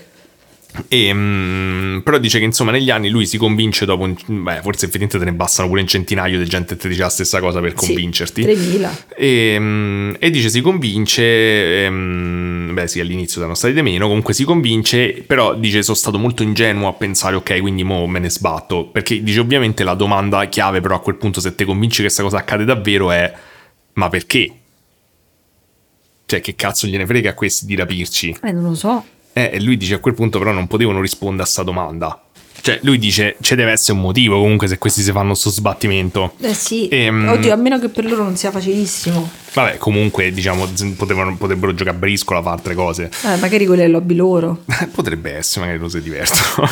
[0.87, 4.85] E, mm, però dice che insomma negli anni lui si convince dopo, un- beh, forse
[4.85, 7.59] effettivamente te ne bastano pure un centinaio di gente che ti dice la stessa cosa
[7.59, 8.41] per Sì, convincerti.
[8.41, 9.05] 3.000.
[9.15, 14.33] E, mm, e dice si convince, ehm, beh sì all'inizio erano stati di meno, comunque
[14.33, 18.29] si convince, però dice sono stato molto ingenuo a pensare ok quindi mo me ne
[18.29, 22.03] sbatto, perché dice ovviamente la domanda chiave però a quel punto se ti convinci che
[22.03, 23.31] questa cosa accade davvero è
[23.93, 24.51] ma perché?
[26.25, 28.35] Cioè che cazzo gliene frega a questi di rapirci?
[28.41, 29.05] Eh, non lo so.
[29.33, 32.21] Eh, e lui dice a quel punto però non potevano rispondere a sta domanda.
[32.63, 36.35] Cioè, lui dice c'è deve essere un motivo comunque se questi si fanno sto sbattimento.
[36.39, 36.87] Eh sì.
[36.87, 39.29] Ehm, Oddio, a meno che per loro non sia facilissimo.
[39.51, 40.65] Vabbè, comunque, diciamo,
[40.95, 43.11] potevano- potrebbero giocare a briscola, fare altre cose.
[43.25, 44.63] Eh, magari quello è il lobby loro.
[44.95, 46.69] Potrebbe essere, magari lo si divertono.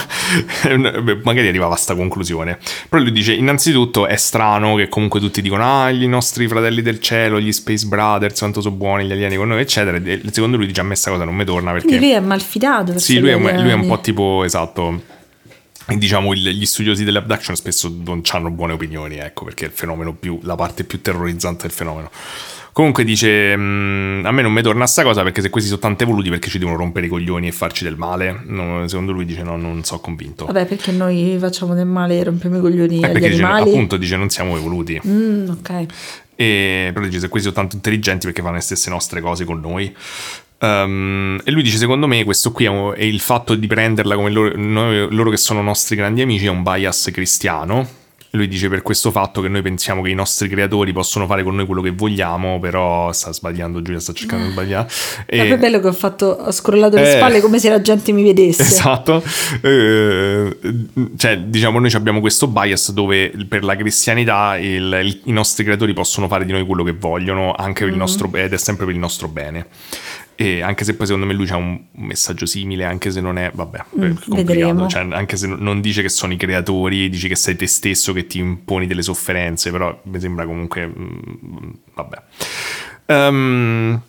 [1.03, 2.57] Beh, magari arrivava a sta conclusione.
[2.87, 7.01] Però lui dice, innanzitutto è strano che comunque tutti dicono, ah, i nostri fratelli del
[7.01, 9.97] cielo, gli Space Brothers, quanto sono buoni gli alieni con noi, eccetera.
[9.97, 11.87] E secondo lui dice, a me sta cosa non mi torna perché...
[11.87, 12.97] Quindi lui è malfidato.
[12.97, 15.19] Sì, lui è, lui è un po' tipo, esatto.
[15.87, 20.39] Diciamo, gli studiosi dell'abduction spesso non hanno buone opinioni, ecco, perché è il fenomeno più,
[20.43, 22.09] la parte più terrorizzante del fenomeno.
[22.73, 26.03] Comunque dice, "Mm, a me non mi torna sta cosa perché se questi sono tanto
[26.03, 28.43] evoluti perché ci devono rompere i coglioni e farci del male.
[28.45, 30.45] No, secondo lui dice no, non sono convinto.
[30.45, 33.97] Vabbè, perché noi facciamo del male e rompiamo i coglioni Eh, agli perché dice, appunto
[33.97, 35.01] dice non siamo evoluti.
[35.05, 35.85] Mm, ok.
[36.35, 39.59] E, però dice se questi sono tanto intelligenti perché fanno le stesse nostre cose con
[39.59, 39.93] noi.
[40.61, 44.15] Ehm, e lui dice secondo me questo qui è, un- è il fatto di prenderla
[44.15, 47.99] come loro, noi- loro che sono nostri grandi amici è un bias cristiano.
[48.33, 51.53] Lui dice per questo fatto che noi pensiamo che i nostri creatori possono fare con
[51.53, 54.87] noi quello che vogliamo, però sta sbagliando Giulia, sta cercando di sbagliare.
[55.25, 57.17] È E- poi bello che ho fatto, ho scrollato le Eh.
[57.17, 58.61] spalle come se la gente mi vedesse.
[58.61, 59.21] Esatto,
[59.61, 60.57] Eh,
[61.17, 65.91] cioè diciamo noi abbiamo questo bias dove per la cristianità il- il- i nostri creatori
[65.91, 68.93] possono fare di noi quello che vogliono anche per il nostro, ed è sempre per
[68.93, 69.65] il nostro bene.
[70.41, 73.51] E anche se poi secondo me lui c'ha un messaggio simile, anche se non è,
[73.53, 74.87] vabbè, è complicato.
[74.87, 78.25] Cioè, anche se non dice che sono i creatori, dici che sei te stesso che
[78.25, 82.21] ti imponi delle sofferenze, però mi sembra comunque, mm, vabbè.
[83.05, 84.01] Ehm,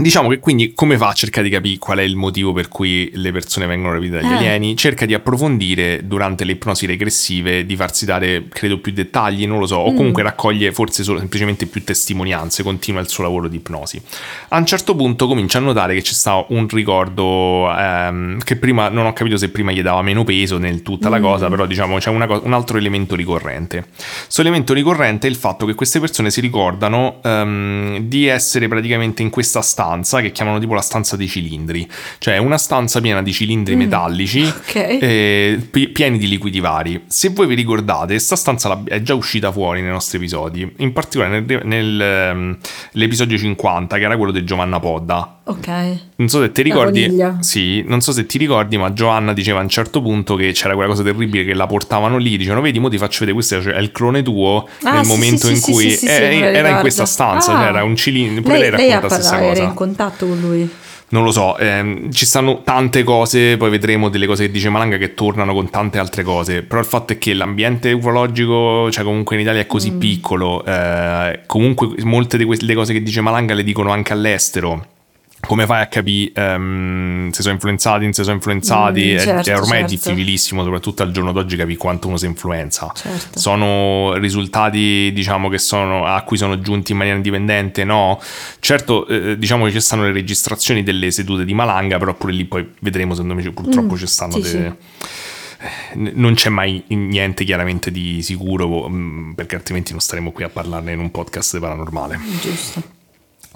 [0.00, 3.10] Diciamo che quindi come fa a cercare di capire qual è il motivo per cui
[3.14, 4.36] le persone vengono rapite dagli Eh.
[4.36, 4.76] alieni?
[4.76, 9.66] Cerca di approfondire durante le ipnosi regressive, di farsi dare, credo, più dettagli, non lo
[9.66, 14.00] so, o comunque raccoglie forse solo, semplicemente più testimonianze, continua il suo lavoro di ipnosi.
[14.48, 18.88] A un certo punto comincia a notare che c'è stato un ricordo ehm, che prima
[18.88, 21.98] non ho capito se prima gli dava meno peso nel tutta la cosa, però diciamo
[21.98, 23.86] c'è co- un altro elemento ricorrente.
[24.22, 29.22] Questo elemento ricorrente è il fatto che queste persone si ricordano ehm, di essere praticamente
[29.22, 29.88] in questa stanza
[30.20, 31.88] che chiamano tipo la stanza dei cilindri,
[32.18, 34.74] cioè una stanza piena di cilindri metallici ok.
[34.74, 37.02] eh, pi- pieni di liquidi vari.
[37.06, 41.40] Se voi vi ricordate, questa stanza è già uscita fuori nei nostri episodi, in particolare
[41.40, 42.58] nel- nel, ehm,
[42.92, 45.39] nell'episodio 50 che era quello di Giovanna Podda.
[45.50, 45.68] Ok.
[46.16, 49.62] Non so se ti ricordi, sì, non so se ti ricordi, ma Giovanna diceva a
[49.62, 52.88] un certo punto che c'era quella cosa terribile che la portavano lì, dicevano "Vedi, mo
[52.88, 55.72] ti faccio vedere questo è il clone tuo" Ah, nel sì, momento sì, in sì,
[55.72, 56.08] cui lo
[56.46, 57.58] era in questa stanza, Ah.
[57.60, 59.68] cioè era un cilindro, pure Lei, lei, racconta la stessa parlato, era cosa.
[59.70, 60.70] in contatto con lui.
[61.12, 64.96] Non lo so, ehm, ci stanno tante cose, poi vedremo delle cose che dice Malanga
[64.96, 69.34] che tornano con tante altre cose, però il fatto è che l'ambiente ufologico, cioè comunque
[69.34, 69.68] in Italia è Mm.
[69.68, 74.86] così piccolo, eh, comunque molte di queste cose che dice Malanga le dicono anche all'estero.
[75.50, 79.02] Come fai a capire ehm, se sono influenzati, se sono influenzati?
[79.02, 79.94] Mm, È- certo, è ormai è certo.
[80.10, 82.92] difficilissimo, soprattutto al giorno d'oggi, capire quanto uno si influenza.
[82.94, 83.36] Certo.
[83.36, 87.82] Sono risultati, diciamo, che sono, a cui sono giunti in maniera indipendente?
[87.82, 88.20] No.
[88.60, 92.44] Certo, eh, diciamo che ci stanno le registrazioni delle sedute di Malanga, però pure lì
[92.44, 94.76] poi vedremo, secondo me purtroppo Mm, ci stanno sì, delle...
[95.94, 100.48] Eh, Non c'è mai niente chiaramente di sicuro, mm, perché altrimenti non staremo qui a
[100.48, 102.20] parlarne in un podcast paranormale.
[102.40, 102.98] Giusto.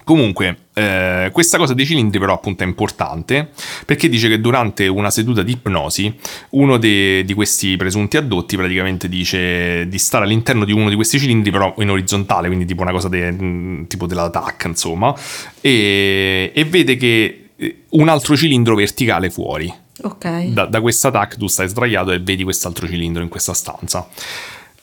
[0.04, 3.48] Comunque, eh, questa cosa dei cilindri però appunto è importante
[3.86, 6.14] perché dice che durante una seduta di ipnosi
[6.50, 11.18] uno de- di questi presunti addotti praticamente dice di stare all'interno di uno di questi
[11.18, 15.14] cilindri però in orizzontale, quindi tipo una cosa de- mh, tipo della TAC insomma,
[15.62, 19.72] e, e vede che eh, un altro cilindro verticale fuori.
[20.02, 20.48] Ok.
[20.48, 24.06] Da, da questa TAC tu stai sdraiato e vedi quest'altro cilindro in questa stanza.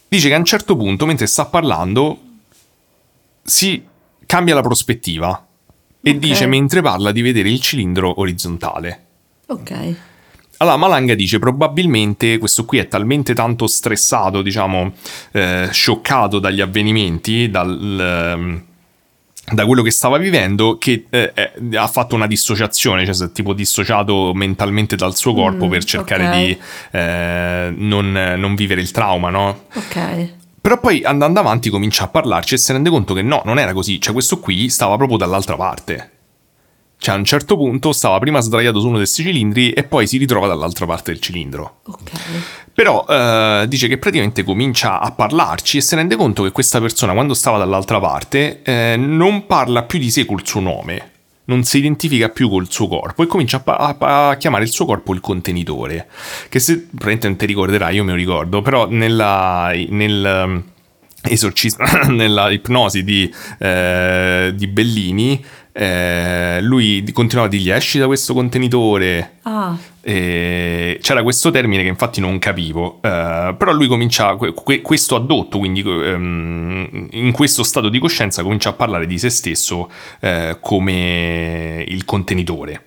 [0.08, 2.20] Dice che a un certo punto, mentre sta parlando,
[3.44, 3.90] si
[4.32, 5.46] cambia la prospettiva
[6.02, 6.16] e Ok.
[6.18, 9.06] dice mentre parla di vedere il cilindro orizzontale.
[9.48, 9.96] Ok.
[10.60, 14.94] Allora Malanga dice probabilmente questo qui è talmente tanto stressato, diciamo,
[15.34, 18.64] eh, scioccato dagli avvenimenti, dal, ehm,
[19.52, 21.34] da quello che stava vivendo, che eh,
[21.76, 25.84] ha fatto una dissociazione, cioè si è tipo dissociato mentalmente dal suo corpo Mm, per
[25.84, 26.36] cercare ok.
[26.38, 26.58] di
[26.92, 29.64] eh, non, non vivere il trauma, no?
[29.74, 30.30] Ok.
[30.62, 33.74] Però poi andando avanti comincia a parlarci e si rende conto che no, non era
[33.74, 36.12] così, cioè questo qui stava proprio dall'altra parte.
[36.98, 40.06] Cioè a un certo punto stava prima sdraiato su uno di questi cilindri e poi
[40.06, 41.80] si ritrova dall'altra parte del cilindro.
[41.88, 42.12] Ok.
[42.76, 47.14] Però eh, dice che praticamente comincia a parlarci e si rende conto che questa persona
[47.14, 51.11] quando stava dall'altra parte eh, non parla più di sé col suo nome,
[51.46, 54.86] non si identifica più col suo corpo e comincia a, a- a chiamare il suo
[54.86, 56.08] corpo il contenitore,
[56.50, 60.64] che se probabilmente non ti ricorderai, io me lo ricordo, però nella, nel ehm,
[61.24, 65.44] esorcismo, nella ipnosi di, eh, di Bellini,
[65.74, 71.90] eh, lui continuava a dirgli esci da questo contenitore, Ah, e c'era questo termine che
[71.90, 77.64] infatti non capivo, eh, però lui comincia, que- que- questo addotto, quindi ehm, in questo
[77.64, 79.90] stato di coscienza comincia a parlare di se stesso
[80.20, 82.86] eh, come il contenitore.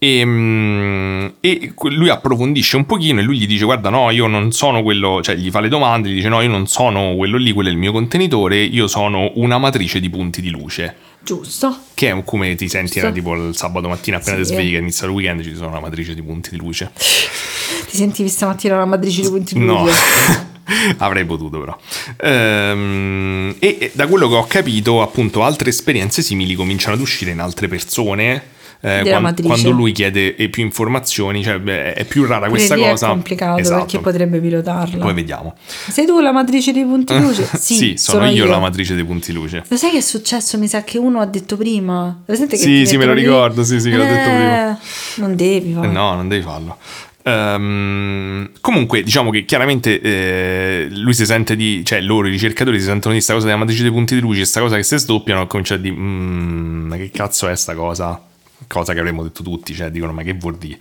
[0.00, 4.28] E, mm, e que- lui approfondisce un pochino e lui gli dice guarda no io
[4.28, 7.36] non sono quello cioè gli fa le domande gli dice no io non sono quello
[7.36, 10.94] lì quello è il mio contenitore io sono una matrice di punti di luce
[11.36, 11.78] giusto.
[11.94, 13.06] che è come ti senti Giusto.
[13.06, 14.42] era tipo il sabato mattina appena Sì.
[14.42, 17.96] ti svegli che inizia il weekend ci sono una matrice di punti di luce Ti
[17.96, 20.46] sentivi stamattina una matrice di punti di no luce?
[20.98, 21.76] avrei potuto però
[22.20, 27.40] Ehm, e da quello che ho capito appunto altre esperienze simili cominciano ad uscire in
[27.40, 29.48] altre persone eh, Della quan- matrice.
[29.48, 33.10] quando lui chiede eh, più informazioni cioè beh, è più rara questa lì cosa è
[33.10, 33.78] complicato Esatto.
[33.84, 34.98] perché potrebbe pilotarla.
[35.04, 35.56] poi vediamo
[35.88, 37.48] Sei tu la matrice dei punti luce?
[37.58, 40.58] Sì, sono, io, la matrice dei punti luce Lo sai che è successo?
[40.58, 42.22] Mi sa che uno ha detto prima.
[42.24, 44.72] Presente che Sì, sì, me lo ricordo, sì, sì, che l'ho detto prima.
[44.72, 44.76] Eh,
[45.16, 45.70] Non devi.
[45.72, 46.76] Eh, No, non devi farlo.
[47.22, 52.86] Ehm, comunque, diciamo che chiaramente eh, lui si sente di, cioè loro, i ricercatori, si
[52.86, 55.42] sentono di sta cosa della matrice dei punti di luce, questa cosa che si sdoppiano
[55.42, 58.20] e cominciano a dire, "Mm, ma che cazzo è sta cosa?
[58.68, 60.78] Cosa che avremmo detto tutti, cioè dicono, ma che vuol dire?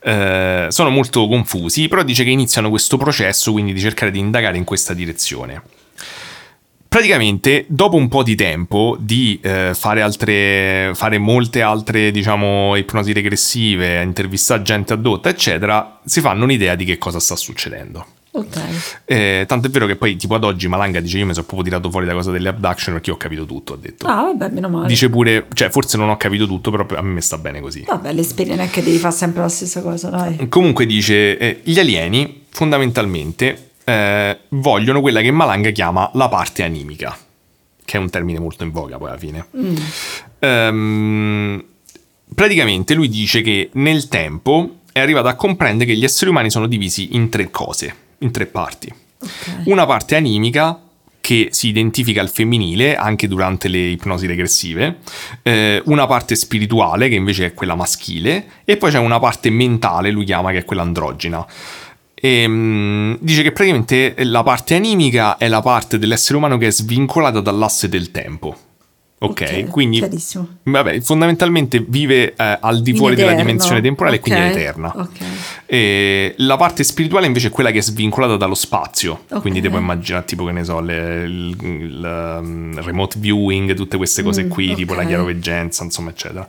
[0.00, 4.58] Eh, sono molto confusi, però dice che iniziano questo processo, quindi di cercare di indagare
[4.58, 5.62] in questa direzione.
[6.92, 13.14] Praticamente, dopo un po' di tempo di eh, fare altre, fare molte altre, diciamo, ipnosi
[13.14, 18.04] regressive, intervistare gente addotta, eccetera, si fanno un'idea di che cosa sta succedendo.
[18.34, 18.56] Ok.
[19.04, 21.68] Eh, tanto è vero che poi, tipo ad oggi, Malanga dice: Io mi sono proprio
[21.68, 23.74] tirato fuori da cosa delle abduction perché ho capito tutto.
[23.74, 24.06] Ha detto.
[24.06, 24.86] Ah, vabbè, meno male.
[24.86, 27.84] Dice pure, cioè, forse non ho capito tutto, però a me sta bene così.
[27.86, 30.48] Vabbè, l'esperienza è che devi fare sempre la stessa cosa, dai.
[30.48, 37.16] Comunque dice, eh, gli alieni fondamentalmente eh, vogliono quella che Malanga chiama la parte animica,
[37.84, 39.46] che è un termine molto in voga poi alla fine.
[40.38, 41.64] Ehm,
[42.34, 46.66] praticamente lui dice che nel tempo è arrivato a comprendere che gli esseri umani sono
[46.66, 48.92] divisi in tre cose, in tre parti.
[49.20, 49.66] Ok.
[49.66, 50.80] Una parte animica
[51.22, 54.98] che si identifica al femminile anche durante le ipnosi regressive,
[55.42, 60.10] eh, una parte spirituale che invece è quella maschile e poi c'è una parte mentale,
[60.10, 61.46] lui chiama che è quella androgina.
[62.12, 66.72] E, mm, dice che praticamente la parte animica è la parte dell'essere umano che è
[66.72, 68.56] svincolata dall'asse del tempo.
[69.22, 70.04] Ok, Ok, quindi
[70.64, 74.92] vabbè, fondamentalmente vive eh, al di fuori della dimensione temporale e quindi è eterna.
[74.96, 75.18] Ok.
[75.72, 79.24] E la parte spirituale invece è quella che è svincolata dallo spazio.
[79.30, 79.40] Ok.
[79.40, 84.22] Quindi devo immaginare tipo che ne so, le- il, il, um, remote viewing, tutte queste
[84.22, 86.46] cose Mm, qui, tipo la chiaroveggenza, insomma, eccetera.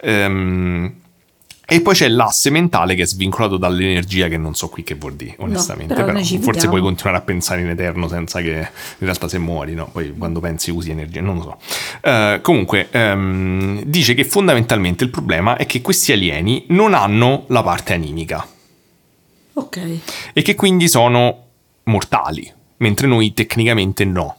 [0.00, 0.92] Ehm,
[1.66, 5.14] E poi c'è l'asse mentale che è svincolato dall'energia, che non so qui che vuol
[5.14, 5.92] dire, onestamente.
[5.94, 8.66] però Però, ci forse puoi continuare a pensare in eterno senza che in
[8.98, 9.88] realtà se muori, no?
[9.92, 11.58] Poi quando pensi usi energia, non lo so.
[12.02, 17.62] Eh, comunque, ehm, dice che fondamentalmente il problema è che questi alieni non hanno la
[17.62, 18.46] parte animica
[19.54, 19.98] Ok.
[20.32, 21.42] e che quindi sono
[21.84, 24.36] mortali, mentre noi tecnicamente no.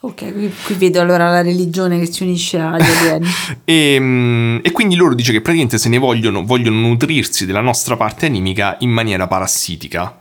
[0.00, 3.26] Ok, qui, qui vedo allora la religione che si unisce agli alieni.
[3.64, 7.96] E, mm, e quindi loro dice che praticamente se ne vogliono, vogliono nutrirsi della nostra
[7.96, 10.20] parte animica in maniera parassitica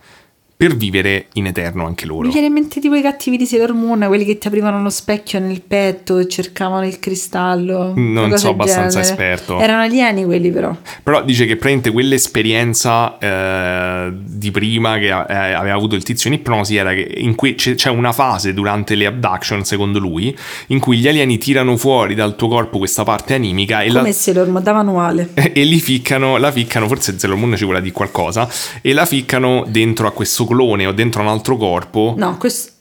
[0.57, 2.27] per vivere in eterno anche loro.
[2.27, 4.89] Mi viene in mente tipo i cattivi di Sailor Moon, quelli che ti aprivano lo
[4.89, 7.91] specchio nel petto e cercavano il cristallo.
[7.95, 9.09] Non so abbastanza genere.
[9.09, 9.59] esperto.
[9.59, 10.73] Erano alieni quelli però.
[11.03, 16.37] Però dice che praticamente quell'esperienza eh, di prima che eh, aveva avuto il tizio in
[16.37, 20.35] ipnosi era che in cui c'è, c'è una fase durante le abduction, secondo lui,
[20.67, 24.13] in cui gli alieni tirano fuori dal tuo corpo questa parte animica e la, Come
[24.13, 25.31] Sailor Moon, da manuale.
[25.35, 28.47] e li ficcano, la ficcano, forse Sailor Moon ci vuole dire qualcosa,
[28.81, 32.13] e la ficcano dentro a questo clone o dentro un altro corpo.
[32.17, 32.71] No, questo...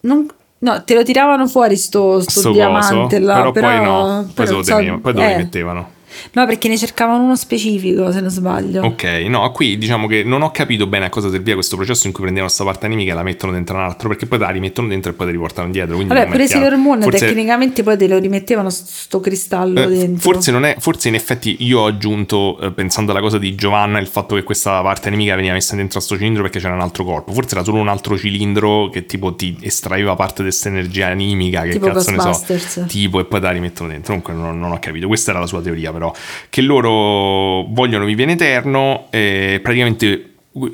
[0.00, 0.26] Non...
[0.58, 4.22] No, te lo tiravano fuori sto, sto, sto diamante coso, là, però, però, poi no,
[4.22, 5.28] poi, però se lo so- poi dove eh.
[5.30, 5.88] li mettevano?
[6.32, 8.82] No, perché ne cercavano uno specifico, se non sbaglio.
[8.84, 12.12] Ok, no, qui diciamo che non ho capito bene a cosa serviva questo processo in
[12.12, 14.88] cui prendevano questa parte animica e la mettono dentro un altro, perché poi la rimettono
[14.88, 15.96] dentro e poi la riportano indietro.
[15.96, 16.46] Vabbè, pure.
[16.46, 20.32] Sailor Moon Forse- tecnicamente poi te lo rimettevano sto cristallo eh, dentro.
[20.32, 23.98] Forse non è, forse in effetti io ho aggiunto, eh, pensando alla cosa di Giovanna,
[23.98, 26.80] il fatto che questa parte nemica veniva messa dentro a sto cilindro perché c'era un
[26.80, 27.32] altro corpo.
[27.32, 31.62] Forse era solo un altro cilindro che tipo ti estraeva parte di questa energia animica,
[31.62, 34.08] che Tipo cazzo ne so, tipo e poi la rimettono dentro.
[34.14, 36.01] Comunque non, non ho capito, questa era la sua teoria però,
[36.48, 40.26] che loro vogliono vivere in eterno e praticamente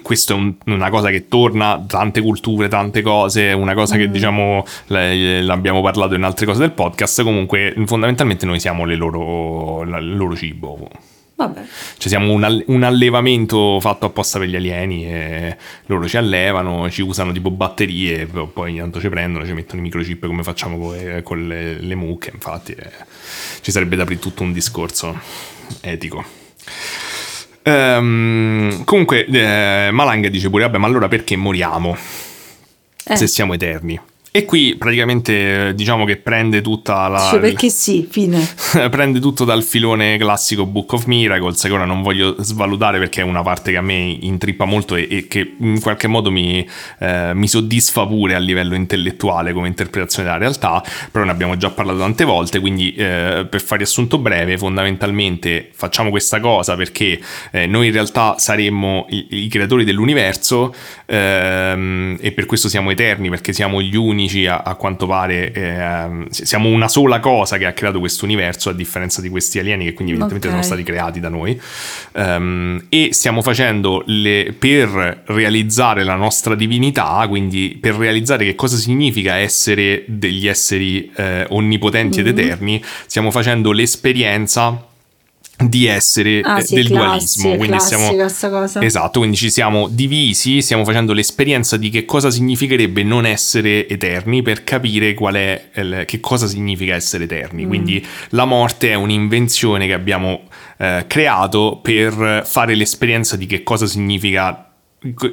[0.02, 3.98] questo è un- una cosa che torna tante culture, tante cose, una cosa Mm.
[3.98, 9.82] che diciamo l- l'abbiamo parlato in altre cose del podcast, comunque fondamentalmente noi siamo loro,
[9.82, 10.88] il loro cibo.
[11.38, 11.60] Vabbè.
[11.98, 15.56] Cioè siamo un, all- un allevamento fatto apposta per gli alieni e
[15.86, 19.84] loro ci allevano, ci usano tipo batterie, poi ogni tanto ci prendono, ci mettono i
[19.84, 22.90] microchip come facciamo co- eh, con le, le mucche, infatti eh,
[23.60, 25.16] ci sarebbe da aprire tutto un discorso
[25.80, 26.24] etico.
[27.62, 31.96] Ehm, comunque eh, Malanga dice pure, vabbè ma allora perché moriamo
[33.06, 33.98] Eh, se siamo eterni?
[34.38, 37.18] E qui praticamente eh, diciamo che prende tutta la...
[37.18, 38.48] dice perché sì, fine.
[38.88, 43.24] prende tutto dal filone classico Book of Miracles che ora non voglio svalutare perché è
[43.24, 46.64] una parte che a me intrippa molto e, e che in qualche modo mi,
[47.00, 51.70] eh, mi soddisfa pure a livello intellettuale come interpretazione della realtà però ne abbiamo già
[51.70, 57.18] parlato tante volte quindi eh, per fare riassunto breve fondamentalmente facciamo questa cosa perché
[57.50, 60.72] eh, noi in realtà saremmo i, i creatori dell'universo
[61.06, 66.28] ehm, e per questo siamo eterni perché siamo gli unici a, a quanto pare ehm,
[66.28, 69.92] siamo una sola cosa che ha creato questo universo a differenza di questi alieni che
[69.94, 70.52] quindi evidentemente Ok.
[70.54, 71.60] sono stati creati da noi
[72.12, 78.76] Ehm, e stiamo facendo le, per realizzare la nostra divinità quindi per realizzare che cosa
[78.76, 84.87] significa essere degli esseri eh, onnipotenti ed eterni stiamo facendo l'esperienza
[85.64, 87.66] di essere Ah, eh, sì, del classi, dualismo quindi
[88.48, 88.80] cosa.
[88.80, 94.42] Esatto, quindi ci siamo divisi, stiamo facendo l'esperienza di che cosa significherebbe non essere eterni
[94.42, 97.64] per capire qual è il- che cosa significa essere eterni.
[97.64, 97.68] Mm.
[97.68, 100.42] Quindi la morte è un'invenzione che abbiamo
[100.78, 104.62] eh, creato per fare l'esperienza di che cosa significa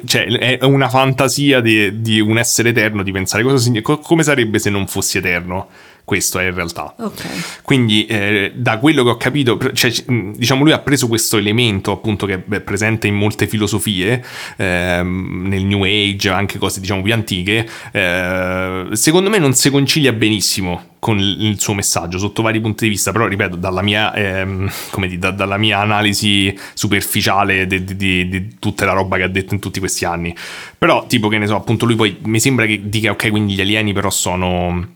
[0.05, 4.69] cioè è una fantasia di, di un essere eterno di pensare cosa come sarebbe se
[4.69, 5.69] non fossi eterno
[6.05, 6.93] questo è in realtà.
[6.97, 7.61] Ok.
[7.63, 11.91] quindi eh, da quello che ho capito, cioè, mh, diciamo lui ha preso questo elemento
[11.91, 14.23] appunto che è presente in molte filosofie,
[14.55, 20.13] ehm, nel New Age, anche cose diciamo più antiche, eh, secondo me non si concilia
[20.13, 24.71] benissimo con il suo messaggio sotto vari punti di vista, però ripeto, dalla mia, ehm,
[24.89, 29.59] come dire, da- dalla mia analisi superficiale di tutta la roba che ha detto in
[29.59, 30.35] tutti questi anni,
[30.77, 33.61] però tipo che ne so, appunto lui poi mi sembra che dica ok, quindi gli
[33.61, 34.94] alieni però sono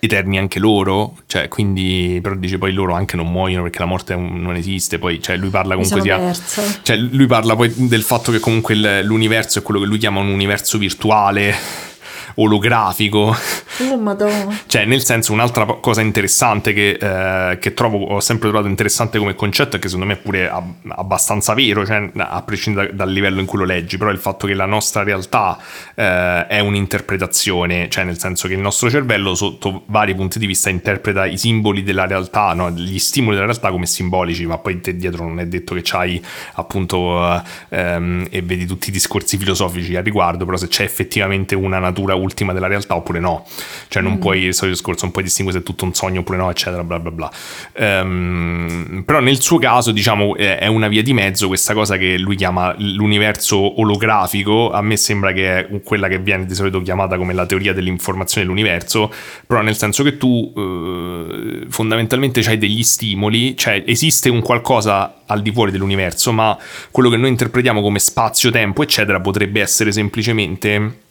[0.00, 4.14] eterni anche loro, cioè quindi però dice poi loro anche non muoiono perché la morte
[4.14, 6.32] non esiste, poi cioè lui parla comunque sia
[6.82, 10.28] cioè lui parla poi del fatto che comunque l'universo è quello che lui chiama un
[10.28, 11.54] universo virtuale
[12.36, 13.36] olografico
[13.80, 14.56] Oh, madonna.
[14.66, 19.34] cioè, nel senso, un'altra cosa interessante che, eh, che trovo, ho sempre trovato interessante come
[19.34, 23.10] concetto e che secondo me è pure ab- abbastanza vero, cioè, a prescindere da- dal
[23.12, 25.58] livello in cui lo leggi, però il fatto che la nostra realtà
[25.94, 30.70] eh, è un'interpretazione, cioè nel senso che il nostro cervello sotto vari punti di vista
[30.70, 32.70] interpreta i simboli della realtà, no?
[32.70, 36.22] gli stimoli della realtà come simbolici, ma poi te dietro non è detto che c'hai
[36.54, 41.54] appunto eh, ehm, e vedi tutti i discorsi filosofici al riguardo, però se c'è effettivamente
[41.54, 43.46] una natura ultima della realtà oppure no.
[43.88, 46.38] cioè non puoi, il solito discorso, non puoi distinguere se è tutto un sogno oppure
[46.38, 47.30] no, eccetera, bla bla bla.
[47.74, 52.36] Ehm, però nel suo caso, diciamo, è una via di mezzo questa cosa che lui
[52.36, 57.32] chiama l'universo olografico, a me sembra che è quella che viene di solito chiamata come
[57.32, 59.12] la teoria dell'informazione dell'universo,
[59.46, 65.42] però nel senso che tu eh, fondamentalmente hai degli stimoli, cioè esiste un qualcosa al
[65.42, 66.56] di fuori dell'universo, ma
[66.90, 71.02] quello che noi interpretiamo come spazio-tempo, eccetera, potrebbe essere semplicemente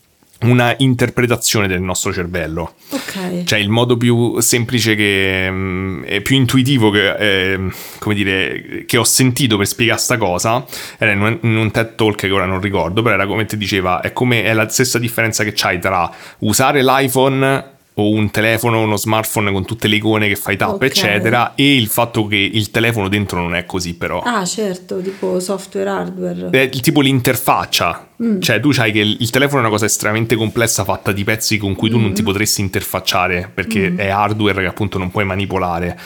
[0.43, 2.75] una interpretazione del nostro cervello.
[2.89, 3.43] Ok.
[3.43, 7.59] Cioè il modo più semplice che mm, è più intuitivo che, eh,
[7.99, 10.65] come dire, che ho sentito per spiegare sta cosa
[10.97, 13.57] era in un, in un TED Talk che ora non ricordo, però era come ti
[13.57, 16.09] diceva, è come è la stessa differenza che c'hai tra
[16.39, 20.83] usare l'iPhone o un telefono, uno smartphone con tutte le icone che fai tap, Ok.
[20.83, 24.21] eccetera, e il fatto che il telefono dentro non è così però.
[24.21, 26.49] Ah, certo, tipo software, hardware.
[26.49, 28.09] È tipo l'interfaccia,
[28.39, 31.57] cioè tu sai che il il telefono è una cosa estremamente complessa fatta di pezzi
[31.57, 35.97] con cui tu non ti potresti interfacciare perché è hardware che appunto non puoi manipolare.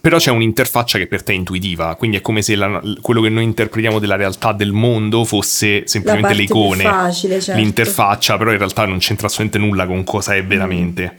[0.00, 3.28] Però c'è un'interfaccia che per te è intuitiva, quindi è come se la- quello che
[3.28, 7.60] noi interpretiamo della realtà del mondo fosse semplimente le icone, facile, certo.
[7.60, 11.18] l'interfaccia, però in realtà non c'entra assolutamente nulla con cosa è veramente.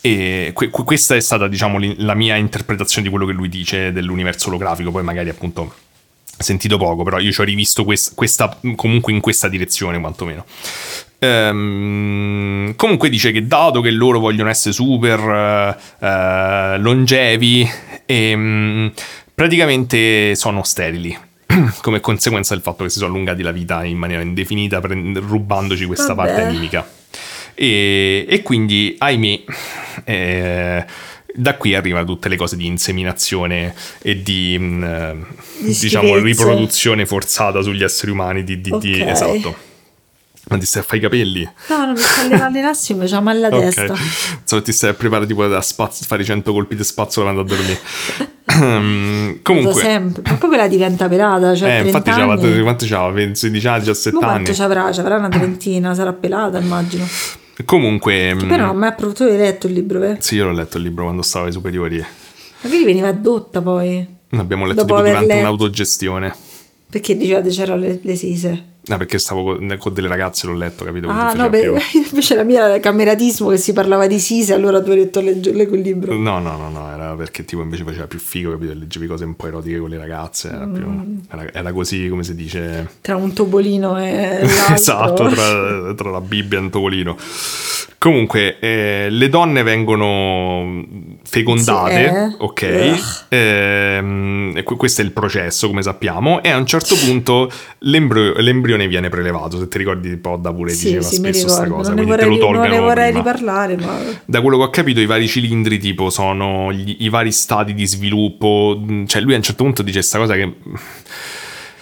[0.00, 3.90] E que- que- questa è stata, diciamo, la mia interpretazione di quello che lui dice
[3.90, 5.74] dell'universo olografico, poi magari appunto
[6.38, 10.44] sentito poco, però io ci ho rivisto quest- questa, comunque in questa direzione quantomeno.
[11.18, 15.18] Ehm, comunque dice che dato che loro vogliono essere super
[16.00, 17.68] eh, eh, longevi,
[18.06, 18.92] ehm,
[19.34, 21.16] praticamente sono sterili.
[21.82, 25.84] Come conseguenza del fatto che si sono allungati la vita in maniera indefinita, prend- rubandoci
[25.86, 26.28] questa Vabbè.
[26.34, 26.88] parte animica.
[27.54, 29.40] E, e quindi, ahimè,
[30.04, 30.84] eh,
[31.34, 35.14] da qui arrivano tutte le cose di inseminazione e di, mh, eh,
[35.60, 38.44] Di diciamo, riproduzione forzata sugli esseri umani.
[38.44, 39.06] Di, di- di- Ok.
[39.08, 39.56] esatto.
[40.48, 41.48] Ma ti stai a fare i capelli?
[41.68, 43.60] No, non mi sta allenarsi, mi c'ha male la Ok.
[43.74, 43.94] testa.
[44.44, 47.56] So, ti stai a preparare tipo da spaz- fare 100 colpi di spazzola quando a
[47.56, 47.80] dormire.
[48.48, 50.22] Ehm, Comunque, sempre.
[50.24, 53.34] Ma poi quella diventa pelata, cioè eh, 30 infatti c'aveva, quanto c'aveva?
[53.34, 54.32] 16 anni, 17 Ma anni.
[54.34, 54.92] quanto ci avrà?
[54.92, 57.04] Ci avrà una trentina, sarà pelata, immagino.
[57.64, 60.16] Comunque, mm, Però approvato, tu hai letto il libro, vero?
[60.20, 61.98] sì, io l'ho letto il libro quando stavo ai superiori.
[61.98, 64.06] Ma quindi veniva dotta poi.
[64.30, 65.38] L'abbiamo letto tipo durante letto.
[65.40, 66.34] un'autogestione.
[66.88, 68.64] Perché dicevate c'erano le, le sise.
[68.88, 71.08] No, perché stavo con, delle ragazze, l'ho letto, capito?
[71.08, 71.72] Ah, no, beh,
[72.08, 75.52] invece la mia era cameratismo che si parlava di sise, allora tu hai letto legge-
[75.52, 76.14] leggo il libro.
[76.16, 78.72] No, no, no, no, era perché tipo invece faceva più figo, capito?
[78.74, 81.18] Leggevi cose un po' erotiche con le ragazze, era, più, Mm.
[81.30, 82.88] era, era così, come si dice...
[83.00, 84.74] Tra un topolino e l'altro.
[84.74, 87.16] esatto, tra, tra la Bibbia e un topolino.
[87.98, 90.84] Comunque, eh, le donne vengono
[91.24, 92.34] fecondate, Sì, eh?
[92.38, 93.24] ok?
[93.28, 97.50] Ehm, e que- questo è il processo, come sappiamo, e a un certo punto
[97.80, 99.58] l'embrio- l'embrione viene prelevato.
[99.58, 102.30] Se ti ricordi, Podda pure Sì, diceva sì, spesso questa cosa, Non quindi te lo
[102.30, 103.24] non tolgono ne vorrei prima.
[103.30, 103.98] riparlare, ma...
[104.24, 107.86] Da quello che ho capito, i vari cilindri, tipo, sono gli- i vari stati di
[107.86, 108.80] sviluppo.
[109.06, 110.52] Cioè, lui a un certo punto dice questa cosa che.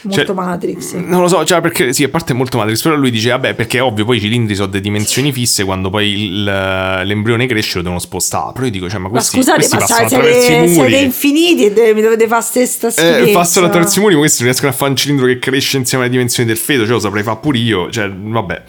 [0.05, 0.94] Molto Cioè, Matrix.
[0.94, 3.55] Non lo so, cioè perché sì, a parte è molto Matrix, però lui dice, vabbè,
[3.55, 7.76] perché è ovvio, poi i cilindri sono delle dimensioni fisse, quando poi il- l'embrione cresce
[7.76, 8.52] lo devono spostare.
[8.52, 10.89] Però io dico, cioè, ma Ma questi, scusate, questi ma passano attraverso siete, i muri.
[10.90, 12.89] siete infiniti e mi dovete fare stessa.
[13.18, 15.76] Eh, passano attraverso i muri, ma questi non riescono a fare un cilindro che cresce
[15.78, 18.62] insieme alle dimensioni del feto, cioè lo saprei fare pure io, cioè, vabbè,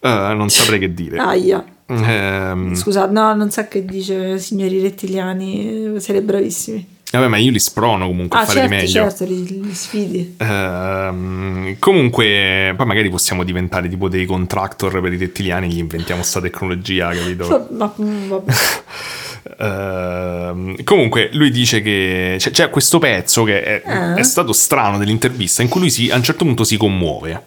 [0.00, 1.18] Eh, non saprei che dire.
[1.18, 1.64] Aia.
[1.88, 6.94] Ehm, Scusate, no, non sa che dice signori rettiliani, eh, siete bravissimi.
[7.12, 8.92] Vabbè, ma io li sprono comunque Ah, a fare certo, di meglio.
[8.92, 10.34] certo, li, li sfidi.
[10.38, 16.40] Ehm, comunque, poi magari possiamo diventare tipo dei contractor per i rettiliani, gli inventiamo sta
[16.40, 17.68] tecnologia, capito?
[17.72, 18.52] Ma, mm, vabbè.
[19.58, 24.14] Ehm, comunque, lui dice che c'è, c'è questo pezzo che è, Ah.
[24.14, 27.42] è stato strano dell'intervista in cui lui si, a un certo punto si commuove.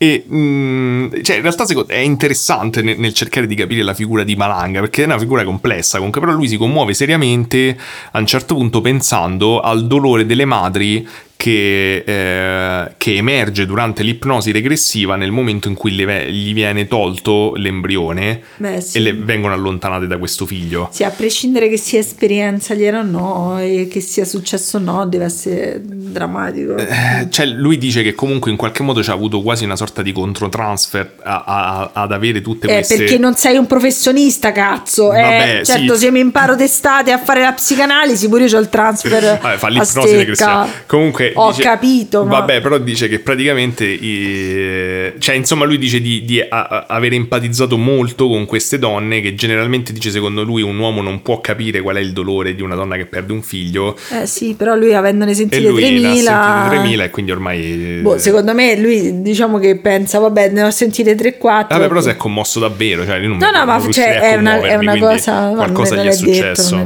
[0.00, 4.36] E mm, cioè, in realtà è interessante nel, nel cercare di capire la figura di
[4.36, 5.96] Malanga perché è una figura complessa.
[5.96, 7.76] Comunque, però, lui si commuove seriamente
[8.12, 11.04] a un certo punto pensando al dolore delle madri
[11.38, 17.52] che, eh, che emerge durante l'ipnosi regressiva nel momento in cui le gli viene tolto
[17.54, 18.96] l'embrione Beh, sì.
[18.96, 20.88] e le vengono allontanate da questo figlio.
[20.90, 25.06] Sì, a prescindere che sia esperienza aliena o no, e che sia successo o no,
[25.06, 26.74] deve essere drammatico.
[26.76, 30.10] Eh, Cioè, lui dice che comunque in qualche modo c'ha avuto quasi una sorta di
[30.10, 32.96] controtransfer a- a- ad avere tutte Eh, queste.
[32.96, 35.12] perché non sei un professionista, cazzo.
[35.14, 35.22] eh.
[35.22, 36.00] Vabbè, certo, sì.
[36.06, 39.38] se mi imparo d'estate a fare la psicanalisi, pure io ho il transfer.
[39.40, 40.66] Vabbè, fa l'ipnosi regressiva.
[40.86, 42.24] Comunque ho dice- capito.
[42.24, 42.38] Ma...
[42.40, 47.76] Vabbè, però dice che praticamente i- cioè, insomma, lui dice di, di a- aver empatizzato
[47.76, 51.96] molto con queste donne che generalmente dice secondo lui un uomo non può capire qual
[51.96, 55.34] è il dolore di una donna che perde un figlio Eh sì, però lui avendone
[55.34, 56.66] l'ha 3000.
[56.68, 57.98] 3000 e quindi ormai...
[58.02, 61.38] Boh, secondo me lui diciamo che pensa, vabbè, ne ho sentite 3-4.
[61.40, 63.04] Vabbè, però si è commosso davvero.
[63.04, 65.52] Cioè, No, no, ma cioè, è una, è una quindi cosa.
[65.54, 66.76] Qualcosa gli è detto, successo.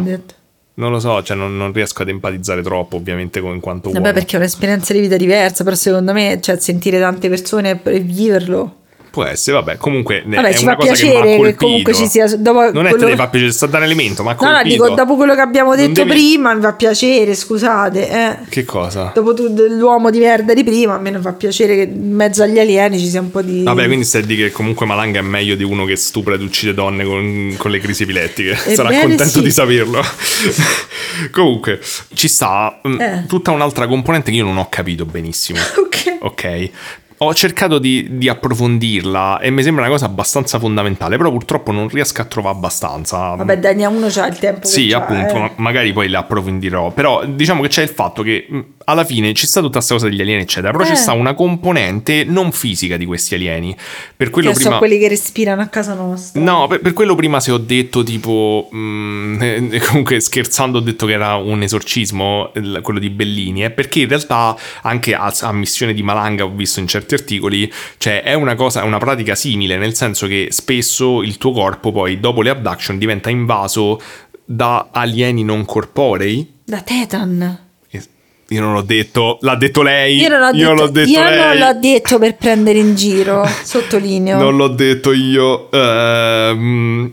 [0.82, 4.00] Non lo so, cioè non, non riesco ad empatizzare troppo, ovviamente, con in quanto uomo.
[4.00, 8.00] Vabbè, perché è un'esperienza di vita diversa, però secondo me, cioè, sentire tante persone e
[8.00, 8.80] viverlo.
[9.12, 11.64] Può essere, vabbè, comunque Vabbè, è ci una fa cosa che piacere che, colpito.
[11.66, 12.26] comunque ci sia.
[12.34, 14.89] Dopo Non è che quello- ti fa piacere, sta dando elemento, ma No, no, dico,
[14.89, 18.09] dopo quello che abbiamo detto devi- prima, mi fa piacere, scusate.
[18.09, 18.36] Eh.
[18.48, 19.12] Che cosa?
[19.14, 22.43] Dopo tu, l'uomo di merda di prima, a me non fa piacere che in mezzo
[22.43, 23.62] agli alieni ci sia un po' di.
[23.64, 26.40] Vabbè, quindi stai a dire che comunque Malanga è meglio di uno che stupra ed
[26.40, 28.56] uccide donne con, con le crisi epilettiche.
[28.56, 29.43] Sarà contento sì.
[29.43, 30.02] di saperlo.
[31.30, 31.80] comunque,
[32.14, 33.24] ci sta mm, Eh.
[33.28, 35.59] tutta un'altra componente che io non ho capito benissimo.
[35.93, 36.16] Ok.
[36.20, 36.70] Ok.
[37.23, 41.89] Ho cercato di, di approfondirla e mi sembra una cosa abbastanza fondamentale, però purtroppo non
[41.89, 43.35] riesco a trovare abbastanza.
[43.35, 44.66] Vabbè, Dania uno c'ha il tempo.
[44.66, 45.39] Sì, appunto, eh.
[45.39, 46.90] ma- magari poi le approfondirò.
[46.90, 50.09] Però diciamo che c'è il fatto che mh, alla fine ci sta tutta questa cosa
[50.09, 50.73] degli alieni, eccetera.
[50.73, 50.89] Però Eh.
[50.89, 53.77] c'è sta una componente non fisica di questi alieni.
[54.16, 54.69] Per quello Che prima.
[54.70, 56.40] sono quelli che respirano a casa nostra.
[56.40, 59.39] No, per, per quello prima se ho detto tipo, mh,
[59.70, 62.51] eh, comunque scherzando ho detto che era un esorcismo,
[62.82, 66.81] quello di Bellini, è perché in realtà anche a, a missione di Malanga ho visto
[66.81, 71.22] in certi articoli, cioè è una cosa, è una pratica simile, nel senso che spesso
[71.22, 74.01] il tuo corpo poi dopo le abduction diventa invaso
[74.44, 76.60] da alieni non corporei.
[76.64, 77.59] Da Tetan.
[78.52, 80.18] Io non l'ho detto, l'ha detto lei.
[80.18, 81.39] Io non l'ho detto, l'ho detto io lei.
[81.39, 84.39] non l'ho detto per prendere in giro, sottolineo.
[84.39, 85.70] Non l'ho detto io.
[85.70, 87.12] Eh,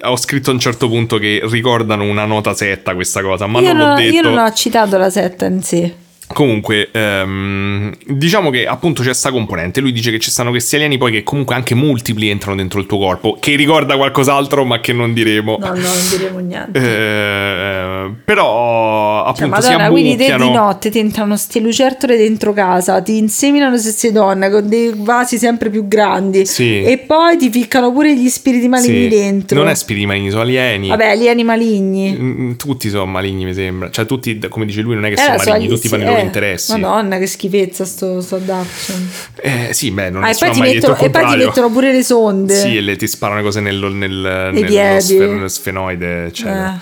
[0.00, 3.74] ho scritto a un certo punto che ricordano una nota setta questa cosa, ma io,
[3.74, 4.14] non l'ho detto.
[4.14, 5.94] io non ho citato la setta in sé.
[6.32, 9.80] Comunque, ehm, diciamo che appunto c'è sta componente.
[9.80, 12.86] Lui dice che ci stanno questi alieni poi che comunque anche multipli entrano dentro il
[12.86, 15.56] tuo corpo, che ricorda qualcos'altro, ma che non diremo.
[15.60, 16.78] No, no, non diremo niente.
[16.80, 22.52] Eh, però Cioè, appunto si Madonna, quindi te di notte ti entrano ste lucertole dentro
[22.52, 26.82] casa, ti inseminano queste donne con dei vasi sempre più grandi Sì.
[26.82, 29.08] e poi ti ficcano pure gli spiriti maligni Sì.
[29.08, 29.58] dentro.
[29.58, 30.88] Non è spiriti maligni, sono alieni.
[30.88, 32.16] Vabbè, alieni maligni.
[32.18, 33.90] Mm, Tutti sono maligni, mi sembra.
[33.90, 36.02] Cioè, tutti, come dice lui, non è che Era sono so- maligni, tutti sì, fanno
[36.02, 36.72] i loro eh, interessi.
[36.78, 39.10] Madonna, che schifezza sto, sto abduction.
[39.42, 42.02] Eh, sì, beh, non Ah, e poi, mai mettono, e poi ti mettono pure le
[42.02, 42.54] sonde.
[42.54, 45.00] Sì, e le, ti sparano cose nello, nel, nello piedi.
[45.00, 46.80] sfer- sfenoide, eccetera.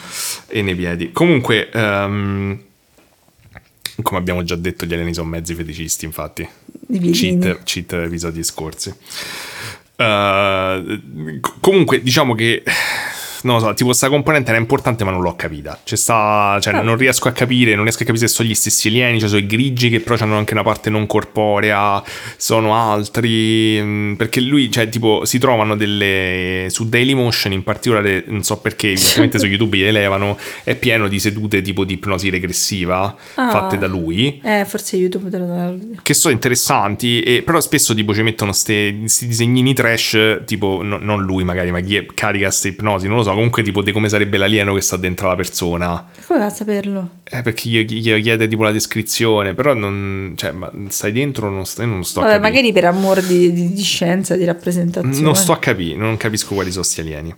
[0.48, 0.58] Eh.
[0.58, 1.12] E nei piedi.
[1.12, 2.60] Comunque, ehm,
[4.02, 6.48] come abbiamo già detto, gli alieni sono mezzi feticisti, infatti.
[7.12, 8.94] Cheat, cheat episodi scorsi.
[9.96, 12.62] Co- comunque, diciamo che.
[13.42, 15.78] Non lo so, tipo sta componente era importante ma non l'ho capita.
[15.84, 16.80] C'è sta, cioè, Ah.
[16.82, 19.40] non riesco a capire, non riesco a capire se sono gli stessi alieni, cioè sono
[19.40, 22.02] i grigi che però hanno anche una parte non corporea,
[22.36, 28.42] sono altri, mm, perché lui, cioè tipo, si trovano delle, su Dailymotion in particolare, non
[28.42, 33.16] so perché, evidentemente su YouTube li elevano, è pieno di sedute tipo di ipnosi regressiva
[33.34, 33.50] Ah.
[33.50, 35.72] fatte da lui Eh, forse YouTube te lo dà.
[36.02, 41.22] che sono interessanti, e, però spesso tipo ci mettono questi disegnini trash, tipo no- non
[41.22, 44.08] lui magari, ma chi è- carica queste ipnosi, non lo so, comunque tipo di come
[44.08, 46.06] sarebbe l'alieno che sta dentro la persona.
[46.26, 47.10] Come va a saperlo?
[47.30, 51.50] Eh, perché gli, gli chiede tipo la descrizione, però non, cioè, ma stai dentro o
[51.50, 52.50] non stai, non sto a Vabbè, capire.
[52.52, 55.20] magari per amor di, di- di scienza, di rappresentazione.
[55.20, 57.34] Non sto a capire, non capisco quali sono sti alieni.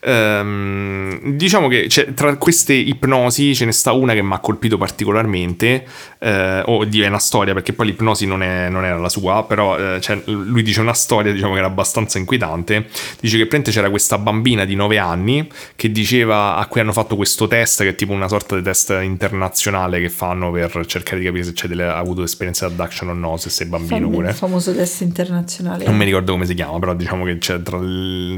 [0.00, 4.78] Ehm, diciamo che c'è- tra queste ipnosi ce ne sta una che mi ha colpito
[4.78, 5.84] particolarmente,
[6.18, 9.44] eh, o di è una storia, perché poi l'ipnosi non, è- non era la sua,
[9.44, 12.86] però eh, cioè, lui dice una storia diciamo, che era abbastanza inquietante.
[13.20, 15.33] Dice che praticamente c'era questa bambina di 9 anni
[15.76, 18.98] che diceva a cui hanno fatto questo test, che è tipo una sorta di test
[19.02, 23.08] internazionale che fanno per cercare di capire se c'è delle, ha avuto esperienze di abduction
[23.10, 24.30] o no, se sei bambino pure.
[24.30, 25.84] Il famoso test internazionale.
[25.84, 27.78] Non mi ricordo come si chiama, però diciamo che c'è tra,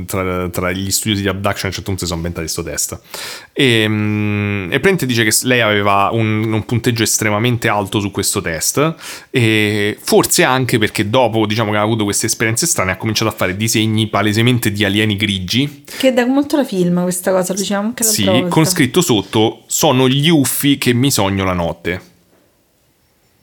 [0.07, 3.01] tra- tra gli studiosi di abduction a un certo punto si sono inventati questo test.
[3.53, 8.41] E, mm, e praticamente dice che lei aveva un, un punteggio estremamente alto su questo
[8.41, 8.95] test
[9.31, 13.35] e forse anche perché dopo diciamo che ha avuto queste esperienze strane ha cominciato a
[13.35, 17.89] fare disegni palesemente di alieni grigi, Che dà molto la film questa cosa, lo diciamo
[17.89, 18.49] anche l'altra sì, volta.
[18.49, 22.15] con scritto sotto sono gli uffi che mi sogno la notte.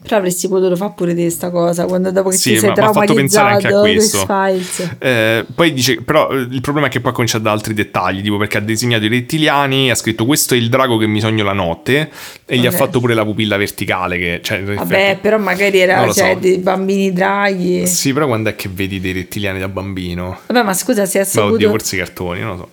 [0.04, 2.74] Però avresti potuto fare pure di sta cosa, quando dopo che Sì, ti sei ma-
[2.74, 3.84] traumatizzato.
[3.86, 4.96] X-Files.
[4.98, 8.36] Eh, poi dice, però eh, il problema è che poi comincia da altri dettagli, tipo
[8.36, 11.54] perché ha disegnato i rettiliani, ha scritto questo è il drago che mi sogno la
[11.54, 12.10] notte
[12.44, 16.32] e gli ha fatto pure la pupilla verticale che, cioè, Vabbè, però magari era cioè,
[16.34, 16.38] so.
[16.38, 17.86] dei bambini draghi.
[17.86, 20.40] Sì, però quando è che vedi dei rettiliani da bambino?
[20.48, 21.54] Vabbè, ma scusa, se ha Ma saputo...
[21.54, 22.68] oddio, forse i cartoni, non lo so.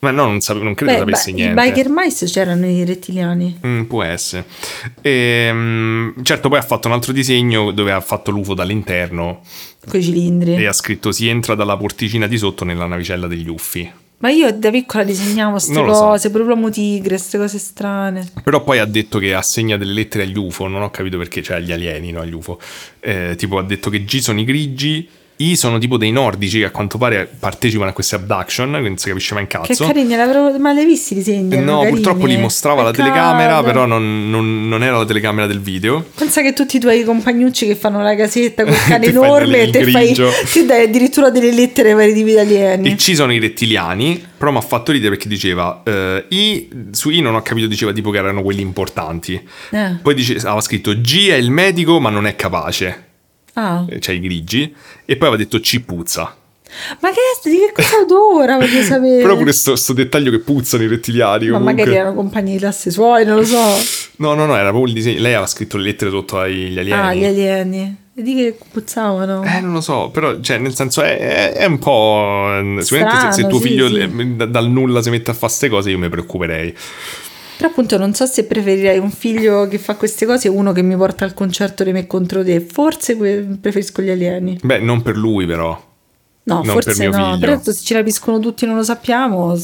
[0.00, 1.62] Ma no, non, sape- non credo Beh, sapessi ba- I niente.
[1.62, 3.58] biker mice c'erano i rettiliani.
[3.66, 4.44] Mm, può essere.
[5.00, 9.40] Ehm, certo, poi ha fatto un altro disegno dove ha fatto l'UFO dall'interno
[9.88, 10.54] Con i cilindri.
[10.56, 13.90] e ha scritto si entra dalla porticina di sotto nella navicella degli uffi.
[14.18, 15.82] Ma io da piccola disegnavo queste so.
[15.84, 18.26] cose, pure l'uomo tigre, queste cose strane.
[18.42, 21.56] Però poi ha detto che assegna delle lettere agli UFO, non ho capito perché, cioè
[21.56, 22.58] agli alieni, no agli UFO.
[23.00, 25.06] Eh, tipo ha detto che G sono i grigi,
[25.38, 28.96] I sono tipo dei nordici che a quanto pare partecipano a queste abduction, quindi non
[28.96, 29.84] si capisce mai Che cazzo.
[29.86, 31.54] carini, l'avrò mai visti i disegni?
[31.54, 31.90] Eh, No, carini.
[31.96, 33.10] purtroppo li mostrava la Peccato.
[33.10, 36.04] telecamera, però non, non- non era la telecamera del video.
[36.14, 39.84] Pensa che tutti i tuoi compagnucci che fanno la casetta col cane enorme e te
[39.90, 42.90] fai ti dai addirittura delle lettere vari tipi italiani.
[42.92, 47.10] E ci sono i rettiliani, però mi ha fatto ridere perché diceva, eh, I, su
[47.10, 49.38] I non ho capito, diceva tipo che erano quelli importanti.
[49.70, 49.96] Eh.
[50.00, 53.05] Poi dice, aveva scritto G è il medico ma non è capace,
[53.58, 53.84] Ah.
[53.98, 54.74] Cioè i grigi,
[55.04, 56.36] e poi aveva detto C puzza.
[57.00, 58.58] Ma che, di che cosa odora?
[58.58, 59.22] Voglio sapere.
[59.22, 61.46] Però pure sto, sto dettaglio che puzzano i rettiliani.
[61.46, 61.74] Ma comunque.
[61.74, 63.62] magari erano compagni di classe suoi, non lo so.
[64.16, 65.20] No, no, no, era proprio il disegno.
[65.20, 66.92] Lei aveva scritto le lettere sotto agli alieni.
[67.00, 67.96] Ah, gli alieni.
[68.14, 69.42] E di che puzzavano?
[69.44, 72.46] Eh, non lo so, però, cioè, nel senso, è, è- è un po'.
[72.80, 74.36] Sicuramente se, se Strano, tuo sì, figlio sì.
[74.36, 76.74] da- dal nulla si mette a fare queste cose, io mi preoccuperei.
[77.56, 80.82] Però appunto non so se preferirei un figlio che fa queste cose o uno che
[80.82, 82.60] mi porta al concerto di me contro te.
[82.60, 84.58] Forse preferisco gli alieni.
[84.62, 85.85] Beh, non per lui, però.
[86.48, 87.38] No, Non forse per no.
[87.40, 89.56] Però se ci rapiscono tutti non lo sappiamo.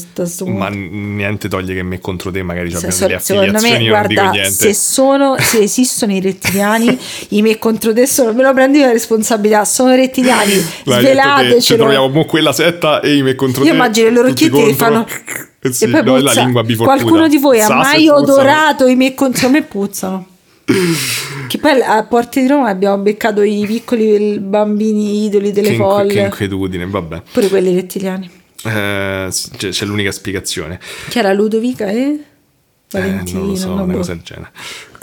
[0.47, 3.87] Ma niente toglie che me contro te magari Se- abbiamo so- delle secondo me, io
[3.89, 6.99] guarda, se, sono, se esistono i rettiliani,
[7.29, 11.83] i me contro te sono, me lo prendi la responsabilità, sono rettiliani, te, ci svelatecelo.
[11.83, 13.75] troviamo mo quella setta e io me contro Io te.
[13.75, 15.07] immagino le tutti orecchiette che fanno
[15.65, 16.41] Eh sì, e poi no, è la puzza.
[16.43, 16.97] lingua biforcuta.
[16.97, 20.27] Qualcuno di voi ha Sa se mai odorato i me contro me puzzano.
[21.47, 26.13] che poi a Porte di Roma abbiamo beccato i piccoli bambini idoli delle Che, folle.
[26.13, 27.21] che inquietudine, vabbè.
[27.31, 28.29] Pure quelli rettiliani.
[28.65, 30.79] Eh, c'è, c'è l'unica spiegazione.
[31.09, 32.23] Chi era Ludovica e
[32.93, 33.01] Eh,
[33.33, 33.97] non lo so, no, una boh.
[33.97, 34.51] cosa del genere.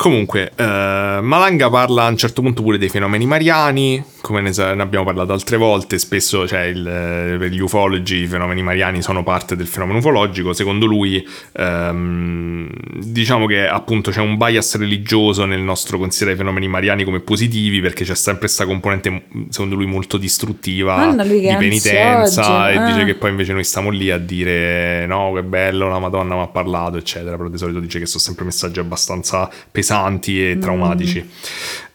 [0.00, 4.72] Comunque, eh, Malanga parla a un certo punto pure dei fenomeni mariani, come ne, sa-
[4.72, 9.02] ne abbiamo parlato altre volte, spesso cioè, il, eh, per gli ufologi i fenomeni mariani
[9.02, 11.22] sono parte del fenomeno ufologico, secondo lui
[11.52, 17.20] ehm, diciamo che appunto c'è un bias religioso nel nostro considerare i fenomeni mariani come
[17.20, 22.76] positivi perché c'è sempre questa componente secondo lui molto distruttiva lui di penitenza ansiogeno, e
[22.76, 22.86] ah.
[22.86, 26.40] dice che poi invece noi stiamo lì a dire no che bello la madonna mi
[26.42, 31.28] ha parlato eccetera però di solito dice che sono sempre messaggi abbastanza pesanti e traumatici.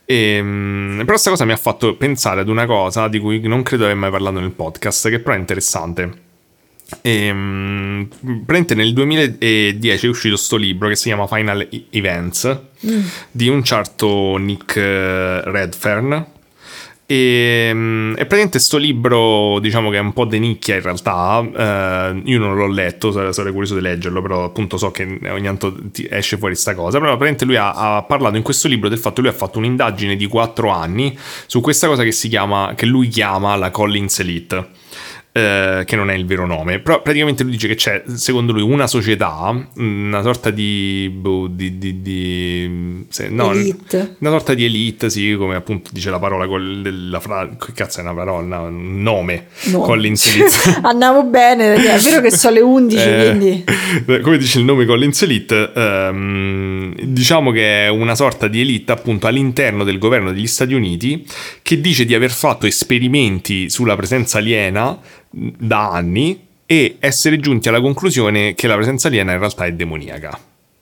[0.06, 3.64] E, mm, però questa cosa mi ha fatto pensare ad una cosa di cui non
[3.64, 6.24] credo aver mai parlato nel podcast che però è interessante.
[7.02, 12.60] E, mm, praticamente nel 2010 è uscito sto libro che si chiama Final Events
[13.32, 16.34] di un certo Nick eh, Redfern
[17.08, 21.46] e, mm, e praticamente sto libro diciamo che è un po' de nicchia in realtà
[21.56, 25.44] eh, io non l'ho letto sare- sarei curioso di leggerlo però appunto so che ogni
[25.44, 25.76] tanto
[26.10, 27.00] esce fuori sta cosa.
[27.00, 29.60] Però praticamente lui ha, ha parlato in questo libro del fatto che lui ha fatto
[29.60, 34.20] un'indagine di quattro anni su questa cosa che si chiama che lui chiama la Collins
[34.20, 34.84] Elite
[35.38, 38.62] eh, che non è il vero nome, però praticamente lui dice che c'è, secondo lui,
[38.62, 41.12] una società, una sorta di...
[41.14, 44.16] boh, di, di, di- se- no, Elite.
[44.20, 48.00] Una sorta di elite, sì, come appunto dice la parola, col- della fra- che cazzo
[48.00, 49.80] è una parola, un nome, No.
[49.82, 50.80] Collins Elite.
[50.88, 53.64] Andiamo bene, è vero che sono le 11, Eh, quindi...
[54.24, 59.28] come dice il nome Collins Elite, ehm, diciamo che è una sorta di elite appunto
[59.28, 61.26] all'interno del governo degli Stati Uniti
[61.62, 64.98] che dice di aver fatto esperimenti sulla presenza aliena
[65.36, 70.40] da anni e essere giunti alla conclusione che la presenza aliena in realtà è demoniaca.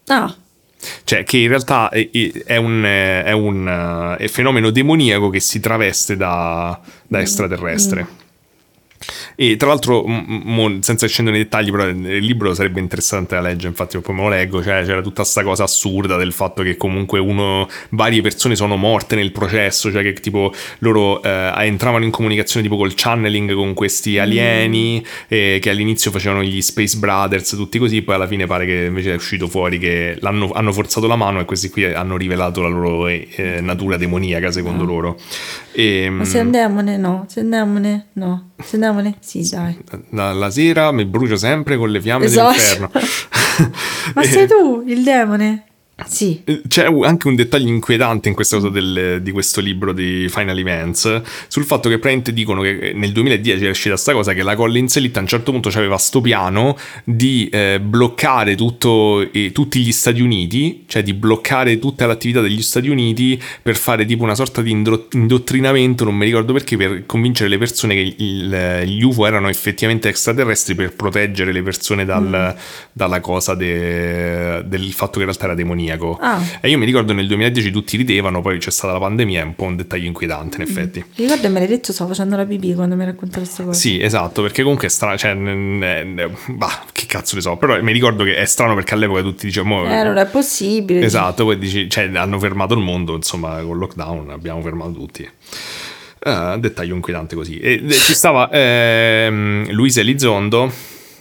[0.07, 0.35] Ah,
[1.03, 2.09] Cioè, che in realtà è,
[2.45, 8.21] è un, è un, eh, fenomeno demoniaco che si traveste da, da extraterrestre.
[9.35, 13.69] E tra l'altro, mo, senza scendere nei dettagli, però il libro sarebbe interessante da leggere,
[13.69, 17.19] infatti poi me lo leggo, cioè, c'era tutta questa cosa assurda del fatto che comunque
[17.19, 22.63] uno, varie persone sono morte nel processo, cioè che tipo loro eh, entravano in comunicazione
[22.63, 28.01] tipo col channeling con questi alieni, e che all'inizio facevano gli Space Brothers, tutti così,
[28.01, 31.39] poi alla fine pare che invece è uscito fuori che l'hanno, hanno forzato la mano
[31.39, 35.17] e questi qui hanno rivelato la loro eh, natura demoniaca secondo loro.
[35.71, 36.97] E, ma sei un demone?
[36.97, 37.25] No.
[37.27, 38.07] Sei un demone?
[38.13, 38.51] No.
[38.71, 39.15] Demone?
[39.19, 39.77] Sì, dai.
[40.11, 42.51] la, la sera mi brucio sempre con le fiamme Esatto.
[42.57, 42.91] dell'inferno.
[44.15, 45.63] Ma sei tu, il demone?
[46.05, 46.41] Sì.
[46.67, 51.21] C'è anche un dettaglio inquietante in questa cosa del- di questo libro di Final Events
[51.47, 54.95] sul fatto che praticamente dicono che nel 2010 è uscita sta cosa che la Collins
[54.97, 59.91] Elite a un certo punto aveva sto piano di eh, bloccare tutto, eh, tutti gli
[59.91, 64.61] Stati Uniti, cioè di bloccare tutta l'attività degli Stati Uniti per fare tipo una sorta
[64.63, 69.27] di indro- indottrinamento, non mi ricordo perché, per convincere le persone che il- gli UFO
[69.27, 72.55] erano effettivamente extraterrestri per proteggere le persone dal-
[72.91, 75.81] dalla cosa de- del fatto che in realtà era demoniaca.
[75.83, 76.17] Demoniaco.
[76.19, 76.41] Ah.
[76.61, 79.55] E io mi ricordo nel 2010 tutti ridevano, poi c'è stata la pandemia, è un
[79.55, 80.99] po' un dettaglio inquietante in effetti.
[81.17, 83.79] Mi ricordo me l'hai detto, stavo facendo la pipì quando mi raccontato questa cosa.
[83.79, 88.23] Sì, esatto, perché comunque è strano, cioè, bah, che cazzo ne so, però mi ricordo
[88.23, 89.85] che è strano perché all'epoca tutti dicevano...
[89.85, 91.01] Eh, non è possibile.
[91.01, 95.29] Esatto, poi dici, cioè, hanno fermato il mondo, insomma, con il lockdown abbiamo fermato tutti.
[96.25, 97.59] Eh, dettaglio inquietante così.
[97.59, 100.71] E, e ci stava ehm, Luisa Elizondo,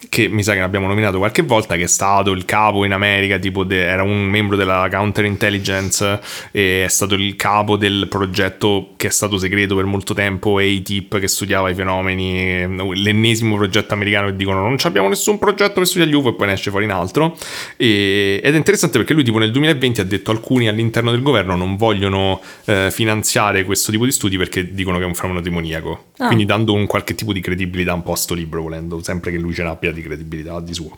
[0.08, 3.38] che mi sa che l'abbiamo nominato qualche volta, che è stato il capo in America,
[3.38, 6.20] tipo de- era un membro della counterintelligence
[6.50, 11.18] e è stato il capo del progetto che è stato segreto per molto tempo, ATIP,
[11.18, 12.66] che studiava i fenomeni,
[12.96, 16.46] l'ennesimo progetto americano che dicono non abbiamo nessun progetto che studia gli UFO e poi
[16.48, 17.36] ne esce fuori in altro.
[17.76, 21.56] E- ed è interessante perché lui tipo nel 2020 ha detto alcuni all'interno del governo
[21.56, 26.06] non vogliono eh, finanziare questo tipo di studi perché dicono che è un fenomeno demoniaco.
[26.18, 26.26] Ah.
[26.26, 29.38] Quindi dando un qualche tipo di credibilità un po' a sto libro, volendo, sempre che
[29.38, 29.62] lui ce
[29.92, 30.96] di credibilità di suo.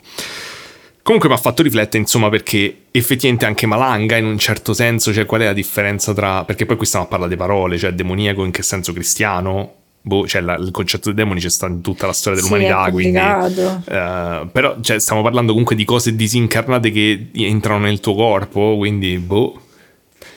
[1.01, 5.25] Comunque mi ha fatto riflettere, insomma, perché effettivamente anche Malanga, in un certo senso, cioè
[5.25, 6.43] qual è la differenza tra...
[6.45, 9.73] Perché poi qui stiamo a parlare di parole, cioè demoniaco in che senso cristiano?
[10.01, 12.85] Boh, cioè la- il concetto di demoni c'è sta in tutta la storia Sì, dell'umanità,
[12.85, 13.17] è quindi...
[13.17, 19.17] eh, però cioè, stiamo parlando comunque di cose disincarnate che entrano nel tuo corpo, quindi
[19.19, 19.61] boh.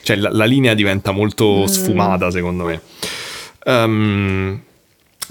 [0.01, 2.81] Cioè la, la linea diventa molto sfumata, secondo me.
[3.65, 4.61] Ehm,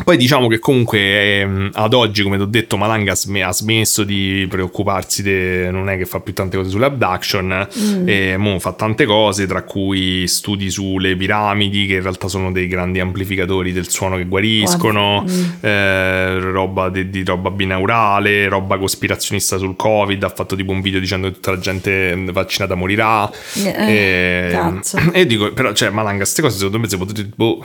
[0.04, 3.52] poi diciamo che comunque ehm, ad oggi, come ti ho detto, Malanga ha sme- ha
[3.52, 7.66] smesso di preoccuparsi, de- non è che fa più tante cose sulle abduction,
[8.04, 12.68] e mo fa tante cose, tra cui studi sulle piramidi, che in realtà sono dei
[12.68, 15.24] grandi amplificatori del suono che guariscono,
[15.60, 21.00] eh, roba de- di roba binaurale, roba cospirazionista sul Covid, ha fatto tipo un video
[21.00, 23.30] dicendo che tutta la gente mm, vaccinata morirà.
[23.54, 24.98] Eh, e, cazzo.
[25.12, 27.28] e dico, però, cioè, Malanga, queste cose secondo me si potete...
[27.34, 27.64] Boh,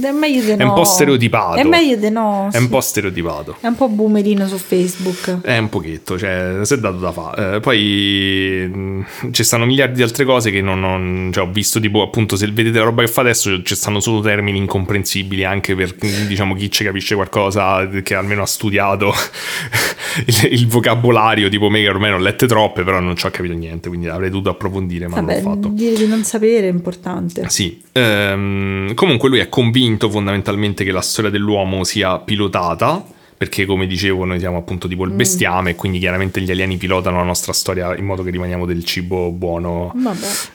[0.00, 0.68] È meglio di È no.
[0.68, 1.58] un po' stereotipato.
[1.58, 2.48] È meglio di no.
[2.50, 2.68] è un sì.
[2.68, 3.56] po' stereotipato.
[3.60, 5.40] È un po' boomerino su Facebook.
[5.42, 7.60] È un pochetto, cioè, si è dato da fare.
[7.60, 12.02] poi mh, ci stanno miliardi di altre cose che non, non- cioè, ho visto, tipo,
[12.02, 15.94] appunto, se vedete la roba che fa adesso, ci stanno solo termini incomprensibili anche per,
[16.26, 19.12] diciamo, chi ci capisce qualcosa, che almeno ha studiato
[20.26, 23.30] il, il vocabolario, tipo me che ormai ne ho lette troppe, però non ci ho
[23.30, 25.68] capito niente, quindi avrei dovuto approfondire, ma Vabbè, non l'ho fatto.
[25.74, 27.44] dire di non sapere è importante.
[27.48, 33.04] Sì, ehm, comunque lui è convinto fondamentalmente che la storia dell'uomo sia pilotata,
[33.42, 37.16] perché come dicevo noi siamo appunto tipo il bestiame e quindi chiaramente gli alieni pilotano
[37.16, 39.92] la nostra storia in modo che rimaniamo del cibo buono.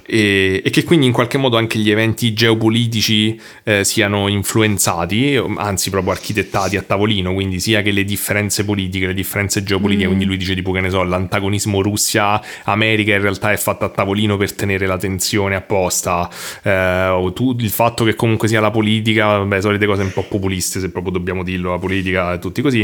[0.06, 5.90] E, e che quindi in qualche modo anche gli eventi geopolitici eh, siano influenzati, anzi
[5.90, 10.38] proprio architettati a tavolino, quindi sia che le differenze politiche, le differenze geopolitiche, quindi lui
[10.38, 14.88] dice tipo che ne so, l'antagonismo Russia-America in realtà è fatto a tavolino per tenere
[14.88, 16.30] la tensione apposta,
[16.64, 20.24] eh, o tu- il fatto che comunque sia la politica, beh, solite cose un po'
[20.24, 22.77] populiste se proprio dobbiamo dirlo, la politica e tutti così,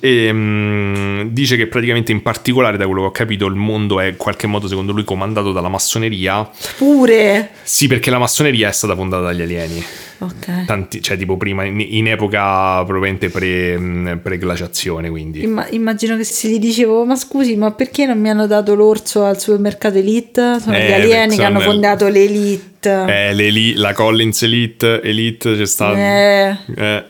[0.00, 4.06] e mm, dice che praticamente in particolare da quello che ho capito il mondo è
[4.06, 7.50] in qualche modo secondo lui comandato dalla massoneria Pure.
[7.62, 9.84] sì, perché la massoneria è stata fondata dagli alieni.
[10.18, 10.64] Ok.
[10.66, 15.42] Tanti, cioè, tipo prima, in, in epoca probabilmente pre, pre-glaciazione, quindi.
[15.42, 19.24] Imma- immagino che se gli dicevo, ma scusi, ma perché non mi hanno dato l'orso
[19.24, 20.58] al supermercato Elite?
[20.60, 22.76] Sono Eh, gli alieni che hanno fondato l'Elite.
[22.80, 25.96] Eh, la Collins Elite, Elite c'è stato.
[25.96, 26.56] Eh.
[26.76, 27.04] Eh,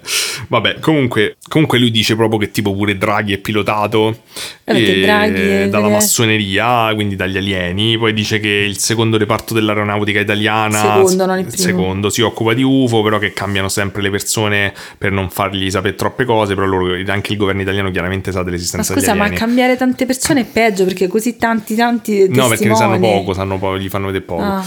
[0.49, 4.17] Vabbè, comunque, comunque lui dice proprio che tipo pure Draghi è pilotato
[4.65, 7.99] Eh, eh, Draghi dalla massoneria, quindi dagli alieni.
[7.99, 11.63] Poi dice che il secondo reparto dell'aeronautica italiana, Secondo, non il primo.
[11.63, 15.95] secondo, si occupa di UFO, però che cambiano sempre le persone per non fargli sapere
[15.95, 16.55] troppe cose.
[16.55, 20.07] Però loro, anche il governo italiano chiaramente sa Ma dell'esistenza scusa, degli ma cambiare tante
[20.07, 22.29] persone è peggio perché così tanti, tanti.
[22.29, 23.19] No, perché ne sanno testimoni.
[23.21, 24.43] poco, sanno poco, gli fanno vedere poco.
[24.43, 24.65] Ah.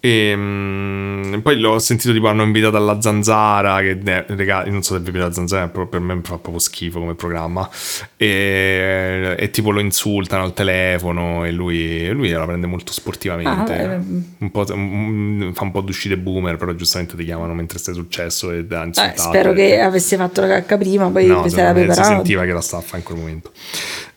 [0.00, 4.94] E mm, poi l'ho sentito tipo hanno invitato alla zanzara che eh, io non so
[4.94, 7.68] se vi piace la zanzara però per me fa proprio schifo come programma
[8.16, 13.98] e, e tipo lo insultano al telefono e lui, lui la prende molto sportivamente Ah,
[14.38, 18.52] un po', un- fa un po' d'uscite boomer però giustamente ti chiamano mentre stai successo
[18.52, 21.80] e da Eh, spero che avesse fatto la cacca prima, poi No, secondo sarà me
[21.80, 22.14] si preparato.
[22.14, 23.50] sentiva che la stava a fare in quel momento.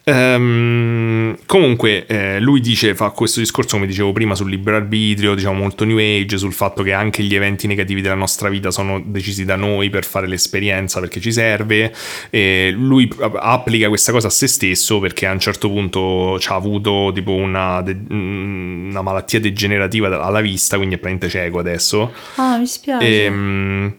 [0.04, 5.60] Ehm, comunque, eh, lui dice, fa questo discorso, come dicevo prima, sul libero arbitrio, diciamo
[5.60, 9.46] molto new age, sul fatto che anche gli eventi negativi della nostra vita sono decisi
[9.46, 11.94] da noi per fare l'esperienza perché ci serve.
[12.30, 16.56] E lui applica questa cosa a se stesso perché a un certo punto ci ha
[16.56, 22.14] avuto tipo una, de- una malattia degenerativa alla vista, quindi è praticamente cieco adesso.
[22.36, 23.26] Ah, mi spiace.
[23.26, 23.94] Ehm,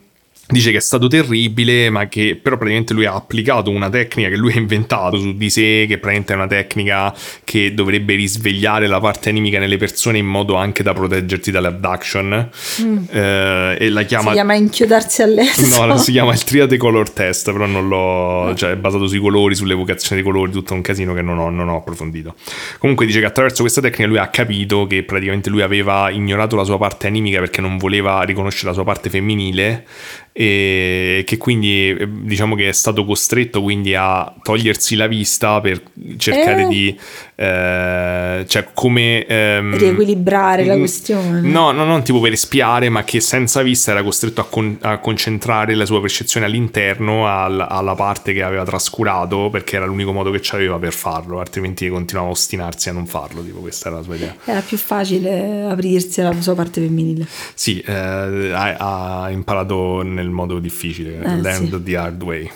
[0.49, 4.37] Dice che è stato terribile, ma che però praticamente lui ha applicato una tecnica che
[4.37, 7.15] lui ha inventato su di sé, che praticamente è una tecnica
[7.45, 12.51] che dovrebbe risvegliare la parte animica nelle persone in modo anche da proteggerti dall'abduction.
[12.83, 13.05] Mm.
[13.11, 14.29] Eh, e la chiama...
[14.29, 15.87] Si chiama inchiodarsi all'estero.
[15.87, 18.53] No, si chiama il Triade Color Test, però non l'ho...
[18.55, 21.69] cioè è basato sui colori, sull'evocazione dei colori, tutto un casino che non ho, non
[21.69, 22.35] ho approfondito.
[22.79, 26.65] Comunque dice che attraverso questa tecnica lui ha capito che praticamente lui aveva ignorato la
[26.65, 29.87] sua parte animica perché non voleva riconoscere la sua parte femminile
[30.35, 35.83] e che quindi eh, diciamo che è stato costretto quindi a togliersi la vista per
[36.17, 36.69] cercare eh.
[36.69, 36.99] di
[37.35, 41.41] eh, cioè come ehm, riequilibrare la questione.
[41.43, 44.99] no, no, non tipo per espiare ma che senza vista era costretto a, con- a
[44.99, 50.31] concentrare la sua percezione all'interno al- alla parte che aveva trascurato perché era l'unico modo
[50.31, 54.03] che c'aveva per farlo altrimenti continuava a ostinarsi a non farlo tipo questa era la
[54.03, 54.35] sua idea.
[54.47, 57.27] Era più facile aprirsi alla sua parte femminile.
[57.53, 61.83] Sì eh, ha, ha imparato nel modo difficile, eh, Land sì.
[61.83, 62.51] the Hard Way.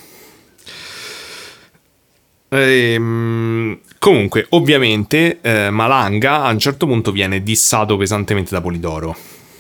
[2.49, 9.17] Ehm, comunque, ovviamente, eh, Malanga a un certo punto viene dissato pesantemente da Polidoro.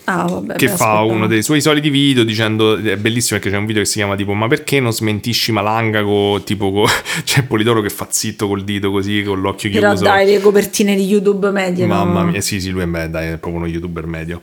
[0.08, 3.66] Ah, vabbè, che fa uno dei suoi soliti video dicendo è bellissimo perché c'è un
[3.66, 6.86] video che si chiama tipo ma perché non smentisci Malanga con tipo co...
[7.24, 10.40] c'è Polidoro che fa zitto col dito così con l'occhio Però chiuso però dai le
[10.40, 12.30] copertine di YouTube medio mamma no?
[12.30, 14.40] mia sì sì lui è, beh, dai, è proprio uno youtuber medio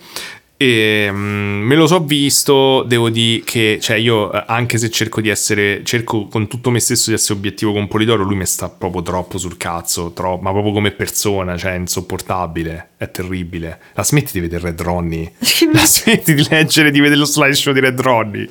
[0.63, 5.19] e um, me lo so visto, devo dire che, cioè io eh, anche se cerco
[5.19, 8.69] di essere, cerco con tutto me stesso di essere obiettivo con Polidoro, lui mi sta
[8.69, 13.77] proprio troppo sul cazzo, troppo, ma proprio come persona, cioè è insopportabile, è terribile.
[13.93, 15.33] La smetti di vedere Red Ronnie,
[15.73, 18.49] la smetti di leggere, di vedere lo slideshow di Red Ronnie.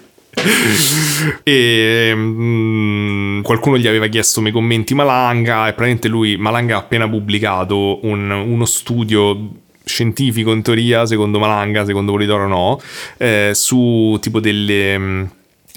[1.43, 7.07] e um, qualcuno gli aveva chiesto nei commenti Malanga e praticamente lui Malanga ha appena
[7.09, 12.81] pubblicato un, uno studio scientifico in teoria, secondo Malanga, secondo Polidoro no,
[13.19, 15.25] eh, su tipo delle mm,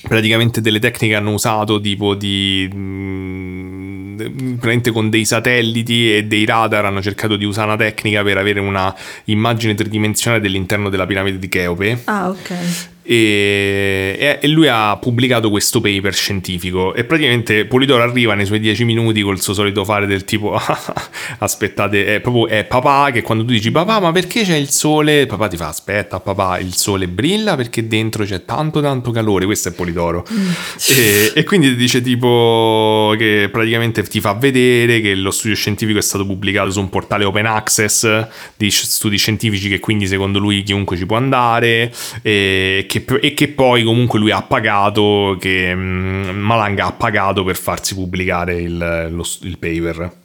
[0.08, 4.18] praticamente delle tecniche che hanno usato tipo di mh, mm,
[4.56, 8.60] praticamente con dei satelliti e dei radar hanno cercato di usare una tecnica per avere
[8.60, 8.94] una
[9.26, 12.02] immagine tridimensionale dell'interno della piramide di Cheope.
[12.06, 18.46] Ah ok e, e, lui ha pubblicato questo paper scientifico e praticamente Polidoro arriva nei
[18.46, 20.60] suoi dieci minuti col suo solito fare del tipo
[21.40, 25.26] aspettate è proprio è papà che quando tu dici papà ma perché c'è il sole?
[25.28, 29.46] Papà ti fa aspetta papà il sole brilla perché dentro c'è tanto tanto calore.
[29.46, 30.26] Questo è Polidoro.
[30.32, 30.50] Mm.
[30.90, 36.02] e, e, quindi dice tipo che praticamente ti fa vedere che lo studio scientifico è
[36.02, 38.28] stato pubblicato su un portale open access
[38.58, 43.48] di studi scientifici che quindi secondo lui chiunque ci può andare e che, e che
[43.50, 49.26] poi comunque lui ha pagato, che mm, Malanga ha pagato per farsi pubblicare il, lo,
[49.42, 50.24] il paper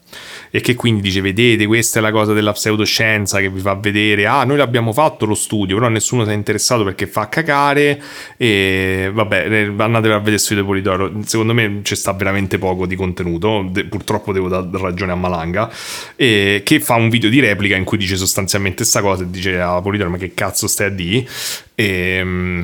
[0.50, 4.26] e che quindi dice vedete questa è la cosa della pseudoscienza che vi fa vedere
[4.26, 8.00] ah noi l'abbiamo fatto lo studio però nessuno si è interessato perché fa cacare
[8.36, 12.86] e vabbè eh, andatevi a vedere questo video Polidoro secondo me ci sta veramente poco
[12.86, 15.70] di contenuto De- purtroppo devo dare ragione a Malanga
[16.16, 19.60] e che fa un video di replica in cui dice sostanzialmente questa cosa e dice
[19.60, 21.26] a Polidoro ma che cazzo stai a di?
[21.74, 22.62] E mm,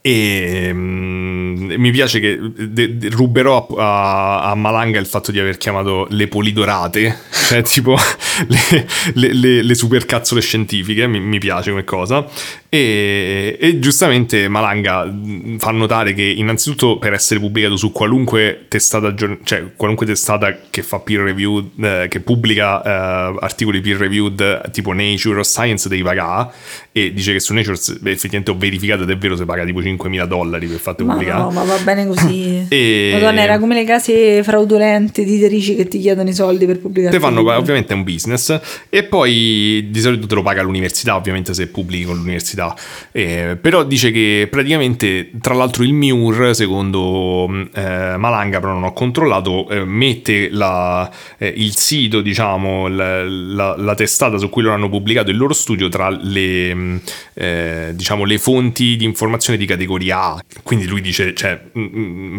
[0.00, 5.58] e um, mi piace che de- de- ruberò a-, a, Malanga il fatto di aver
[5.58, 7.94] chiamato le polidorate, cioè tipo
[8.48, 12.26] le, le, le, le supercazzole scientifiche, mi-, mi, piace come cosa.
[12.70, 15.10] E, e, giustamente Malanga
[15.58, 21.00] fa notare che innanzitutto per essere pubblicato su qualunque testata, cioè qualunque testata che fa
[21.00, 26.50] peer review, eh, che pubblica eh, articoli peer reviewed tipo Nature o Science devi pagare
[26.92, 30.24] e dice che su Nature effettivamente ho verificato ed è vero se paga tipo 5.000
[30.26, 31.40] dollari per ma pubblicare.
[31.40, 32.66] No, ma va bene così.
[32.70, 33.10] e...
[33.12, 37.12] Madonna, era come le case fraudolente di editrici che ti chiedono i soldi per pubblicare.
[37.12, 38.58] Te fanno, ovviamente è un business
[38.88, 42.74] e poi di solito te lo paga l'università, ovviamente se pubblichi con l'università.
[43.12, 48.92] Eh, però dice che praticamente, tra l'altro il MUR, secondo eh, Malanga, però non ho
[48.92, 54.74] controllato, eh, mette la, eh, il sito, diciamo, la, la, la, testata su cui loro
[54.74, 57.00] hanno pubblicato il loro studio tra le,
[57.34, 60.44] eh, diciamo, le fonti di informazione di categoria A.
[60.62, 61.60] Quindi lui dice, cioè,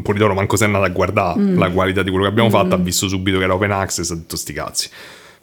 [0.04, 1.58] Polidoro manco se è andato a guardare mm.
[1.58, 2.52] la qualità di quello che abbiamo mm.
[2.52, 4.90] fatto, ha visto subito che era open access, ha detto sti cazzi.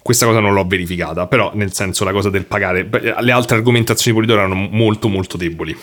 [0.03, 2.89] Questa cosa non l'ho verificata, però nel senso la cosa del pagare,
[3.21, 5.77] le altre argomentazioni di Polidoro erano molto molto deboli.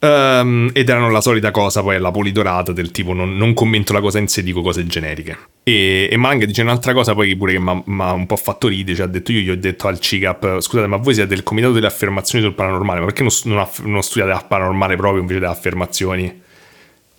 [0.00, 4.00] Um, ed erano la solita cosa, poi la polidorata del tipo non, non, commento la
[4.00, 5.36] cosa in sé, dico cose generiche.
[5.64, 8.96] E, e Malanga dice un'altra cosa poi pure che mi ha un po' fatto ridere,
[8.96, 11.72] cioè ha detto io gli ho detto al CICAP, scusate ma voi siete del comitato
[11.72, 15.40] delle affermazioni sul paranormale, ma perché non, non, aff- non studiate a paranormale proprio invece
[15.40, 16.42] delle affermazioni?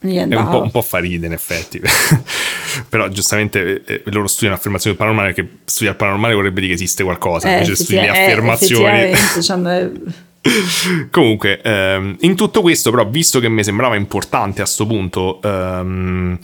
[0.02, 1.82] Niente, è un po', un po' fa ridere in effetti
[2.88, 6.76] però giustamente eh, loro studiano affermazioni del paranormale perché studiare il paranormale vorrebbe dire che
[6.76, 9.12] esiste qualcosa eh, invece studi le eh, affermazioni
[11.12, 16.40] Comunque, ehm, in tutto questo, però, visto che mi sembrava importante a sto punto, ehm,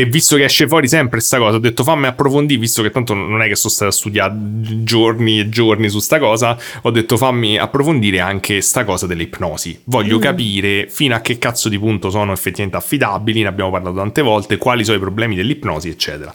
[0.00, 3.12] e visto che esce fuori sempre sta cosa, ho detto fammi approfondire, visto che tanto
[3.12, 4.34] non è che sono stato a studiare
[4.82, 9.82] giorni e giorni su sta cosa, ho detto fammi approfondire anche sta cosa dell'ipnosi.
[9.84, 10.20] Voglio mm.
[10.20, 14.56] capire fino a che cazzo di punto sono effettivamente affidabili, ne abbiamo parlato tante volte,
[14.56, 16.32] quali sono i problemi dell'ipnosi, eccetera.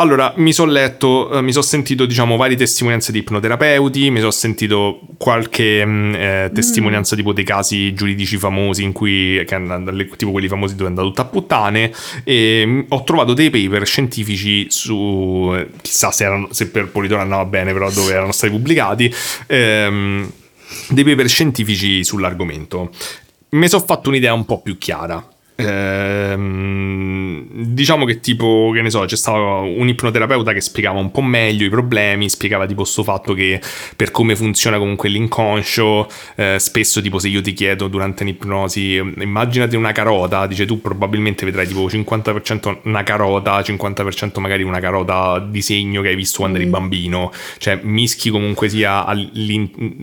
[0.00, 4.30] Allora, mi sono letto, eh, mi sono sentito, diciamo, varie testimonianze di ipnoterapeuti, mi sono
[4.30, 7.18] sentito qualche mh, mm, eh, testimonianza mm.
[7.18, 11.22] tipo dei casi giuridici famosi in cui, che, tipo quelli famosi dove è andato tutta
[11.22, 11.92] a puttane,
[12.22, 15.52] e mh, mm, ho trovato dei paper scientifici su,
[15.82, 19.12] chissà se, erano, se per Politore andava bene, però dove erano stati pubblicati,
[19.48, 20.30] ehm,
[20.90, 22.92] dei paper scientifici sull'argomento.
[23.50, 25.26] Mi sono fatto un'idea un po' più chiara.
[25.60, 31.20] Ehm, diciamo che tipo, che ne so, c'è stato un ipnoterapeuta che spiegava un po'
[31.20, 33.60] meglio i problemi, spiegava tipo sto fatto che
[33.96, 39.74] per come funziona comunque l'inconscio, eh, spesso tipo se io ti chiedo durante un'ipnosi, immaginati
[39.74, 46.02] una carota, dice tu probabilmente vedrai tipo 50% una carota, 50% magari una carota disegno
[46.02, 46.60] che hai visto quando mm.
[46.60, 49.04] eri bambino, cioè mischi comunque sia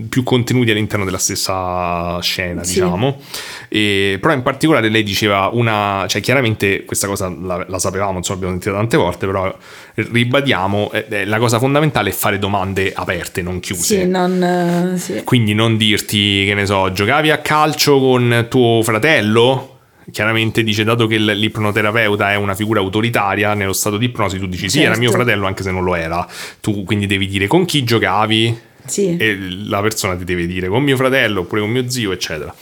[0.10, 2.74] più contenuti all'interno della stessa scena, sì.
[2.74, 3.22] diciamo.
[3.70, 8.38] E, però in particolare lei diceva una, cioè chiaramente questa cosa la, la sapevamo, insomma
[8.38, 9.56] abbiamo sentito tante volte, però
[9.94, 14.02] ribadiamo, eh, la cosa fondamentale è fare domande aperte, non chiuse.
[14.02, 15.24] Sì, non, uh, sì.
[15.24, 19.72] Quindi non dirti, che ne so, giocavi a calcio con tuo fratello?
[20.12, 24.70] Chiaramente dice, dato che l'ipnoterapeuta è una figura autoritaria nello stato di ipnosi, tu dici
[24.70, 24.78] certo.
[24.78, 25.24] sì, era mio certo.
[25.24, 26.28] fratello anche se non lo era.
[26.62, 29.16] Tu quindi devi dire con chi giocavi sì.
[29.18, 32.54] e la persona ti deve dire con mio fratello oppure con mio zio, eccetera.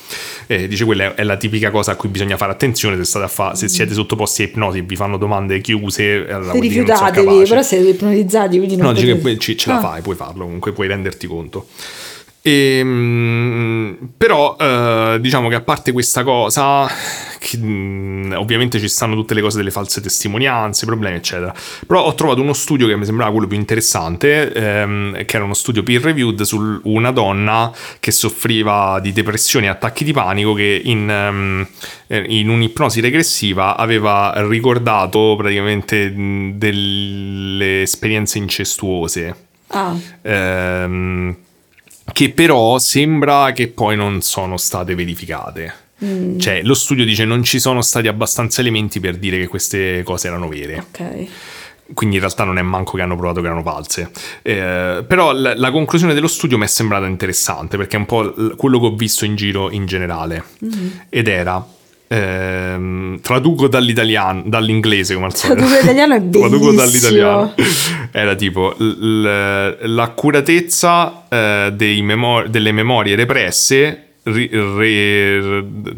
[0.48, 3.30] Eh, dice quella è la tipica cosa a cui bisogna fare attenzione se, state a
[3.30, 6.28] fa- se siete sottoposti a ipnosi e vi fanno domande chiuse.
[6.30, 9.14] Allora rifiutatevi, però siete ipnotizzati, quindi non No, potete...
[9.14, 9.76] dice che ce, ce ah.
[9.76, 11.68] la fai, puoi farlo, comunque puoi renderti conto.
[12.46, 16.86] E, ehm, però eh, diciamo che a parte questa cosa,
[17.40, 21.54] che, mh, ovviamente ci stanno tutte le cose delle false testimonianze, problemi, eccetera.
[21.88, 25.54] Però ho trovato uno studio che mi sembrava quello più interessante, ehm, che era uno
[25.54, 27.72] studio peer reviewed su una donna
[28.02, 31.66] che soffriva di depressione e attacchi di panico che in, um,
[32.28, 39.36] in un'ipnosi regressiva aveva ricordato praticamente delle esperienze incestuose.
[39.68, 39.96] Ah.
[40.24, 41.36] Ehm,
[42.12, 45.82] che però sembra che poi non sono state verificate.
[46.04, 46.38] Mm.
[46.38, 50.28] Cioè, lo studio dice non ci sono stati abbastanza elementi per dire che queste cose
[50.28, 50.86] erano vere.
[50.90, 51.28] Ok.
[51.94, 54.10] Quindi in realtà non è manco che hanno provato che erano false.
[54.42, 58.34] Eh, però la, la, conclusione dello studio mi è sembrata interessante perché è un po'
[58.56, 60.44] quello che ho visto in giro in generale.
[60.66, 60.88] Mm.
[61.10, 61.66] Ed era
[62.14, 65.60] Ehm, traduco dall'italiano, dall'inglese come al solito.
[65.62, 66.48] Traduco dall'italiano è bellissimo.
[66.50, 67.54] traduco dall'italiano.
[68.12, 75.42] Era tipo l- l'accuratezza eh, memori- delle memorie represse Re, re,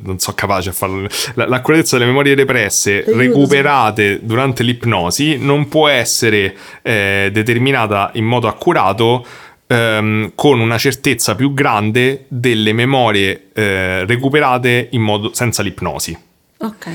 [0.02, 1.08] non so capace a farlo.
[1.36, 9.24] L'accuratezza delle memorie represse recuperate durante l'ipnosi non può essere eh, determinata in modo accurato
[9.68, 16.18] ehm, con una certezza più grande delle memorie eh, recuperate in modo senza l'ipnosi.
[16.58, 16.88] Ok.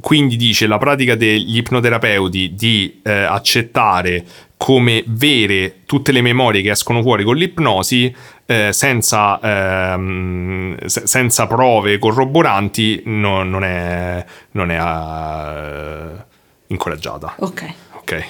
[0.00, 4.24] Quindi dice la pratica degli ipnoterapeuti di eh, accettare
[4.56, 8.14] come vere tutte le memorie che escono fuori con l'ipnosi
[8.46, 16.24] eh, senza, ehm, se- senza, prove corroboranti no, non è, non è uh,
[16.68, 17.34] incoraggiata.
[17.38, 17.74] Ok.
[17.94, 18.26] Ok.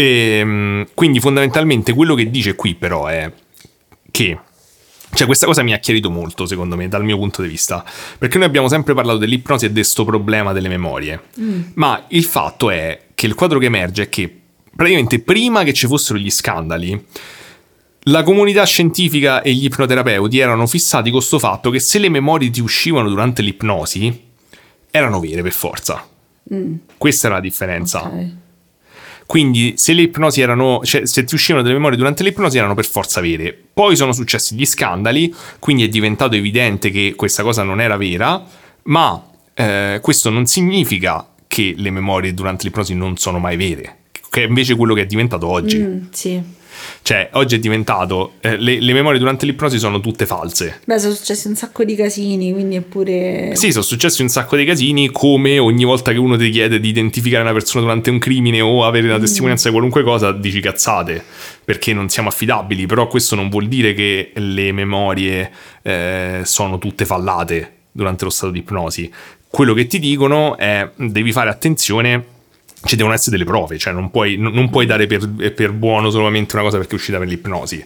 [0.00, 3.32] E, ehm, quindi fondamentalmente quello che dice qui però è
[4.12, 4.38] che
[5.12, 7.84] cioè, questa cosa mi ha chiarito molto, secondo me, dal mio punto di vista.
[8.16, 11.20] Perché noi abbiamo sempre parlato dell'ipnosi e di questo problema delle memorie.
[11.40, 11.60] Mm.
[11.74, 14.32] Ma il fatto è che il quadro che emerge è che
[14.76, 17.04] praticamente prima che ci fossero gli scandali,
[18.02, 22.50] la comunità scientifica e gli ipnoterapeuti erano fissati con questo fatto che se le memorie
[22.50, 24.26] ti uscivano durante l'ipnosi,
[24.90, 26.06] erano vere per forza.
[26.52, 26.74] Mm.
[26.96, 28.04] Questa era la differenza.
[28.04, 28.46] Okay.
[29.28, 32.86] Quindi se le ipnosi erano, cioè se ti uscivano delle memorie durante l'ipnosi erano per
[32.86, 33.54] forza vere.
[33.74, 38.42] Poi sono successi gli scandali, quindi è diventato evidente che questa cosa non era vera,
[38.84, 39.22] ma
[39.52, 43.98] eh, questo non significa che le memorie durante l'ipnosi non sono mai vere,
[44.30, 45.78] che è invece quello che è diventato oggi.
[45.78, 46.42] Mm, sì.
[47.02, 48.34] Cioè, oggi è diventato.
[48.40, 50.80] Eh, le, le, memorie durante l'ipnosi sono tutte false.
[50.84, 53.52] Beh, sono successi un sacco di casini, quindi è pure.
[53.54, 55.10] Sì, sono successi un sacco di casini.
[55.10, 58.84] Come ogni volta che uno ti chiede di identificare una persona durante un crimine o
[58.84, 59.20] avere una mm.
[59.20, 59.72] testimonianza mm.
[59.72, 61.24] di qualunque cosa, dici cazzate
[61.64, 62.86] perché non siamo affidabili.
[62.86, 65.50] Però questo non vuol dire che le memorie
[65.82, 69.10] eh, sono tutte fallate durante lo stato di ipnosi.
[69.50, 72.36] Quello che ti dicono è devi fare attenzione
[72.84, 76.54] ci devono essere delle prove, cioè non puoi, non puoi dare per, per, buono solamente
[76.54, 77.84] una cosa perché è uscita per l'ipnosi.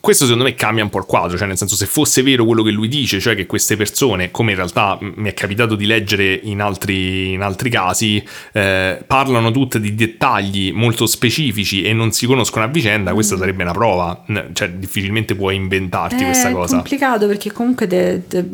[0.00, 2.62] Questo secondo me cambia un po' il quadro, cioè nel senso se fosse vero quello
[2.62, 6.40] che lui dice, cioè che queste persone, come in realtà mi è capitato di leggere
[6.44, 8.22] in altri, in altri casi,
[8.52, 13.38] eh, parlano tutte di dettagli molto specifici e non si conoscono a vicenda, questa mm.
[13.38, 16.74] sarebbe una prova, cioè difficilmente puoi inventarti è questa cosa.
[16.74, 18.44] È complicato perché comunque de, de,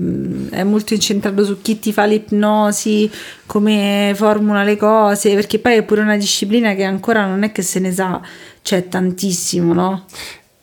[0.51, 3.11] è molto incentrato su chi ti fa l'ipnosi,
[3.47, 7.63] come formula le cose, perché poi è pure una disciplina che ancora non è che
[7.63, 8.21] se ne sa,
[8.63, 10.05] c'è tantissimo, no?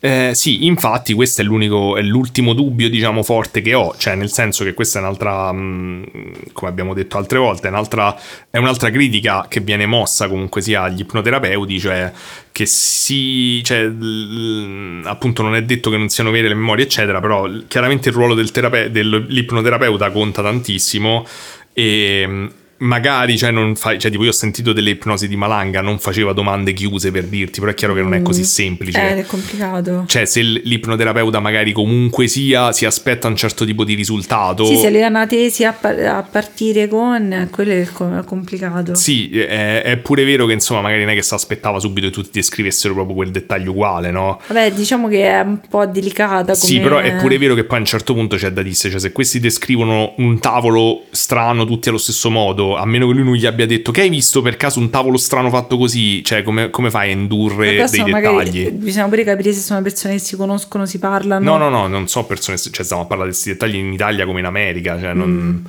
[0.04, 4.64] Eh, sì, infatti questo è, è l'ultimo dubbio, diciamo, forte che ho, cioè nel senso
[4.64, 8.18] che questa è un'altra, mh, mm, come abbiamo detto altre volte, è un'altra,
[8.50, 12.10] è un'altra critica che viene mossa comunque sia agli ipnoterapeuti, cioè
[12.50, 17.20] che si, cioè, l, appunto non è detto che non siano vere le memorie, eccetera,
[17.20, 21.24] però chiaramente il ruolo del terape- dell'ipnoterapeuta conta tantissimo
[21.72, 22.50] e
[22.82, 26.32] magari, cioè, non fai, cioè, tipo io ho sentito delle ipnosi di Malanga, non faceva
[26.32, 28.44] domande chiuse per dirti, però è chiaro che non è così mm.
[28.44, 29.00] semplice.
[29.00, 30.04] Eh, è complicato.
[30.06, 34.64] Cioè, se l'ipnoterapeuta magari comunque sia, si aspetta un certo tipo di risultato.
[34.64, 38.94] Sì, se le una tesi a, a, partire con, quello è complicato.
[38.94, 42.12] Sì, è, è, pure vero che insomma, magari non è che si aspettava subito che
[42.12, 44.40] tutti descrivessero proprio quel dettaglio uguale, no?
[44.46, 46.52] Vabbè, diciamo che è un po' delicata.
[46.52, 46.56] Come...
[46.56, 48.98] Sì, però è pure vero che poi a un certo punto c'è da dire, cioè,
[48.98, 53.34] se questi descrivono un tavolo strano tutti allo stesso modo a meno che lui non
[53.34, 56.70] gli abbia detto che hai visto per caso un tavolo strano fatto così, cioè come,
[56.70, 58.70] come fai a indurre dei dettagli?
[58.70, 61.44] Bisogna pure capire se sono persone che si conoscono, si parlano.
[61.44, 64.26] No, no, no, non so persone, cioè stiamo a parlare di questi dettagli in Italia
[64.26, 65.30] come in America, cioè non...
[65.30, 65.66] Mm.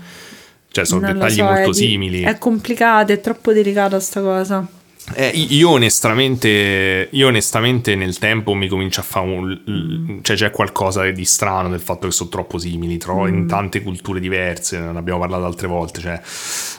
[0.73, 2.21] Cioè sono non dettagli so, molto è, simili.
[2.23, 4.67] È complicata, è troppo delicata sta cosa.
[5.15, 10.19] Eh, io, onestamente, io onestamente nel tempo mi comincio a fare un...
[10.21, 13.27] cioè c'è qualcosa di strano del fatto che sono troppo simili, mm.
[13.27, 16.21] in tante culture diverse, ne abbiamo parlato altre volte, cioè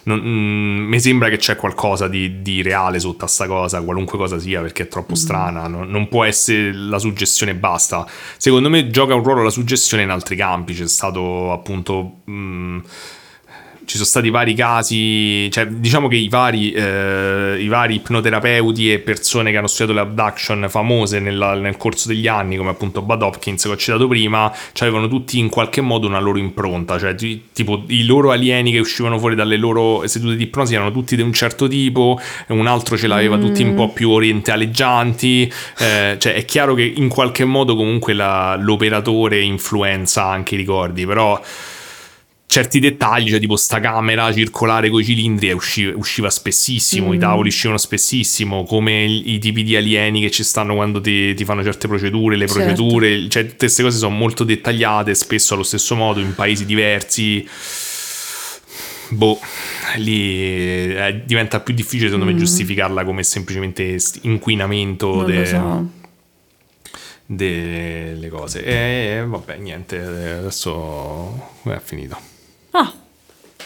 [0.05, 4.16] non, mm, mi sembra che c'è qualcosa di, di, reale sotto a sta cosa, qualunque
[4.16, 5.16] cosa sia, perché è troppo mm.
[5.16, 8.06] strana, non, non, può essere la suggestione e basta.
[8.38, 12.22] Secondo me gioca un ruolo la suggestione in altri campi, c'è stato appunto...
[12.30, 12.78] Mm,
[13.85, 18.98] ci sono stati vari casi, cioè diciamo che i vari, eh, i vari ipnoterapeuti e
[18.98, 23.23] persone che hanno studiato le abduction famose nella, nel corso degli anni, come appunto Bud
[23.23, 27.15] Hopkins che ho citato prima, cioè avevano tutti in qualche modo una loro impronta, cioè
[27.15, 31.23] tipo i loro alieni che uscivano fuori dalle loro sedute di ipnosi erano tutti di
[31.23, 33.40] un certo tipo, un altro ce l'aveva mm.
[33.40, 38.56] tutti un po' più orientaleggianti, eh, cioè è chiaro che in qualche modo comunque la,
[38.56, 41.40] l'operatore influenza anche i ricordi, però
[42.55, 47.14] certi dettagli, cioè tipo sta camera circolare con i cilindri usciva, usciva spessissimo, mm.
[47.14, 51.35] i tavoli uscivano spessissimo, come i, i, tipi di alieni che ci stanno quando ti,
[51.35, 52.62] ti fanno certe procedure, le certo.
[52.62, 53.28] procedure, certo.
[53.28, 57.44] cioè tutte queste cose sono molto dettagliate, spesso allo stesso modo, in paesi diversi.
[59.09, 59.40] Boh,
[59.97, 62.35] lì eh, diventa più difficile secondo mm.
[62.35, 65.24] me giustificarla come semplicemente inquinamento.
[65.24, 65.44] de...
[65.44, 66.02] so
[67.26, 72.34] delle cose e vabbè niente adesso è finito
[72.76, 72.92] Ah,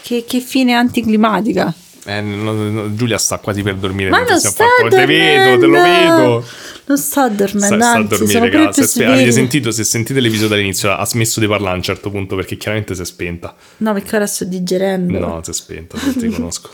[0.01, 1.73] che, che fine anticlimatica.
[2.05, 4.09] Eh, no, no, Giulia sta quasi per dormire.
[4.09, 4.95] Ma non sta dormendo.
[4.95, 6.45] Te vedo, te lo vedo.
[6.85, 9.03] Non sta dormendo, sta, sta a dormire, ragazzi.
[9.03, 12.57] Avete sentito, se sentite l'episodio dall'inizio, ha smesso di parlare a un certo punto perché
[12.57, 13.55] chiaramente si è spenta.
[13.77, 15.19] No, perché ora sto digerendo.
[15.19, 16.69] No, si è spenta, non ti conosco.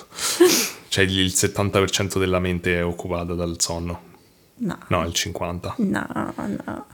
[0.87, 4.01] Cioè il 70% della mente è occupata dal sonno.
[4.57, 4.77] No.
[4.87, 5.73] No, il 50%.
[5.77, 6.33] No,
[6.65, 6.85] no.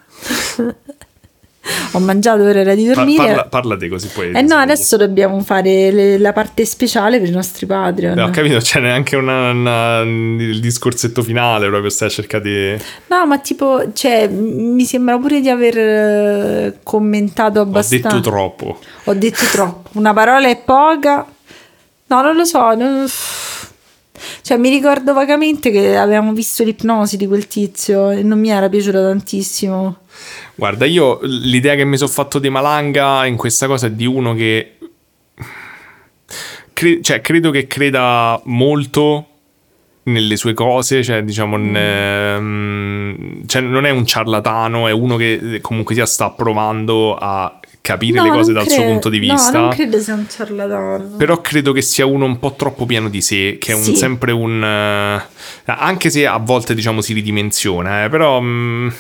[1.92, 3.26] Ho mangiato ora era di dormire.
[3.26, 4.32] Parla, parla te così poi.
[4.32, 8.16] Eh no, adesso dobbiamo fare le, la parte speciale per i nostri Patreon.
[8.16, 12.84] No, ho capito, c'è neanche una, una, il discorsetto finale proprio stai a cercare di...
[13.08, 18.08] No, ma tipo, cioè, mi sembra pure di aver eh, commentato abbastanza.
[18.08, 18.80] Ho detto troppo.
[19.06, 19.90] Ho detto troppo.
[19.94, 21.26] Una parola è poca.
[22.08, 22.74] No, non lo so.
[22.76, 23.06] Non...
[24.42, 28.70] Cioè, mi ricordo vagamente che avevamo visto l'ipnosi di quel tizio e non mi era
[28.70, 30.01] piaciuta tantissimo.
[30.62, 34.36] Guarda, io l'idea che mi sono fatto di Malanga in questa cosa è di uno
[34.36, 34.78] che...
[36.72, 39.26] Cre- cioè, credo che creda molto
[40.04, 41.72] nelle sue cose, cioè diciamo mm.
[41.72, 48.20] ne, cioè, non è un ciarlatano, è uno che comunque sia sta provando a capire
[48.20, 49.52] no, le cose dal credo, suo punto di vista.
[49.58, 51.16] No, non credo sia un ciarlatano.
[51.18, 53.96] Però credo che sia uno un po' troppo pieno di sé, che è un, sì.
[53.96, 54.62] sempre un...
[54.62, 58.38] Uh, anche se a volte diciamo si ridimensiona, eh, però...
[58.38, 58.94] Um,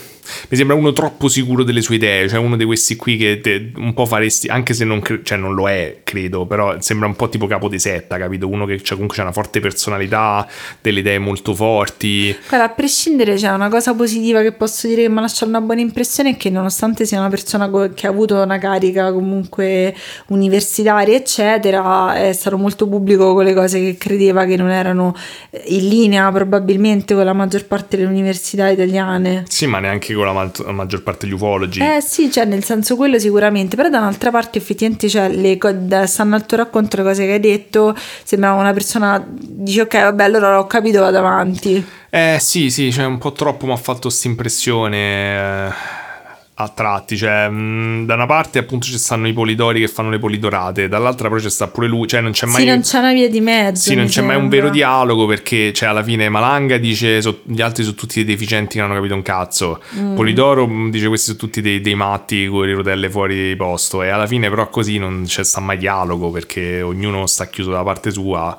[0.49, 3.72] mi sembra uno troppo sicuro delle sue idee, cioè uno di questi qui che te,
[3.76, 7.15] un po' faresti, anche se non, cre- cioè non, lo è, credo, però sembra un
[7.15, 8.48] po' tipo capo di setta, capito?
[8.48, 10.48] Uno che cioè, comunque ha una forte personalità,
[10.81, 12.35] delle idee molto forti.
[12.48, 15.61] Guarda, a prescindere c'è una cosa positiva che posso dire che mi ha lasciato una
[15.61, 19.95] buona impressione è che nonostante sia una persona che ha avuto una carica comunque
[20.27, 25.15] universitaria, eccetera, è stato molto pubblico con le cose che credeva che non erano
[25.65, 29.45] in linea probabilmente con la maggior parte delle università italiane.
[29.48, 31.80] Sì, ma neanche anche con la, ma- la maggior parte degli ufologi.
[31.82, 35.74] Eh sì, cioè nel senso quello sicuramente, però da un'altra parte effettivamente cioè, le co-
[36.06, 40.24] stanno al tuo racconto le cose che hai detto, sembrava una persona, dici ok vabbè
[40.24, 41.84] allora l'ho capito, vado avanti.
[42.10, 45.72] Eh sì, sì, cioè un po' troppo mi ha fatto questa impressione eh,
[46.64, 50.20] a tratti, cioè mh, da una parte appunto ci stanno i polidori che fanno le
[50.20, 52.62] polidorate, dall'altra però c'è sta pure lui, cioè non c'è mai...
[52.62, 53.90] Sì, non c'è una via di mezzo.
[53.90, 54.60] Sì, non c'è mai un sembra.
[54.60, 58.74] vero dialogo perché cioè, alla fine Malanga dice so- gli altri sono tutti dei deficienti
[58.76, 59.82] che non hanno capito un cazzo.
[59.98, 60.16] Mm.
[60.16, 64.04] Polidoro mh, dice questi sono tutti dei, dei matti con le rotelle fuori di posto.
[64.04, 67.84] E alla fine però così non c'è sta mai dialogo perché ognuno sta chiuso dalla
[67.84, 68.58] parte sua.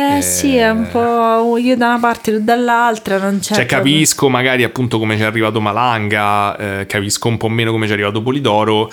[0.00, 3.54] Eh, sì, è un po' io da una parte e dall'altra, non c'è...
[3.54, 7.86] Cioè capisco magari appunto come ci è arrivato Malanga, eh, capisco un po' meno come
[7.86, 8.92] ci è arrivato Polidoro.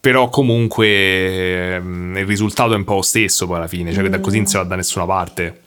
[0.00, 4.08] Però comunque ehm, il risultato è un po' lo stesso poi alla fine, cioè che
[4.08, 5.60] da così non si va da nessuna parte.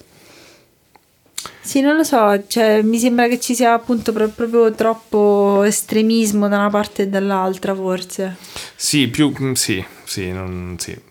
[1.59, 6.47] Sì, non lo so, cioè, mi sembra che ci sia appunto pro- proprio troppo estremismo
[6.47, 8.37] da una parte e dall'altra, forse.
[8.75, 11.09] Sì, più mm, sì, sì, non, sì.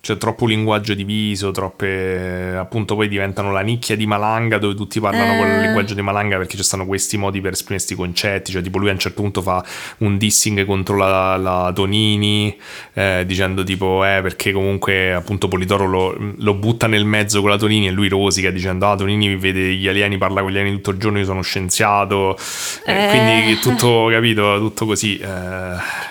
[0.00, 5.34] C'è troppo linguaggio diviso, troppe appunto poi diventano la nicchia di Malanga dove tutti parlano
[5.34, 5.36] Eh.
[5.38, 8.78] col linguaggio di Malanga perché ci stanno questi modi per esprimere questi concetti, cioè tipo
[8.78, 9.62] lui a un certo punto fa
[9.98, 12.56] un dissing contro la, la Tonini
[12.94, 17.58] eh, dicendo tipo eh perché comunque appunto Polidoro lo, lo butta nel mezzo con la
[17.58, 20.90] Tonini e lui rosica dicendo ah Tonini vede gli alieni, parla con gli alieni tutto
[20.92, 22.38] il giorno, io sono scienziato,
[22.86, 23.08] Eh, Eh.
[23.08, 25.18] quindi tutto capito, tutto così.
[25.18, 25.26] eh.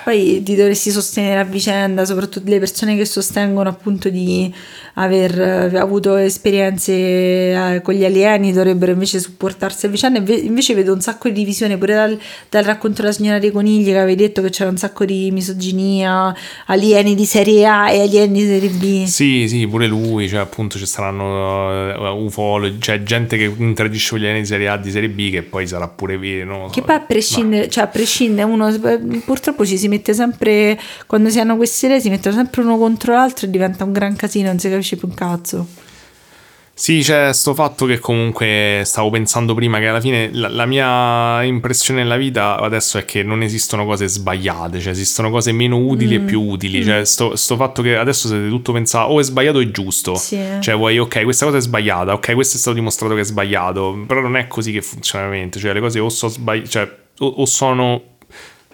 [0.03, 4.53] Poi ti dovresti sostenere a vicenda, soprattutto le persone che sostengono appunto di
[4.99, 10.19] aver eh, avuto esperienze eh, con gli alieni dovrebbero invece supportarsi a vicenda.
[10.19, 12.19] Inve- Invece vedo un sacco di divisione pure dal,
[12.49, 16.35] dal racconto della signora dei conigli che avevi detto che c'era un sacco di misoginia,
[16.65, 19.05] alieni di serie A e alieni di serie B.
[19.05, 24.19] Sì, sì, pure lui, cioè appunto ci saranno uh, ufologi, cioè gente che interagisce con
[24.19, 26.69] gli alieni di serie A, di serie B, che poi sarà pure vero.
[26.71, 28.73] Che poi a prescindere, cioè a prescindere, uno
[29.25, 33.13] purtroppo ci si mette sempre, quando si hanno queste idee, si mettono sempre uno contro
[33.13, 35.67] l'altro e diventa un gran casino, non si capisce più un cazzo.
[36.79, 41.41] Sì, c'è sto fatto che comunque stavo pensando prima che alla fine la, la mia
[41.41, 46.13] impressione nella vita adesso è che non esistono cose sbagliate, cioè esistono cose meno utili
[46.13, 46.83] e più utili.
[46.83, 50.13] Cioè sto, sto fatto che adesso siete tutto pensare o è sbagliato o è giusto.
[50.13, 50.39] Sì.
[50.59, 54.03] Cioè vuoi ok, questa cosa è sbagliata, ok, questo è stato dimostrato che è sbagliato,
[54.05, 55.57] però non è così che funziona veramente.
[55.57, 56.87] Cioè le cose o, so sbagli- cioè,
[57.17, 58.16] o, o sono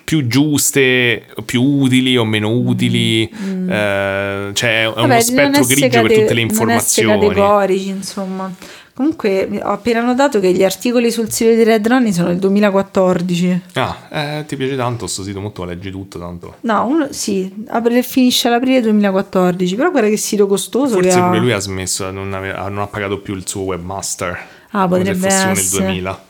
[0.03, 5.75] più giuste, più utili o meno utili, eh, cioè è uno Vabbè, spettro non essere
[5.79, 6.71] grigio per cate- tutte le Non essere
[7.05, 7.19] informazioni.
[7.19, 8.53] categorici, insomma.
[8.95, 13.61] Comunque ho appena notato che gli articoli sul sito di Red Ronnie sono del 2014.
[13.73, 16.57] Ah, eh, ti piace tanto sto sito, molto leggi tutto tanto.
[16.61, 21.25] No, uno, sì, apre- finisce all'aprile 2014, però guarda che sito costoso Forse ha.
[21.25, 24.37] pure lui ha smesso, non, ave- non ha pagato più il suo webmaster.
[24.75, 25.85] Ah, potrebbe se fosse nel essere.
[25.85, 26.23] 2000.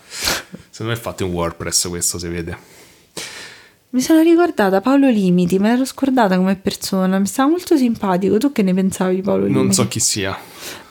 [0.70, 2.58] Secondo me è fatto in WordPress questo, si vede.
[3.94, 8.40] Mi sono ricordata Paolo Limiti, me l'ero scordata come persona, mi stava molto simpatico.
[8.40, 9.60] Tu che ne pensavi Paolo Limiti?
[9.60, 10.36] Non so chi sia.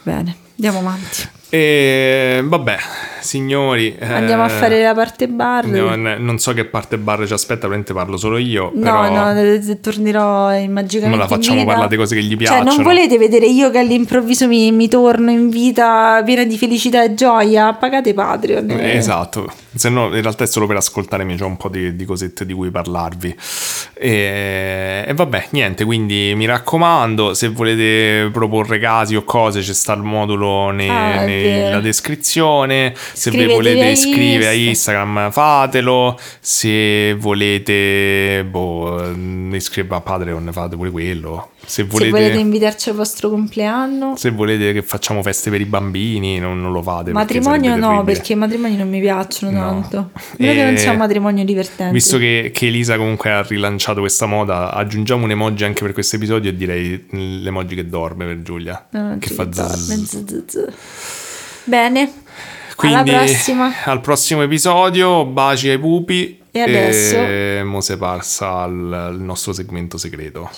[0.05, 1.29] Bene, andiamo avanti.
[1.55, 2.77] E vabbè,
[3.21, 3.95] signori.
[3.99, 5.65] eh, Andiamo a fare la parte bar.
[5.67, 8.71] andiamo- non so che parte bar ci aspetta, probabilmente parlo solo io.
[8.75, 9.11] No, però...
[9.35, 11.67] no, eh, tornerò in magicamente Non la facciamo vita.
[11.69, 12.83] parlare di cose che gli Cioè, non piacciono.
[12.85, 17.75] volete vedere io che all'improvviso mi, mi torno in vita piena di felicità e gioia?
[17.75, 18.71] Pagate Patreon.
[18.71, 22.05] Eh, Esatto, se no in realtà è solo per ascoltarmi, c'ho un po' di, di
[22.07, 23.37] cosette di cui parlarvi.
[23.93, 29.93] E, e vabbè, niente, quindi mi raccomando, se volete proporre casi o cose c'è sta
[29.93, 31.81] il modulo ne- Ah, è nella vero.
[31.81, 34.93] descrizione, se volete iscrivere a Insta.
[34.93, 39.01] Instagram fatelo, se volete boh,
[39.53, 42.11] iscrivervi a Patreon fate pure quello, se Se volete...
[42.11, 44.15] volete invitarci al vostro compleanno.
[44.17, 47.13] se volete che facciamo feste per i bambini, non, non lo fate.
[47.13, 49.61] perché Matrimonio sarebbe no, perché i matrimoni non mi piacciono No.
[49.61, 50.11] tanto.
[50.39, 51.93] Noi che non E- siamo matrimoni divertenti.
[51.93, 56.17] Visto che, che Elisa comunque ha rilanciato questa moda, aggiungiamo un emoji anche per questo
[56.17, 58.87] episodio e direi l'emoji che dorme per Giulia.
[58.91, 60.67] No, che ci fa zzz.
[61.65, 62.21] Bene.
[62.77, 63.73] Quindi Alla prossima.
[63.85, 66.41] al prossimo episodio, baci ai pupi.
[66.51, 67.17] E adesso?
[67.17, 70.51] E mo se passa al, nostro segmento segreto.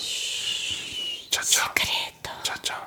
[1.28, 1.70] Ciao ciao.
[1.74, 2.30] Segreto.
[2.42, 2.86] Ciao ciao.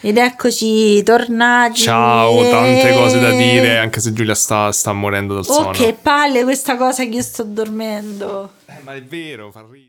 [0.00, 1.80] Ed eccoci tornati.
[1.80, 3.36] Ciao, tante cose da Eh.
[3.36, 5.70] dire, anche se Giulia sta, sta morendo dal Oh, sonno.
[5.70, 8.52] che palle questa cosa che io sto dormendo.
[8.66, 9.84] Eh, ma è vero, fa ridere.